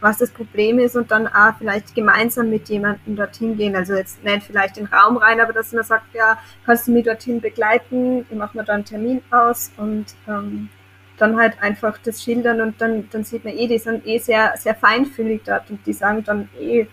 was 0.00 0.18
das 0.18 0.30
Problem 0.30 0.78
ist 0.78 0.96
und 0.96 1.10
dann 1.10 1.26
auch 1.26 1.56
vielleicht 1.58 1.94
gemeinsam 1.94 2.50
mit 2.50 2.68
jemandem 2.68 3.16
dorthin 3.16 3.56
gehen. 3.56 3.76
Also 3.76 3.94
jetzt 3.94 4.22
nicht 4.24 4.44
vielleicht 4.44 4.76
den 4.76 4.86
Raum 4.86 5.16
rein, 5.16 5.40
aber 5.40 5.52
dass 5.52 5.72
man 5.72 5.84
sagt, 5.84 6.14
ja, 6.14 6.38
kannst 6.64 6.88
du 6.88 6.92
mich 6.92 7.04
dorthin 7.04 7.40
begleiten, 7.40 8.26
ich 8.28 8.36
mache 8.36 8.56
mir 8.56 8.64
da 8.64 8.74
einen 8.74 8.84
Termin 8.84 9.22
aus 9.30 9.70
und 9.76 10.06
ähm, 10.26 10.70
dann 11.18 11.36
halt 11.36 11.62
einfach 11.62 11.98
das 11.98 12.22
schildern 12.22 12.60
und 12.60 12.80
dann, 12.80 13.08
dann 13.10 13.24
sieht 13.24 13.44
man 13.44 13.56
eh, 13.56 13.66
die 13.66 13.78
sind 13.78 14.06
eh 14.06 14.18
sehr, 14.18 14.54
sehr 14.56 14.74
feinfühlig 14.74 15.42
dort 15.44 15.70
und 15.70 15.86
die 15.86 15.92
sagen 15.92 16.24
dann 16.24 16.48
eh, 16.58 16.86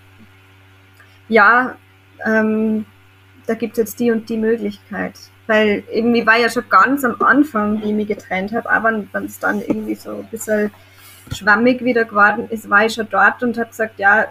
ja, 1.29 1.75
ähm, 2.25 2.85
da 3.45 3.53
gibt 3.53 3.73
es 3.73 3.77
jetzt 3.77 3.99
die 3.99 4.11
und 4.11 4.29
die 4.29 4.37
Möglichkeit. 4.37 5.13
Weil 5.47 5.83
irgendwie 5.89 6.25
war 6.27 6.37
ja 6.37 6.49
schon 6.49 6.67
ganz 6.69 7.05
am 7.05 7.21
Anfang, 7.21 7.81
wie 7.81 7.87
ich 7.87 7.93
mich 7.93 8.07
getrennt 8.07 8.51
habe, 8.51 8.69
aber 8.69 9.05
wenn 9.13 9.25
es 9.25 9.39
dann 9.39 9.61
irgendwie 9.61 9.95
so 9.95 10.11
ein 10.11 10.27
bisschen 10.27 10.71
schwammig 11.35 11.83
wieder 11.83 12.05
geworden 12.05 12.47
ist, 12.49 12.69
war 12.69 12.85
ich 12.85 12.93
schon 12.93 13.07
dort 13.09 13.43
und 13.43 13.57
habe 13.57 13.69
gesagt, 13.69 13.99
ja, 13.99 14.25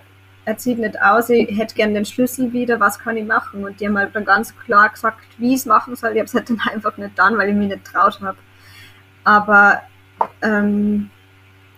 er 0.44 0.56
zieht 0.56 0.78
nicht 0.78 1.00
aus, 1.02 1.28
ich 1.28 1.58
hätte 1.58 1.74
gern 1.74 1.92
den 1.92 2.04
Schlüssel 2.04 2.52
wieder, 2.52 2.78
was 2.78 3.00
kann 3.00 3.16
ich 3.16 3.26
machen? 3.26 3.64
Und 3.64 3.80
die 3.80 3.88
haben 3.88 3.98
halt 3.98 4.14
dann 4.14 4.24
ganz 4.24 4.56
klar 4.56 4.88
gesagt, 4.88 5.18
wie 5.38 5.54
ich 5.54 5.60
es 5.60 5.66
machen 5.66 5.96
soll. 5.96 6.12
Ich 6.12 6.18
habe 6.18 6.26
es 6.26 6.34
halt 6.34 6.48
dann 6.48 6.60
einfach 6.72 6.96
nicht 6.96 7.18
dann, 7.18 7.36
weil 7.36 7.48
ich 7.48 7.56
mich 7.56 7.68
nicht 7.68 7.84
traut 7.84 8.20
habe. 8.20 8.38
Aber 9.24 9.82
ähm, 10.42 11.10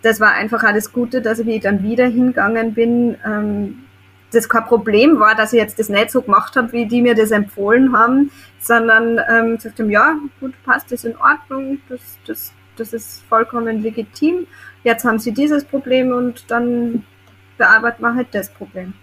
das 0.03 0.21
war 0.21 0.33
einfach 0.33 0.63
alles 0.63 0.93
Gute, 0.93 1.23
dass 1.23 1.39
ich 1.39 1.47
dann 1.61 1.83
wieder 1.83 2.07
hingegangen 2.07 2.75
bin. 2.75 3.17
Ähm, 3.25 3.85
das 4.33 4.49
kein 4.49 4.65
Problem 4.67 5.19
war, 5.19 5.35
dass 5.35 5.55
ich 5.55 5.59
jetzt 5.59 5.79
das 5.79 5.89
nicht 5.89 6.11
so 6.11 6.21
gemacht 6.21 6.55
habe, 6.57 6.73
wie 6.73 6.87
die 6.87 7.01
mir 7.01 7.15
das 7.15 7.31
empfohlen 7.31 7.97
haben, 7.97 8.31
sondern 8.61 9.19
ähm, 9.31 9.57
gesagt 9.57 9.79
ja, 9.91 10.17
gut, 10.41 10.55
passt, 10.65 10.93
das 10.93 11.05
ist 11.05 11.13
in 11.13 11.17
Ordnung, 11.17 11.81
das, 11.89 12.19
das, 12.27 12.53
das 12.79 12.93
ist 12.93 13.23
vollkommen 13.29 13.83
legitim. 13.83 14.47
Jetzt 14.85 15.05
haben 15.05 15.19
sie 15.19 15.33
dieses 15.33 15.65
Problem 15.65 16.13
und 16.13 16.51
dann 16.51 17.05
bearbeiten 17.57 18.03
wir 18.03 18.15
halt 18.15 18.29
das 18.33 18.51
Problem. 18.51 18.95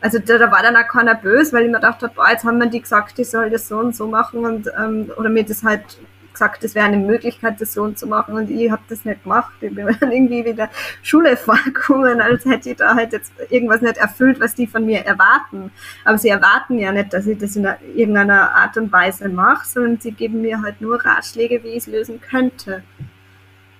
Also 0.00 0.18
da, 0.18 0.36
da 0.36 0.50
war 0.50 0.62
dann 0.62 0.76
auch 0.76 0.88
keiner 0.88 1.14
böse, 1.14 1.52
weil 1.52 1.64
ich 1.64 1.70
mir 1.70 1.76
gedacht 1.76 2.02
habe, 2.02 2.14
jetzt 2.30 2.44
haben 2.44 2.58
wir 2.58 2.66
die 2.66 2.80
gesagt, 2.80 3.18
ich 3.18 3.30
soll 3.30 3.50
das 3.50 3.68
so 3.68 3.78
und 3.78 3.94
so 3.94 4.08
machen 4.08 4.44
und 4.44 4.68
ähm, 4.76 5.10
oder 5.16 5.28
mir 5.28 5.44
das 5.44 5.62
halt 5.62 5.98
gesagt, 6.42 6.64
das 6.64 6.74
wäre 6.74 6.86
eine 6.86 6.98
Möglichkeit, 6.98 7.60
das 7.60 7.72
so 7.72 7.92
so 7.94 8.06
machen 8.06 8.34
und 8.34 8.50
ich 8.50 8.70
habe 8.70 8.82
das 8.88 9.04
nicht 9.04 9.22
gemacht. 9.22 9.52
Ich 9.60 9.74
bin 9.74 9.86
dann 10.00 10.10
irgendwie 10.10 10.44
wieder 10.44 10.68
Schule 11.02 11.36
vorgekommen, 11.36 12.20
als 12.20 12.44
hätte 12.44 12.70
ich 12.70 12.76
da 12.76 12.94
halt 12.94 13.12
jetzt 13.12 13.32
irgendwas 13.50 13.80
nicht 13.80 13.96
erfüllt, 13.96 14.40
was 14.40 14.54
die 14.54 14.66
von 14.66 14.84
mir 14.84 15.00
erwarten. 15.04 15.70
Aber 16.04 16.18
sie 16.18 16.30
erwarten 16.30 16.78
ja 16.78 16.92
nicht, 16.92 17.12
dass 17.12 17.26
ich 17.26 17.38
das 17.38 17.56
in 17.56 17.68
irgendeiner 17.94 18.54
Art 18.54 18.76
und 18.76 18.92
Weise 18.92 19.28
mache, 19.28 19.66
sondern 19.66 20.00
sie 20.00 20.12
geben 20.12 20.42
mir 20.42 20.62
halt 20.62 20.80
nur 20.80 21.04
Ratschläge, 21.04 21.62
wie 21.62 21.68
ich 21.68 21.78
es 21.78 21.86
lösen 21.86 22.20
könnte. 22.20 22.82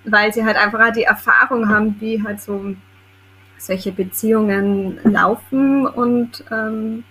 Weil 0.04 0.32
sie 0.32 0.44
halt 0.44 0.56
einfach 0.56 0.92
die 0.92 1.04
Erfahrung 1.04 1.68
haben, 1.68 1.96
wie 2.00 2.22
halt 2.22 2.40
so 2.40 2.74
solche 3.58 3.92
Beziehungen 3.92 4.98
laufen 5.04 5.86
und 5.86 6.44
ähm, 6.50 7.04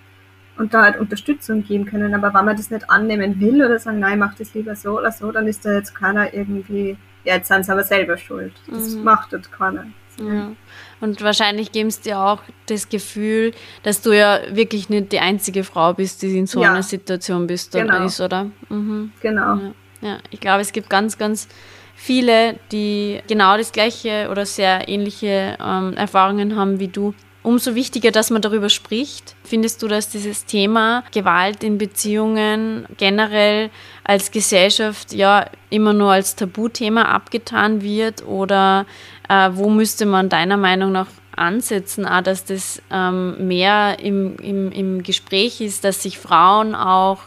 und 0.57 0.73
da 0.73 0.83
halt 0.83 0.99
Unterstützung 0.99 1.63
geben 1.63 1.85
können. 1.85 2.13
Aber 2.13 2.33
wenn 2.33 2.45
man 2.45 2.57
das 2.57 2.71
nicht 2.71 2.89
annehmen 2.89 3.39
will 3.39 3.63
oder 3.63 3.79
sagen, 3.79 3.99
nein, 3.99 4.19
mach 4.19 4.35
das 4.35 4.53
lieber 4.53 4.75
so 4.75 4.99
oder 4.99 5.11
so, 5.11 5.31
dann 5.31 5.47
ist 5.47 5.65
da 5.65 5.73
jetzt 5.73 5.95
keiner 5.95 6.33
irgendwie, 6.33 6.97
ja, 7.23 7.35
jetzt 7.35 7.47
sind 7.47 7.65
sie 7.65 7.71
aber 7.71 7.83
selber 7.83 8.17
schuld. 8.17 8.53
Das 8.69 8.95
mhm. 8.95 9.03
macht 9.03 9.33
dort 9.33 9.51
keiner. 9.51 9.85
Ja. 10.19 10.51
Und 10.99 11.21
wahrscheinlich 11.23 11.71
geben 11.71 11.89
es 11.89 12.01
dir 12.01 12.19
auch 12.19 12.43
das 12.67 12.89
Gefühl, 12.89 13.53
dass 13.83 14.01
du 14.01 14.11
ja 14.11 14.39
wirklich 14.51 14.89
nicht 14.89 15.11
die 15.11 15.19
einzige 15.19 15.63
Frau 15.63 15.93
bist, 15.93 16.21
die 16.21 16.37
in 16.37 16.47
so 16.47 16.61
ja. 16.61 16.71
einer 16.71 16.83
Situation 16.83 17.47
bist 17.47 17.75
oder 17.75 17.85
genau. 17.85 18.05
ist, 18.05 18.21
oder? 18.21 18.51
Mhm. 18.69 19.11
Genau. 19.21 19.55
Ja. 19.55 19.71
ja. 20.01 20.17
ich 20.29 20.39
glaube, 20.39 20.61
es 20.61 20.71
gibt 20.71 20.89
ganz, 20.89 21.17
ganz 21.17 21.47
viele, 21.95 22.55
die 22.71 23.21
genau 23.27 23.57
das 23.57 23.71
gleiche 23.71 24.27
oder 24.29 24.45
sehr 24.45 24.87
ähnliche 24.89 25.57
ähm, 25.63 25.93
Erfahrungen 25.93 26.55
haben 26.55 26.79
wie 26.79 26.87
du 26.87 27.13
umso 27.43 27.75
wichtiger, 27.75 28.11
dass 28.11 28.29
man 28.29 28.41
darüber 28.41 28.69
spricht. 28.69 29.35
Findest 29.43 29.81
du, 29.81 29.87
dass 29.87 30.09
dieses 30.09 30.45
Thema 30.45 31.03
Gewalt 31.11 31.63
in 31.63 31.77
Beziehungen 31.77 32.85
generell 32.97 33.69
als 34.03 34.31
Gesellschaft 34.31 35.13
ja 35.13 35.45
immer 35.69 35.93
nur 35.93 36.11
als 36.11 36.35
Tabuthema 36.35 37.03
abgetan 37.03 37.81
wird 37.81 38.25
oder 38.25 38.85
äh, 39.29 39.49
wo 39.53 39.69
müsste 39.69 40.05
man 40.05 40.29
deiner 40.29 40.57
Meinung 40.57 40.91
nach 40.91 41.07
ansetzen, 41.35 42.05
auch, 42.05 42.21
dass 42.21 42.45
das 42.45 42.81
ähm, 42.91 43.47
mehr 43.47 43.97
im, 43.99 44.35
im, 44.37 44.71
im 44.71 45.03
Gespräch 45.03 45.61
ist, 45.61 45.83
dass 45.83 46.03
sich 46.03 46.19
Frauen 46.19 46.75
auch 46.75 47.19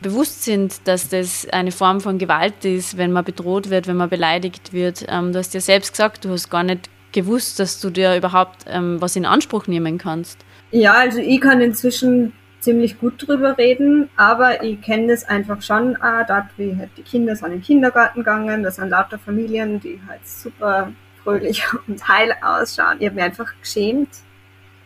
bewusst 0.00 0.44
sind, 0.44 0.88
dass 0.88 1.08
das 1.08 1.46
eine 1.50 1.72
Form 1.72 2.00
von 2.00 2.18
Gewalt 2.18 2.64
ist, 2.64 2.96
wenn 2.96 3.12
man 3.12 3.24
bedroht 3.24 3.68
wird, 3.70 3.86
wenn 3.86 3.98
man 3.98 4.08
beleidigt 4.08 4.72
wird. 4.72 5.04
Ähm, 5.08 5.32
du 5.32 5.38
hast 5.38 5.54
ja 5.54 5.60
selbst 5.60 5.92
gesagt, 5.92 6.24
du 6.24 6.30
hast 6.30 6.48
gar 6.48 6.62
nicht 6.62 6.88
gewusst, 7.12 7.58
dass 7.58 7.80
du 7.80 7.90
dir 7.90 8.16
überhaupt 8.16 8.64
ähm, 8.66 9.00
was 9.00 9.16
in 9.16 9.26
Anspruch 9.26 9.66
nehmen 9.66 9.98
kannst? 9.98 10.44
Ja, 10.70 10.94
also 10.94 11.18
ich 11.18 11.40
kann 11.40 11.60
inzwischen 11.60 12.32
ziemlich 12.60 12.98
gut 12.98 13.26
drüber 13.26 13.58
reden, 13.58 14.10
aber 14.16 14.62
ich 14.62 14.80
kenne 14.80 15.08
das 15.08 15.24
einfach 15.24 15.62
schon 15.62 15.96
auch, 15.96 16.26
dort 16.26 16.46
wie 16.56 16.76
halt 16.76 16.90
die 16.96 17.02
Kinder 17.02 17.34
sind 17.34 17.46
in 17.46 17.52
den 17.54 17.62
Kindergarten 17.62 18.20
gegangen, 18.20 18.62
das 18.62 18.76
sind 18.76 18.90
lauter 18.90 19.18
Familien, 19.18 19.80
die 19.80 20.00
halt 20.06 20.26
super 20.26 20.92
fröhlich 21.22 21.64
und 21.86 22.06
heil 22.06 22.34
ausschauen. 22.42 22.98
Ich 23.00 23.06
habe 23.06 23.16
mich 23.16 23.24
einfach 23.24 23.52
geschämt. 23.60 24.10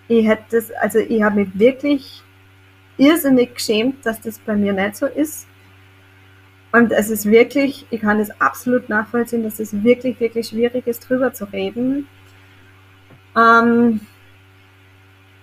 Ich 0.08 0.26
hätte 0.26 0.44
das, 0.52 0.70
also 0.72 0.98
ich 0.98 1.22
habe 1.22 1.36
mich 1.36 1.48
wirklich 1.54 2.22
irrsinnig 2.96 3.54
geschämt, 3.54 4.04
dass 4.06 4.20
das 4.20 4.38
bei 4.38 4.54
mir 4.54 4.72
nicht 4.72 4.96
so 4.96 5.06
ist. 5.06 5.46
Und 6.74 6.90
es 6.90 7.08
ist 7.08 7.26
wirklich, 7.26 7.86
ich 7.90 8.00
kann 8.00 8.18
es 8.18 8.32
absolut 8.40 8.88
nachvollziehen, 8.88 9.44
dass 9.44 9.60
es 9.60 9.84
wirklich, 9.84 10.18
wirklich 10.18 10.48
schwierig 10.48 10.88
ist, 10.88 11.08
drüber 11.08 11.32
zu 11.32 11.44
reden. 11.44 12.08
Ähm, 13.36 14.00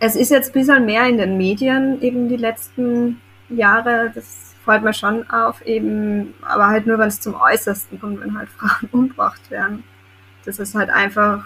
es 0.02 0.18
ist 0.18 0.30
jetzt 0.30 0.50
ein 0.50 0.60
bisschen 0.60 0.86
mehr 0.86 1.06
in 1.06 1.18
den 1.18 1.38
Medien 1.38 2.02
eben 2.02 2.28
die 2.28 2.36
letzten 2.36 3.22
Jahre, 3.48 4.12
das 4.14 4.56
fällt 4.66 4.84
mir 4.84 4.94
schon 4.94 5.30
auf, 5.30 5.66
eben, 5.66 6.34
aber 6.42 6.68
halt 6.68 6.86
nur, 6.86 7.00
wenn 7.00 7.08
es 7.08 7.22
zum 7.22 7.36
Äußersten 7.36 7.98
kommt, 8.02 8.20
wenn 8.20 8.38
halt 8.38 8.50
Frauen 8.58 8.90
umgebracht 8.92 9.50
werden. 9.50 9.86
Das 10.44 10.60
ist 10.60 10.76
halt 10.76 10.90
einfach, 10.90 11.46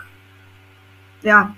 ja, 1.22 1.56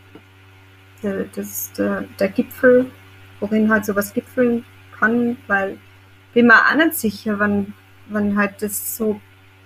der, 1.01 1.27
das, 1.33 1.71
der, 1.77 2.03
der 2.19 2.27
Gipfel, 2.27 2.91
worin 3.39 3.71
halt 3.71 3.85
sowas 3.85 4.13
gipfeln 4.13 4.65
kann, 4.99 5.37
weil 5.47 5.77
bin 6.33 6.47
mir 6.47 6.55
auch 6.55 6.75
nicht 6.75 6.95
sicher, 6.95 7.39
wenn 7.39 7.73
wenn 8.09 8.37
halt 8.37 8.61
das 8.61 8.97
so 8.97 9.19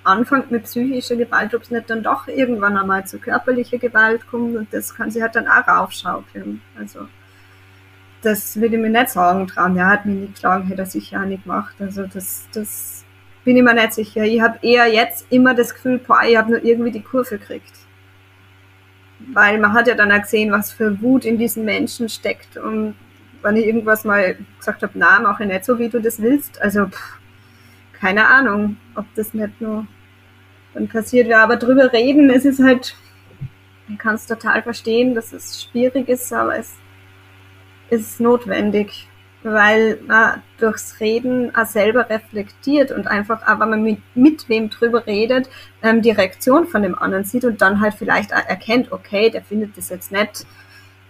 anfängt 0.03 0.51
mit 0.51 0.63
psychischer 0.63 1.15
Gewalt, 1.15 1.53
ob 1.53 1.63
es 1.63 1.71
nicht 1.71 1.89
dann 1.89 2.03
doch 2.03 2.27
irgendwann 2.27 2.77
einmal 2.77 3.05
zu 3.05 3.19
körperlicher 3.19 3.77
Gewalt 3.77 4.27
kommt 4.27 4.55
und 4.55 4.73
das 4.73 4.95
kann 4.95 5.11
sie 5.11 5.21
halt 5.21 5.35
dann 5.35 5.47
auch 5.47 5.67
raufschaukeln. 5.67 6.61
Also 6.77 7.07
das 8.21 8.55
würde 8.59 8.75
ich 8.75 8.81
mir 8.81 8.89
nicht 8.89 9.09
sagen 9.09 9.47
trauen. 9.47 9.77
Er 9.77 9.87
hat 9.87 10.05
mich 10.05 10.15
nicht 10.15 10.33
geschlagen, 10.35 10.67
hätte 10.67 10.81
er 10.81 10.85
sicher 10.85 11.21
auch 11.21 11.25
nicht 11.25 11.43
gemacht. 11.43 11.75
Also 11.79 12.05
das, 12.05 12.47
das 12.53 13.03
bin 13.43 13.57
ich 13.57 13.63
mir 13.63 13.73
nicht 13.73 13.93
sicher. 13.93 14.23
Ich 14.23 14.41
habe 14.41 14.59
eher 14.61 14.87
jetzt 14.87 15.25
immer 15.29 15.53
das 15.53 15.73
Gefühl, 15.73 15.99
boah, 15.99 16.21
ich 16.27 16.37
habe 16.37 16.51
nur 16.51 16.63
irgendwie 16.63 16.91
die 16.91 17.01
Kurve 17.01 17.37
gekriegt. 17.37 17.73
Weil 19.33 19.59
man 19.59 19.73
hat 19.73 19.87
ja 19.87 19.95
dann 19.95 20.11
auch 20.11 20.21
gesehen, 20.21 20.51
was 20.51 20.71
für 20.71 20.99
Wut 21.01 21.25
in 21.25 21.37
diesen 21.37 21.63
Menschen 21.65 22.09
steckt. 22.09 22.57
Und 22.57 22.95
wenn 23.41 23.55
ich 23.55 23.65
irgendwas 23.65 24.03
mal 24.03 24.35
gesagt 24.57 24.83
habe, 24.83 24.93
na, 24.95 25.19
mache 25.19 25.43
ich 25.43 25.49
nicht 25.49 25.65
so, 25.65 25.77
wie 25.79 25.89
du 25.89 25.99
das 25.99 26.21
willst. 26.21 26.61
Also 26.61 26.87
pff, 26.87 27.20
keine 28.01 28.27
Ahnung, 28.27 28.77
ob 28.95 29.05
das 29.15 29.33
nicht 29.35 29.61
nur 29.61 29.85
dann 30.73 30.87
passiert 30.87 31.27
wäre. 31.29 31.41
Aber 31.41 31.55
drüber 31.55 31.93
reden, 31.93 32.31
es 32.31 32.45
ist 32.45 32.61
halt, 32.61 32.95
man 33.87 33.99
kann 33.99 34.15
es 34.15 34.25
total 34.25 34.63
verstehen, 34.63 35.13
dass 35.13 35.31
es 35.31 35.63
schwierig 35.63 36.09
ist, 36.09 36.33
aber 36.33 36.57
es 36.57 36.73
ist 37.91 38.19
notwendig, 38.19 39.07
weil 39.43 39.99
man 40.07 40.41
durchs 40.57 40.99
Reden 40.99 41.55
auch 41.55 41.65
selber 41.65 42.09
reflektiert 42.09 42.91
und 42.91 43.07
einfach, 43.07 43.43
aber 43.43 43.65
man 43.67 43.83
mit, 43.83 43.99
mit 44.15 44.49
wem 44.49 44.69
drüber 44.69 45.05
redet, 45.05 45.49
ähm, 45.83 46.01
die 46.01 46.11
Reaktion 46.11 46.67
von 46.67 46.83
dem 46.83 46.97
anderen 46.97 47.23
sieht 47.23 47.45
und 47.45 47.61
dann 47.61 47.81
halt 47.81 47.93
vielleicht 47.93 48.31
erkennt, 48.31 48.91
okay, 48.91 49.29
der 49.29 49.43
findet 49.43 49.77
das 49.77 49.89
jetzt 49.89 50.11
nicht 50.11 50.45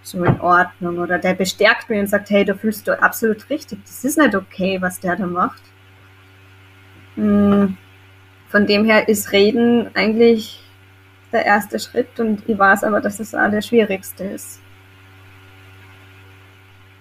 so 0.04 0.24
in 0.24 0.42
Ordnung 0.42 0.98
oder 0.98 1.20
der 1.20 1.36
bestärkt 1.36 1.90
mich 1.90 2.00
und 2.00 2.08
sagt, 2.08 2.32
hey, 2.32 2.44
da 2.44 2.56
fühlst 2.56 2.88
du 2.88 3.02
absolut 3.02 3.50
richtig, 3.50 3.80
das 3.86 4.04
ist 4.04 4.18
nicht 4.18 4.36
okay, 4.36 4.82
was 4.82 5.00
der 5.00 5.16
da 5.16 5.28
macht. 5.28 5.62
Hm, 7.16 7.78
von 8.50 8.68
dem 8.68 8.86
her 8.86 9.08
ist 9.08 9.32
Reden 9.32 9.90
eigentlich 9.96 10.62
der 11.32 11.46
erste 11.46 11.80
Schritt 11.80 12.20
und 12.20 12.48
ich 12.48 12.58
weiß 12.58 12.84
aber, 12.84 13.00
dass 13.00 13.20
es 13.20 13.34
auch 13.34 13.50
der 13.50 13.62
schwierigste 13.62 14.26
ist. 14.26 14.60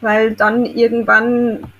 Weil 0.00 0.34
dann 0.34 0.64
irgendwann 0.64 1.72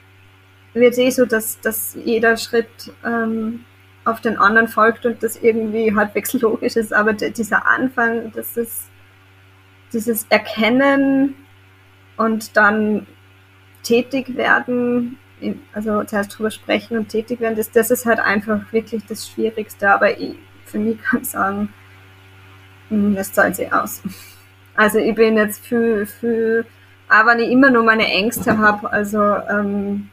wird 0.74 0.92
es 0.92 0.98
eh 0.98 1.10
so, 1.10 1.24
dass, 1.24 1.60
dass 1.60 1.96
jeder 2.04 2.36
Schritt 2.36 2.92
ähm, 3.04 3.64
auf 4.04 4.20
den 4.20 4.38
anderen 4.38 4.68
folgt 4.68 5.06
und 5.06 5.22
das 5.22 5.36
irgendwie 5.36 5.94
halbwegs 5.94 6.32
logisch 6.40 6.76
ist, 6.76 6.92
aber 6.92 7.12
dieser 7.12 7.66
Anfang, 7.66 8.32
das 8.32 8.56
ist 8.56 8.88
dieses 9.92 10.26
Erkennen 10.28 11.34
und 12.16 12.56
dann 12.56 13.06
tätig 13.82 14.36
werden 14.36 15.18
also 15.72 16.04
zuerst 16.04 16.36
drüber 16.36 16.50
sprechen 16.50 16.98
und 16.98 17.08
tätig 17.08 17.40
werden, 17.40 17.56
das, 17.56 17.70
das 17.70 17.90
ist 17.90 18.06
halt 18.06 18.20
einfach 18.20 18.72
wirklich 18.72 19.04
das 19.06 19.28
Schwierigste. 19.28 19.90
Aber 19.90 20.18
ich, 20.18 20.36
für 20.64 20.78
mich 20.78 21.00
kann 21.02 21.22
ich 21.22 21.30
sagen, 21.30 21.72
hm, 22.88 23.14
das 23.14 23.32
zahlt 23.32 23.56
sich 23.56 23.72
aus. 23.72 24.02
Also 24.74 24.98
ich 24.98 25.14
bin 25.14 25.36
jetzt 25.36 25.66
für, 25.66 26.06
für 26.06 26.64
auch 27.08 27.26
wenn 27.26 27.40
ich 27.40 27.50
immer 27.50 27.70
nur 27.70 27.82
meine 27.82 28.06
Ängste 28.06 28.56
habe, 28.56 28.90
also 28.90 29.20
ähm, 29.20 30.08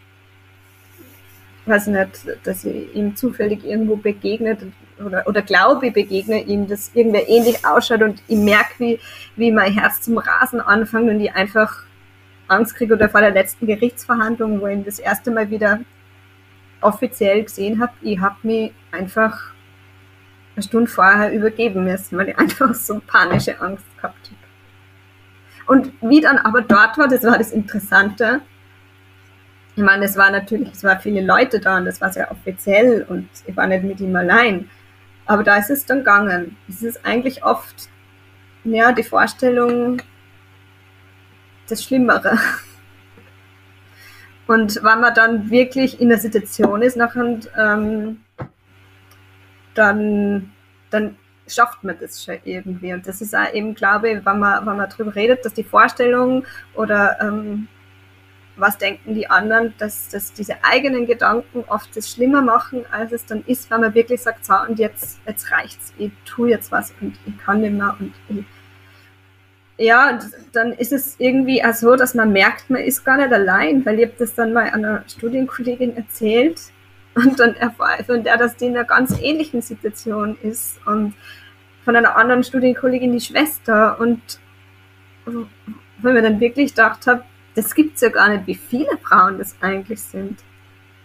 weiß 1.68 1.88
nicht, 1.88 2.10
dass 2.44 2.66
ich 2.66 2.94
ihm 2.96 3.16
zufällig 3.16 3.64
irgendwo 3.64 3.98
begegnet 3.98 4.60
oder, 5.06 5.28
oder 5.28 5.42
glaube, 5.42 5.88
ich 5.88 5.94
begegne 5.94 6.42
ihm, 6.42 6.68
dass 6.68 6.92
irgendwer 6.94 7.30
ähnlich 7.30 7.66
ausschaut 7.66 8.02
und 8.02 8.22
ich 8.28 8.38
merke, 8.38 8.74
wie, 8.80 9.00
wie 9.36 9.52
mein 9.52 9.74
Herz 9.74 10.02
zum 10.02 10.18
Rasen 10.18 10.60
anfängt 10.60 11.10
und 11.10 11.20
ich 11.20 11.34
einfach 11.34 11.84
Angst 12.48 12.74
gekriegt 12.74 12.94
oder 12.94 13.10
vor 13.10 13.22
der 13.22 13.32
letzten 13.32 13.68
Gerichtsverhandlung, 13.68 14.62
wo 14.62 14.68
ich 14.68 14.84
das 14.84 15.00
erste 15.00 15.32
Mal 15.32 15.50
wieder 15.50 15.80
offiziell 16.82 17.44
gesehen 17.44 17.82
habe, 17.82 17.94
ich 18.02 18.20
habe 18.20 18.36
mich 18.44 18.72
einfach 18.92 19.52
eine 20.56 20.64
Stunde 20.64 20.90
vorher 20.90 21.32
übergeben 21.34 21.84
müssen, 21.84 22.18
weil 22.18 22.30
ich 22.30 22.38
einfach 22.40 22.74
so 22.74 23.02
panische 23.06 23.60
Angst 23.62 23.86
gehabt 23.96 24.28
habe. 24.28 24.38
Und 25.68 25.92
wie 26.02 26.22
dann 26.22 26.38
aber 26.38 26.62
dort 26.62 26.98
war, 26.98 27.08
das 27.08 27.24
war 27.24 27.38
das 27.38 27.52
Interessante. 27.52 28.42
Ich 29.76 29.84
meine, 29.84 30.06
es 30.06 30.18
war 30.18 30.32
natürlich, 30.32 30.72
es 30.72 30.84
waren 30.84 31.00
viele 31.00 31.22
Leute 31.22 31.60
da 31.60 31.78
und 31.78 31.86
das 31.86 32.02
war 32.02 32.12
sehr 32.12 32.32
offiziell 32.32 33.06
und 33.08 33.30
ich 33.46 33.56
war 33.56 33.68
nicht 33.68 33.84
mit 33.84 34.00
ihm 34.00 34.16
allein. 34.16 34.70
Aber 35.26 35.44
da 35.44 35.58
ist 35.58 35.70
es 35.70 35.86
dann 35.86 36.00
gegangen. 36.00 36.56
Es 36.70 36.82
ist 36.82 37.06
eigentlich 37.06 37.44
oft, 37.44 37.90
ja, 38.64 38.94
die 38.94 39.04
Vorstellung, 39.04 40.02
das 41.68 41.84
Schlimmere. 41.84 42.38
Und 44.48 44.78
wenn 44.78 45.02
man 45.02 45.14
dann 45.14 45.50
wirklich 45.50 46.00
in 46.00 46.10
der 46.10 46.20
Situation 46.20 46.82
ist, 46.82 46.96
nachher, 46.96 47.40
ähm, 47.58 48.22
dann, 49.74 50.52
dann 50.90 51.18
schafft 51.48 51.84
man 51.84 51.98
das 52.00 52.24
schon 52.24 52.38
irgendwie. 52.46 52.94
Und 52.94 53.06
das 53.08 53.22
ist 53.22 53.36
auch 53.36 53.54
eben, 53.54 53.76
glaube 53.76 54.10
ich, 54.10 54.26
wenn 54.26 54.40
man, 54.40 54.66
wenn 54.66 54.78
man 54.78 54.90
darüber 54.90 55.16
redet, 55.16 55.46
dass 55.46 55.54
die 55.54 55.64
Vorstellung 55.64 56.46
oder 56.76 57.18
ähm, 57.22 57.68
was 58.56 58.78
denken 58.78 59.14
die 59.14 59.30
anderen, 59.30 59.74
dass, 59.78 60.10
dass 60.10 60.34
diese 60.34 60.56
eigenen 60.64 61.06
Gedanken 61.06 61.64
oft 61.68 61.96
das 61.96 62.10
schlimmer 62.10 62.42
machen, 62.42 62.86
als 62.92 63.12
es 63.12 63.26
dann 63.26 63.44
ist, 63.46 63.70
wenn 63.70 63.82
man 63.82 63.94
wirklich 63.94 64.22
sagt, 64.22 64.46
so, 64.46 64.54
und 64.68 64.80
jetzt, 64.80 65.20
jetzt 65.28 65.52
reicht's, 65.52 65.94
ich 65.98 66.12
tue 66.26 66.50
jetzt 66.50 66.72
was 66.72 66.94
und 67.00 67.18
ich 67.26 67.38
kann 67.38 67.62
nicht 67.62 67.74
mehr 67.74 67.96
und 68.00 68.14
ich, 68.30 68.46
ja, 69.78 70.20
dann 70.54 70.74
ist 70.74 70.92
es 70.92 71.16
irgendwie 71.20 71.64
auch 71.64 71.74
so, 71.74 71.96
dass 71.96 72.16
man 72.16 72.32
merkt, 72.32 72.70
man 72.70 72.82
ist 72.82 73.06
gar 73.06 73.18
nicht 73.18 73.32
allein, 73.32 73.86
weil 73.86 74.00
ich 74.00 74.06
habe 74.06 74.16
das 74.18 74.34
dann 74.34 74.54
mal 74.54 74.70
einer 74.70 75.04
Studienkollegin 75.08 75.96
erzählt 75.96 76.60
und 77.16 77.40
dann 77.40 77.56
von 78.06 78.24
der, 78.24 78.38
dass 78.38 78.56
die 78.58 78.66
in 78.66 78.76
einer 78.76 78.86
ganz 78.86 79.20
ähnlichen 79.22 79.62
Situation 79.62 80.38
ist 80.42 80.80
und 80.86 81.14
von 81.86 81.96
einer 81.96 82.18
anderen 82.18 82.44
Studienkollegin 82.44 83.14
die 83.14 83.22
Schwester 83.22 84.00
und 84.00 84.40
weil 86.00 86.14
mir 86.14 86.22
dann 86.22 86.40
wirklich 86.40 86.72
gedacht 86.72 87.08
habe, 87.08 87.24
das 87.56 87.74
gibt's 87.74 88.02
ja 88.02 88.10
gar 88.10 88.30
nicht, 88.30 88.48
wie 88.48 88.56
viele 88.56 88.98
Frauen 89.02 89.38
das 89.38 89.56
eigentlich 89.62 90.02
sind. 90.02 90.40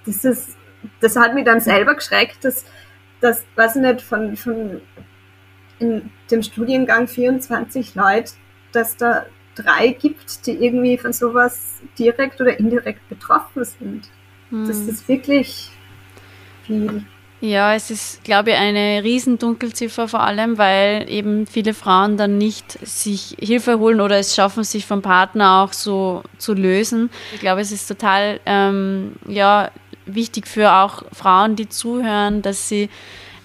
Das 0.05 0.25
ist, 0.25 0.57
das 1.01 1.17
hat 1.17 1.35
mich 1.35 1.45
dann 1.45 1.61
selber 1.61 1.95
geschreckt, 1.95 2.45
dass, 2.45 2.67
dass 3.21 3.45
weiß 3.57 3.77
ich 3.77 3.83
nicht, 3.83 4.03
von, 4.03 4.37
von 4.37 4.81
in 5.79 6.11
dem 6.31 6.43
Studiengang 6.43 7.09
24 7.09 7.95
Leute 7.95 8.33
dass 8.73 8.97
da 8.97 9.27
drei 9.55 9.89
gibt, 9.89 10.47
die 10.47 10.53
irgendwie 10.53 10.99
von 10.99 11.13
sowas 11.13 11.81
direkt 11.99 12.41
oder 12.41 12.59
indirekt 12.59 13.07
betroffen 13.09 13.65
sind. 13.65 14.09
Hm. 14.51 14.67
Das 14.67 14.79
ist 14.79 15.09
wirklich 15.09 15.71
viel. 16.67 17.05
Ja, 17.41 17.75
es 17.75 17.91
ist, 17.91 18.23
glaube 18.23 18.51
ich, 18.51 18.57
eine 18.57 19.03
Riesendunkelziffer 19.03 20.07
vor 20.07 20.21
allem, 20.21 20.59
weil 20.59 21.11
eben 21.11 21.49
viele 21.49 21.75
Frauen 21.75 22.17
dann 22.17 22.39
nicht 22.39 22.79
sich 22.87 23.37
Hilfe 23.41 23.81
holen 23.81 24.01
oder 24.01 24.17
es 24.17 24.37
schaffen, 24.37 24.63
sich 24.63 24.87
vom 24.87 25.03
Partner 25.03 25.63
auch 25.63 25.73
so 25.73 26.23
zu 26.39 26.55
lösen. 26.55 27.11
Ich 27.35 27.41
glaube, 27.41 27.61
es 27.61 27.73
ist 27.73 27.89
total 27.89 28.39
ähm, 28.47 29.15
ja, 29.27 29.73
wichtig 30.07 30.47
für 30.47 30.73
auch 30.73 31.03
Frauen, 31.13 31.57
die 31.57 31.69
zuhören, 31.69 32.43
dass 32.43 32.69
sie 32.69 32.89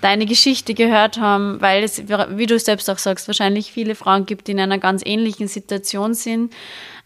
deine 0.02 0.26
Geschichte 0.26 0.74
gehört 0.74 1.18
haben, 1.18 1.60
weil 1.62 1.84
es, 1.84 2.04
wie 2.08 2.46
du 2.46 2.60
selbst 2.60 2.90
auch 2.90 3.00
sagst, 3.00 3.28
wahrscheinlich 3.28 3.72
viele 3.72 3.96
Frauen 3.96 4.26
gibt, 4.26 4.48
die 4.48 4.52
in 4.52 4.60
einer 4.60 4.78
ganz 4.78 5.02
ähnlichen 5.06 5.48
Situation 5.48 6.14
sind. 6.14 6.54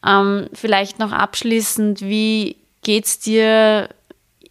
Ähm, 0.05 0.49
vielleicht 0.53 0.99
noch 0.99 1.11
abschließend, 1.11 2.01
wie 2.01 2.57
geht's 2.83 3.19
dir 3.19 3.89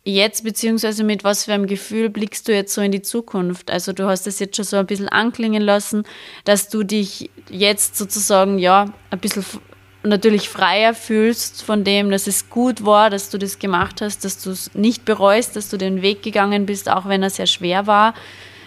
jetzt, 0.05 0.45
beziehungsweise 0.45 1.05
mit 1.05 1.25
was 1.25 1.45
für 1.45 1.53
einem 1.53 1.67
Gefühl 1.67 2.09
blickst 2.09 2.49
du 2.49 2.55
jetzt 2.55 2.75
so 2.75 2.81
in 2.81 2.93
die 2.93 3.03
Zukunft? 3.03 3.71
Also 3.71 3.93
du 3.93 4.07
hast 4.07 4.27
das 4.27 4.39
jetzt 4.39 4.57
schon 4.57 4.65
so 4.65 4.77
ein 4.77 4.87
bisschen 4.87 5.09
anklingen 5.09 5.63
lassen, 5.63 6.05
dass 6.45 6.69
du 6.69 6.83
dich 6.83 7.31
jetzt 7.51 7.97
sozusagen, 7.97 8.59
ja, 8.59 8.93
ein 9.11 9.19
bisschen 9.19 9.45
natürlich 10.03 10.49
freier 10.49 10.95
fühlst 10.95 11.63
von 11.63 11.85
dem, 11.85 12.11
dass 12.11 12.27
es 12.27 12.49
gut 12.49 12.85
war, 12.85 13.11
dass 13.11 13.31
du 13.31 13.39
das 13.39 13.59
gemacht 13.59 14.01
hast, 14.01 14.25
dass 14.25 14.43
du 14.43 14.51
es 14.51 14.75
nicht 14.75 15.05
bereust, 15.05 15.57
dass 15.57 15.69
du 15.69 15.77
den 15.77 16.03
Weg 16.03 16.23
gegangen 16.23 16.67
bist, 16.67 16.91
auch 16.91 17.07
wenn 17.07 17.23
er 17.23 17.31
sehr 17.31 17.47
schwer 17.47 17.87
war. 17.87 18.15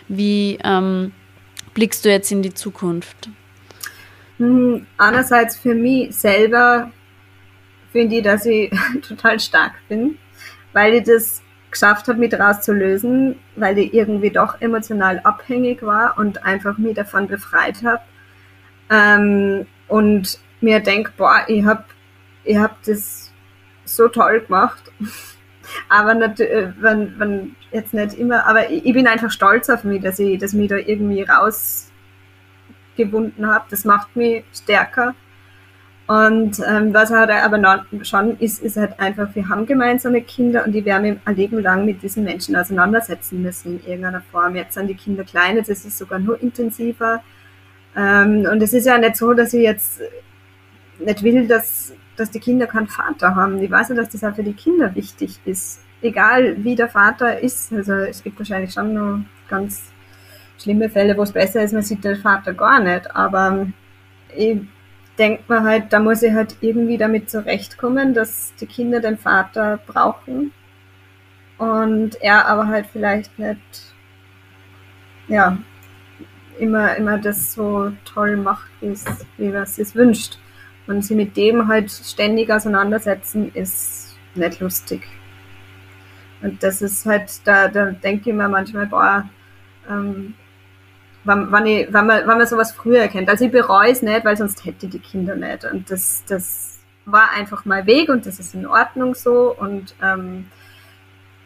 Wie 0.07 0.59
ähm, 0.63 1.11
blickst 1.73 2.05
du 2.05 2.09
jetzt 2.09 2.31
in 2.31 2.41
die 2.41 2.53
Zukunft? 2.53 3.29
Hm, 4.37 4.85
einerseits 4.97 5.57
für 5.57 5.73
mich 5.73 6.15
selber 6.15 6.91
finde 7.91 8.17
ich, 8.17 8.23
dass 8.23 8.45
ich 8.45 8.71
total 9.07 9.39
stark 9.39 9.73
bin, 9.89 10.17
weil 10.73 10.95
ich 10.95 11.03
das 11.03 11.41
geschafft 11.71 12.07
habe, 12.07 12.19
mich 12.19 12.33
rauszulösen, 12.33 13.39
weil 13.55 13.79
ich 13.79 13.93
irgendwie 13.93 14.29
doch 14.29 14.61
emotional 14.61 15.19
abhängig 15.23 15.81
war 15.81 16.17
und 16.17 16.45
einfach 16.45 16.77
mich 16.77 16.95
davon 16.95 17.27
befreit 17.27 17.83
habe. 17.83 18.01
Ähm, 18.91 19.65
und 19.87 20.39
mir 20.63 20.79
denke, 20.79 21.11
boah, 21.17 21.43
ich 21.47 21.65
habe 21.65 21.83
ich 22.43 22.57
hab 22.57 22.81
das 22.83 23.31
so 23.85 24.07
toll 24.07 24.41
gemacht. 24.41 24.83
aber 25.89 26.13
nicht, 26.13 26.39
äh, 26.39 26.71
wenn, 26.79 27.19
wenn 27.19 27.55
jetzt 27.71 27.93
nicht 27.93 28.13
immer, 28.15 28.47
aber 28.47 28.69
ich, 28.69 28.85
ich 28.85 28.93
bin 28.93 29.07
einfach 29.07 29.31
stolz 29.31 29.69
auf 29.69 29.83
mich, 29.83 30.01
dass 30.01 30.19
ich, 30.19 30.39
dass 30.39 30.53
mich 30.53 30.69
da 30.69 30.77
irgendwie 30.77 31.23
rausgebunden 31.23 33.47
habe. 33.47 33.65
Das 33.69 33.83
macht 33.85 34.15
mich 34.15 34.43
stärker. 34.53 35.15
Und 36.05 36.59
ähm, 36.67 36.93
was 36.93 37.11
halt 37.11 37.31
aber 37.31 37.85
schon 38.01 38.37
ist, 38.39 38.61
ist 38.61 38.75
halt 38.75 38.99
einfach, 38.99 39.33
wir 39.35 39.47
haben 39.47 39.65
gemeinsame 39.65 40.21
Kinder 40.21 40.65
und 40.65 40.73
die 40.73 40.83
werden 40.83 41.21
ein 41.23 41.35
Leben 41.35 41.61
lang 41.61 41.85
mit 41.85 42.03
diesen 42.03 42.25
Menschen 42.25 42.57
auseinandersetzen 42.57 43.41
müssen 43.41 43.79
in 43.79 43.87
irgendeiner 43.87 44.21
Form. 44.21 44.57
Jetzt 44.57 44.73
sind 44.73 44.87
die 44.87 44.95
Kinder 44.95 45.23
klein, 45.23 45.55
jetzt 45.55 45.69
ist 45.69 45.85
es 45.85 45.97
sogar 45.97 46.19
nur 46.19 46.41
intensiver. 46.41 47.23
Ähm, 47.95 48.45
und 48.51 48.61
es 48.61 48.73
ist 48.73 48.85
ja 48.85 48.97
nicht 48.97 49.15
so, 49.15 49.33
dass 49.33 49.53
ich 49.53 49.63
jetzt 49.63 50.01
nicht 51.05 51.23
will, 51.23 51.47
dass, 51.47 51.93
dass 52.15 52.31
die 52.31 52.39
Kinder 52.39 52.67
keinen 52.67 52.87
Vater 52.87 53.35
haben. 53.35 53.61
Ich 53.61 53.71
weiß 53.71 53.89
ja, 53.89 53.95
dass 53.95 54.09
das 54.09 54.23
auch 54.23 54.35
für 54.35 54.43
die 54.43 54.53
Kinder 54.53 54.93
wichtig 54.95 55.39
ist. 55.45 55.81
Egal 56.01 56.63
wie 56.63 56.75
der 56.75 56.89
Vater 56.89 57.39
ist. 57.39 57.71
Also 57.71 57.93
es 57.93 58.23
gibt 58.23 58.37
wahrscheinlich 58.39 58.73
schon 58.73 58.93
noch 58.93 59.19
ganz 59.47 59.93
schlimme 60.57 60.89
Fälle, 60.89 61.17
wo 61.17 61.23
es 61.23 61.31
besser 61.31 61.63
ist, 61.63 61.73
man 61.73 61.83
sieht 61.83 62.03
den 62.03 62.17
Vater 62.17 62.53
gar 62.53 62.79
nicht. 62.79 63.15
Aber 63.15 63.67
ich 64.35 64.59
denke 65.17 65.43
mir 65.47 65.63
halt, 65.63 65.91
da 65.91 65.99
muss 65.99 66.23
ich 66.23 66.33
halt 66.33 66.57
irgendwie 66.61 66.97
damit 66.97 67.29
zurechtkommen, 67.29 68.13
dass 68.13 68.53
die 68.59 68.65
Kinder 68.65 68.99
den 68.99 69.17
Vater 69.17 69.79
brauchen 69.85 70.51
und 71.57 72.21
er 72.21 72.47
aber 72.47 72.67
halt 72.67 72.87
vielleicht 72.87 73.37
nicht, 73.37 73.93
ja, 75.27 75.57
immer, 76.59 76.95
immer 76.95 77.17
das 77.17 77.53
so 77.53 77.91
toll 78.05 78.37
macht, 78.37 78.69
wie 78.81 78.87
es, 78.87 79.05
wie 79.37 79.47
er 79.47 79.63
es 79.63 79.75
sich 79.75 79.95
wünscht. 79.95 80.39
Und 80.87 81.03
sie 81.03 81.15
mit 81.15 81.37
dem 81.37 81.67
halt 81.67 81.91
ständig 81.91 82.51
auseinandersetzen, 82.51 83.51
ist 83.53 84.17
nicht 84.35 84.59
lustig. 84.59 85.07
Und 86.41 86.61
das 86.61 86.81
ist 86.81 87.05
halt, 87.05 87.31
da, 87.45 87.69
da 87.69 87.91
denke 87.91 88.29
ich 88.29 88.35
mir 88.35 88.49
manchmal, 88.49 88.87
boah, 88.87 89.29
ähm, 89.89 90.33
wenn, 91.23 91.51
wenn, 91.51 91.65
ich, 91.65 91.93
wenn, 91.93 92.05
man, 92.05 92.27
wenn 92.27 92.37
man 92.37 92.45
sowas 92.45 92.73
früher 92.73 92.99
erkennt. 92.99 93.29
Also 93.29 93.45
ich 93.45 93.51
bereue 93.51 93.91
es 93.91 94.01
nicht, 94.01 94.25
weil 94.25 94.35
sonst 94.35 94.65
hätte 94.65 94.87
ich 94.87 94.91
die 94.91 94.99
Kinder 94.99 95.35
nicht. 95.35 95.63
Und 95.63 95.89
das, 95.89 96.23
das 96.27 96.79
war 97.05 97.31
einfach 97.31 97.63
mein 97.65 97.85
Weg 97.85 98.09
und 98.09 98.25
das 98.25 98.39
ist 98.39 98.53
in 98.53 98.65
Ordnung 98.65 99.15
so. 99.15 99.55
Und 99.55 99.95
ähm, 100.01 100.47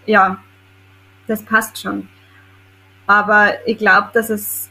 ja, 0.07 0.41
das 1.27 1.43
passt 1.43 1.79
schon. 1.79 2.09
Aber 3.05 3.53
ich 3.67 3.77
glaube, 3.77 4.09
dass 4.13 4.29
es 4.29 4.69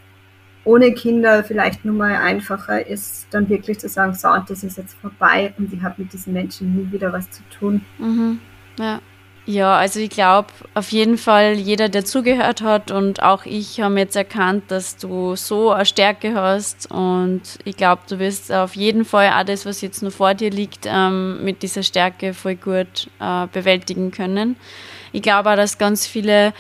ohne 0.67 0.93
Kinder 0.93 1.45
vielleicht 1.45 1.85
nur 1.85 1.95
mal 1.95 2.17
einfacher 2.17 2.87
ist, 2.87 3.29
dann 3.31 3.49
wirklich 3.49 3.79
zu 3.79 3.89
sagen, 3.89 4.15
so, 4.15 4.29
und 4.29 4.51
das 4.51 4.65
ist 4.65 4.77
jetzt 4.77 4.95
vorbei 4.95 5.55
und 5.59 5.73
ich 5.73 5.81
habe 5.81 5.95
mit 5.99 6.13
diesen 6.13 6.33
Menschen 6.33 6.75
nie 6.75 6.93
wieder 6.93 7.13
was 7.13 7.31
zu 7.31 7.43
tun. 7.57 7.85
Mhm. 7.99 8.41
Ja. 8.79 9.01
Ja, 9.49 9.77
also 9.77 10.01
ich 10.01 10.11
glaube, 10.11 10.49
auf 10.75 10.91
jeden 10.91 11.19
Fall 11.19 11.53
jeder, 11.53 11.89
der 11.89 12.05
zugehört 12.05 12.63
hat 12.63 12.91
und 12.91 13.23
auch 13.23 13.47
ich 13.47 13.81
haben 13.81 13.97
jetzt 13.97 14.17
erkannt, 14.17 14.65
dass 14.73 14.97
du 14.97 15.37
so 15.37 15.71
eine 15.71 15.87
Stärke 15.87 16.35
hast 16.35 16.91
und 16.91 17.43
ich 17.65 17.77
glaube, 17.77 18.03
du 18.09 18.19
wirst 18.19 18.51
auf 18.51 18.75
jeden 18.75 19.05
Fall 19.05 19.31
auch 19.31 19.45
das, 19.45 19.65
was 19.65 19.83
jetzt 19.83 20.03
nur 20.03 20.11
vor 20.11 20.35
dir 20.35 20.51
liegt, 20.51 20.87
ähm, 20.87 21.45
mit 21.45 21.63
dieser 21.63 21.85
Stärke 21.85 22.35
voll 22.35 22.57
gut 22.57 23.09
äh, 23.21 23.47
bewältigen 23.53 24.11
können. 24.11 24.57
Ich 25.13 25.23
glaube 25.23 25.49
auch, 25.51 25.57
dass 25.57 25.79
ganz 25.79 26.09
viele 26.09 26.53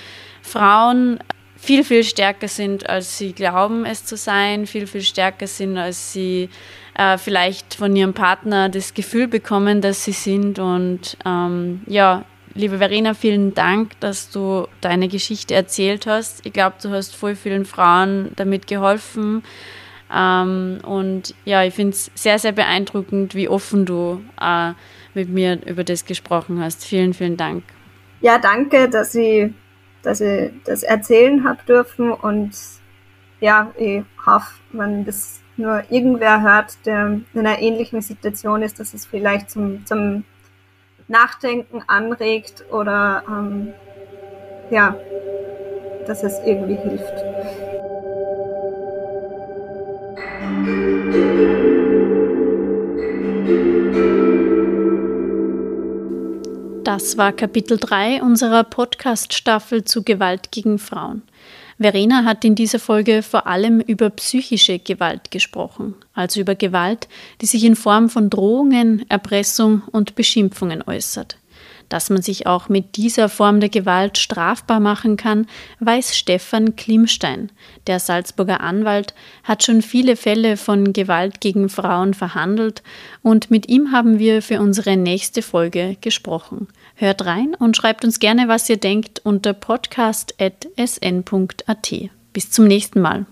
Frauen 0.42 1.18
viel, 1.56 1.84
viel 1.84 2.04
stärker 2.04 2.48
sind, 2.48 2.88
als 2.88 3.18
sie 3.18 3.32
glauben, 3.32 3.84
es 3.84 4.04
zu 4.04 4.16
sein, 4.16 4.66
viel, 4.66 4.86
viel 4.86 5.02
stärker 5.02 5.46
sind, 5.46 5.76
als 5.78 6.12
sie 6.12 6.48
äh, 6.96 7.18
vielleicht 7.18 7.74
von 7.74 7.96
ihrem 7.96 8.14
Partner 8.14 8.68
das 8.68 8.94
Gefühl 8.94 9.26
bekommen, 9.28 9.80
dass 9.80 10.04
sie 10.04 10.12
sind. 10.12 10.58
Und 10.58 11.16
ähm, 11.24 11.80
ja, 11.86 12.24
liebe 12.54 12.78
Verena, 12.78 13.14
vielen 13.14 13.54
Dank, 13.54 13.98
dass 14.00 14.30
du 14.30 14.68
deine 14.80 15.08
Geschichte 15.08 15.54
erzählt 15.54 16.06
hast. 16.06 16.44
Ich 16.46 16.52
glaube, 16.52 16.76
du 16.82 16.90
hast 16.90 17.16
voll 17.16 17.34
vielen 17.34 17.64
Frauen 17.64 18.30
damit 18.36 18.66
geholfen, 18.66 19.42
Ähm, 20.08 20.78
und 20.84 21.34
ja, 21.44 21.64
ich 21.64 21.74
finde 21.74 21.90
es 21.90 22.12
sehr, 22.14 22.38
sehr 22.38 22.52
beeindruckend, 22.52 23.34
wie 23.34 23.48
offen 23.48 23.86
du 23.86 24.22
äh, 24.40 24.72
mit 25.14 25.28
mir 25.28 25.58
über 25.66 25.82
das 25.82 26.04
gesprochen 26.04 26.62
hast. 26.62 26.84
Vielen, 26.84 27.12
vielen 27.12 27.36
Dank. 27.36 27.64
Ja, 28.20 28.38
danke, 28.38 28.88
dass 28.88 29.16
ich, 29.16 29.50
dass 30.06 30.20
ich 30.20 30.52
das 30.64 30.84
erzählen 30.84 31.42
habe 31.42 31.58
dürfen 31.66 32.12
und 32.12 32.52
ja, 33.40 33.72
ich 33.76 34.04
hoffe, 34.24 34.54
wenn 34.70 35.04
das 35.04 35.40
nur 35.56 35.82
irgendwer 35.90 36.42
hört, 36.42 36.86
der 36.86 37.20
in 37.34 37.40
einer 37.40 37.58
ähnlichen 37.58 38.00
Situation 38.00 38.62
ist, 38.62 38.78
dass 38.78 38.94
es 38.94 39.04
vielleicht 39.04 39.50
zum, 39.50 39.84
zum 39.84 40.24
Nachdenken 41.08 41.82
anregt 41.88 42.64
oder 42.70 43.24
ähm, 43.28 43.74
ja, 44.70 44.96
dass 46.06 46.22
es 46.22 46.38
irgendwie 46.44 46.76
hilft. 46.76 47.24
Das 56.86 57.16
war 57.16 57.32
Kapitel 57.32 57.78
3 57.78 58.22
unserer 58.22 58.62
Podcast-Staffel 58.62 59.84
zu 59.84 60.04
Gewalt 60.04 60.52
gegen 60.52 60.78
Frauen. 60.78 61.22
Verena 61.80 62.24
hat 62.24 62.44
in 62.44 62.54
dieser 62.54 62.78
Folge 62.78 63.24
vor 63.24 63.48
allem 63.48 63.80
über 63.80 64.08
psychische 64.10 64.78
Gewalt 64.78 65.32
gesprochen, 65.32 65.96
also 66.14 66.38
über 66.38 66.54
Gewalt, 66.54 67.08
die 67.40 67.46
sich 67.46 67.64
in 67.64 67.74
Form 67.74 68.08
von 68.08 68.30
Drohungen, 68.30 69.04
Erpressung 69.08 69.82
und 69.90 70.14
Beschimpfungen 70.14 70.80
äußert. 70.86 71.38
Dass 71.88 72.10
man 72.10 72.22
sich 72.22 72.46
auch 72.46 72.68
mit 72.68 72.96
dieser 72.96 73.28
Form 73.28 73.60
der 73.60 73.68
Gewalt 73.68 74.18
strafbar 74.18 74.80
machen 74.80 75.16
kann, 75.16 75.46
weiß 75.80 76.16
Stefan 76.16 76.74
Klimstein. 76.76 77.52
Der 77.86 78.00
Salzburger 78.00 78.60
Anwalt 78.60 79.14
hat 79.44 79.62
schon 79.62 79.82
viele 79.82 80.16
Fälle 80.16 80.56
von 80.56 80.92
Gewalt 80.92 81.40
gegen 81.40 81.68
Frauen 81.68 82.14
verhandelt 82.14 82.82
und 83.22 83.50
mit 83.50 83.68
ihm 83.68 83.92
haben 83.92 84.18
wir 84.18 84.42
für 84.42 84.60
unsere 84.60 84.96
nächste 84.96 85.42
Folge 85.42 85.96
gesprochen. 86.00 86.66
Hört 86.94 87.24
rein 87.24 87.54
und 87.58 87.76
schreibt 87.76 88.04
uns 88.04 88.18
gerne, 88.18 88.48
was 88.48 88.68
ihr 88.68 88.78
denkt 88.78 89.20
unter 89.24 89.52
podcast.sn.at. 89.52 90.50
Bis 92.32 92.50
zum 92.50 92.66
nächsten 92.66 93.00
Mal. 93.00 93.26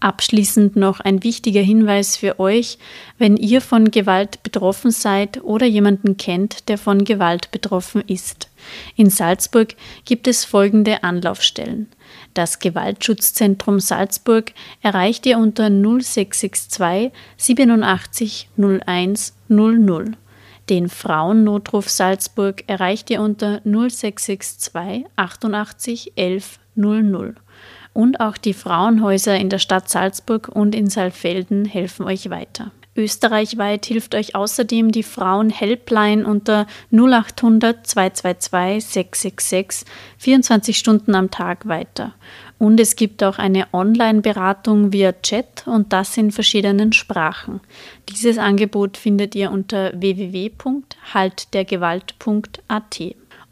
Abschließend 0.00 0.76
noch 0.76 1.00
ein 1.00 1.22
wichtiger 1.22 1.62
Hinweis 1.62 2.16
für 2.16 2.38
euch, 2.38 2.78
wenn 3.16 3.38
ihr 3.38 3.60
von 3.62 3.90
Gewalt 3.90 4.42
betroffen 4.42 4.90
seid 4.90 5.42
oder 5.42 5.64
jemanden 5.66 6.18
kennt, 6.18 6.68
der 6.68 6.76
von 6.76 7.04
Gewalt 7.04 7.50
betroffen 7.50 8.02
ist. 8.06 8.50
In 8.96 9.08
Salzburg 9.08 9.74
gibt 10.04 10.28
es 10.28 10.44
folgende 10.44 11.04
Anlaufstellen. 11.04 11.88
Das 12.34 12.58
Gewaltschutzzentrum 12.58 13.80
Salzburg 13.80 14.52
erreicht 14.82 15.24
ihr 15.24 15.38
unter 15.38 15.70
0662 15.70 17.10
87 17.36 18.48
01 18.58 19.34
00. 19.48 20.16
Den 20.70 20.88
Frauennotruf 20.88 21.88
Salzburg 21.88 22.64
erreicht 22.66 23.10
ihr 23.10 23.20
unter 23.20 23.60
0662 23.64 25.06
88 25.16 26.12
11 26.16 26.58
00 26.74 27.36
und 27.94 28.20
auch 28.20 28.36
die 28.36 28.52
Frauenhäuser 28.52 29.38
in 29.38 29.48
der 29.48 29.58
Stadt 29.58 29.88
Salzburg 29.88 30.48
und 30.48 30.74
in 30.74 30.90
Saalfelden 30.90 31.64
helfen 31.64 32.04
euch 32.04 32.28
weiter. 32.28 32.72
Österreichweit 32.96 33.86
hilft 33.86 34.14
euch 34.14 34.36
außerdem 34.36 34.92
die 34.92 35.02
Frauen-Helpline 35.02 36.26
unter 36.26 36.66
0800 36.92 37.84
222 37.86 38.84
666 38.84 39.90
24 40.18 40.76
Stunden 40.78 41.14
am 41.14 41.30
Tag 41.30 41.66
weiter. 41.66 42.12
Und 42.58 42.78
es 42.78 42.94
gibt 42.94 43.24
auch 43.24 43.38
eine 43.38 43.66
Online-Beratung 43.72 44.92
via 44.92 45.12
Chat 45.12 45.66
und 45.66 45.90
das 45.92 46.16
in 46.16 46.30
verschiedenen 46.30 46.92
Sprachen. 46.92 47.60
Dieses 48.08 48.38
Angebot 48.38 48.96
findet 48.96 49.34
ihr 49.34 49.50
unter 49.50 49.92
www.haltdergewalt.at. 50.00 53.00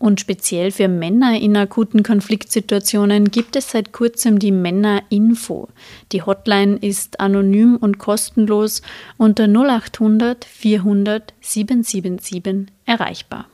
Und 0.03 0.19
speziell 0.19 0.73
für 0.73 0.89
Männer 0.89 1.39
in 1.41 1.57
akuten 1.57 2.03
Konfliktsituationen 2.03 3.31
gibt 3.31 3.55
es 3.55 3.71
seit 3.71 3.93
kurzem 3.93 4.41
die 4.41 4.51
Männerinfo. 4.51 5.69
Die 6.11 6.23
Hotline 6.23 6.77
ist 6.81 7.21
anonym 7.21 7.77
und 7.77 7.99
kostenlos 7.99 8.83
unter 9.17 9.45
0800 9.45 10.45
400 10.45 11.35
777 11.41 12.75
erreichbar. 12.85 13.47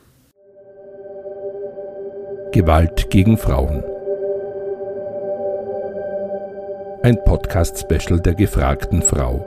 Gewalt 2.51 3.11
gegen 3.11 3.37
Frauen. 3.37 3.83
Ein 7.03 7.23
Podcast-Special 7.25 8.21
der 8.21 8.33
gefragten 8.33 9.03
Frau. 9.03 9.45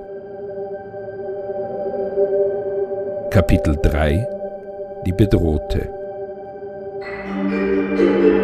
Kapitel 3.33 3.77
3 3.83 4.25
Die 5.05 5.13
Bedrohte. 5.13 6.02
Thank 7.95 8.25
you. 8.25 8.42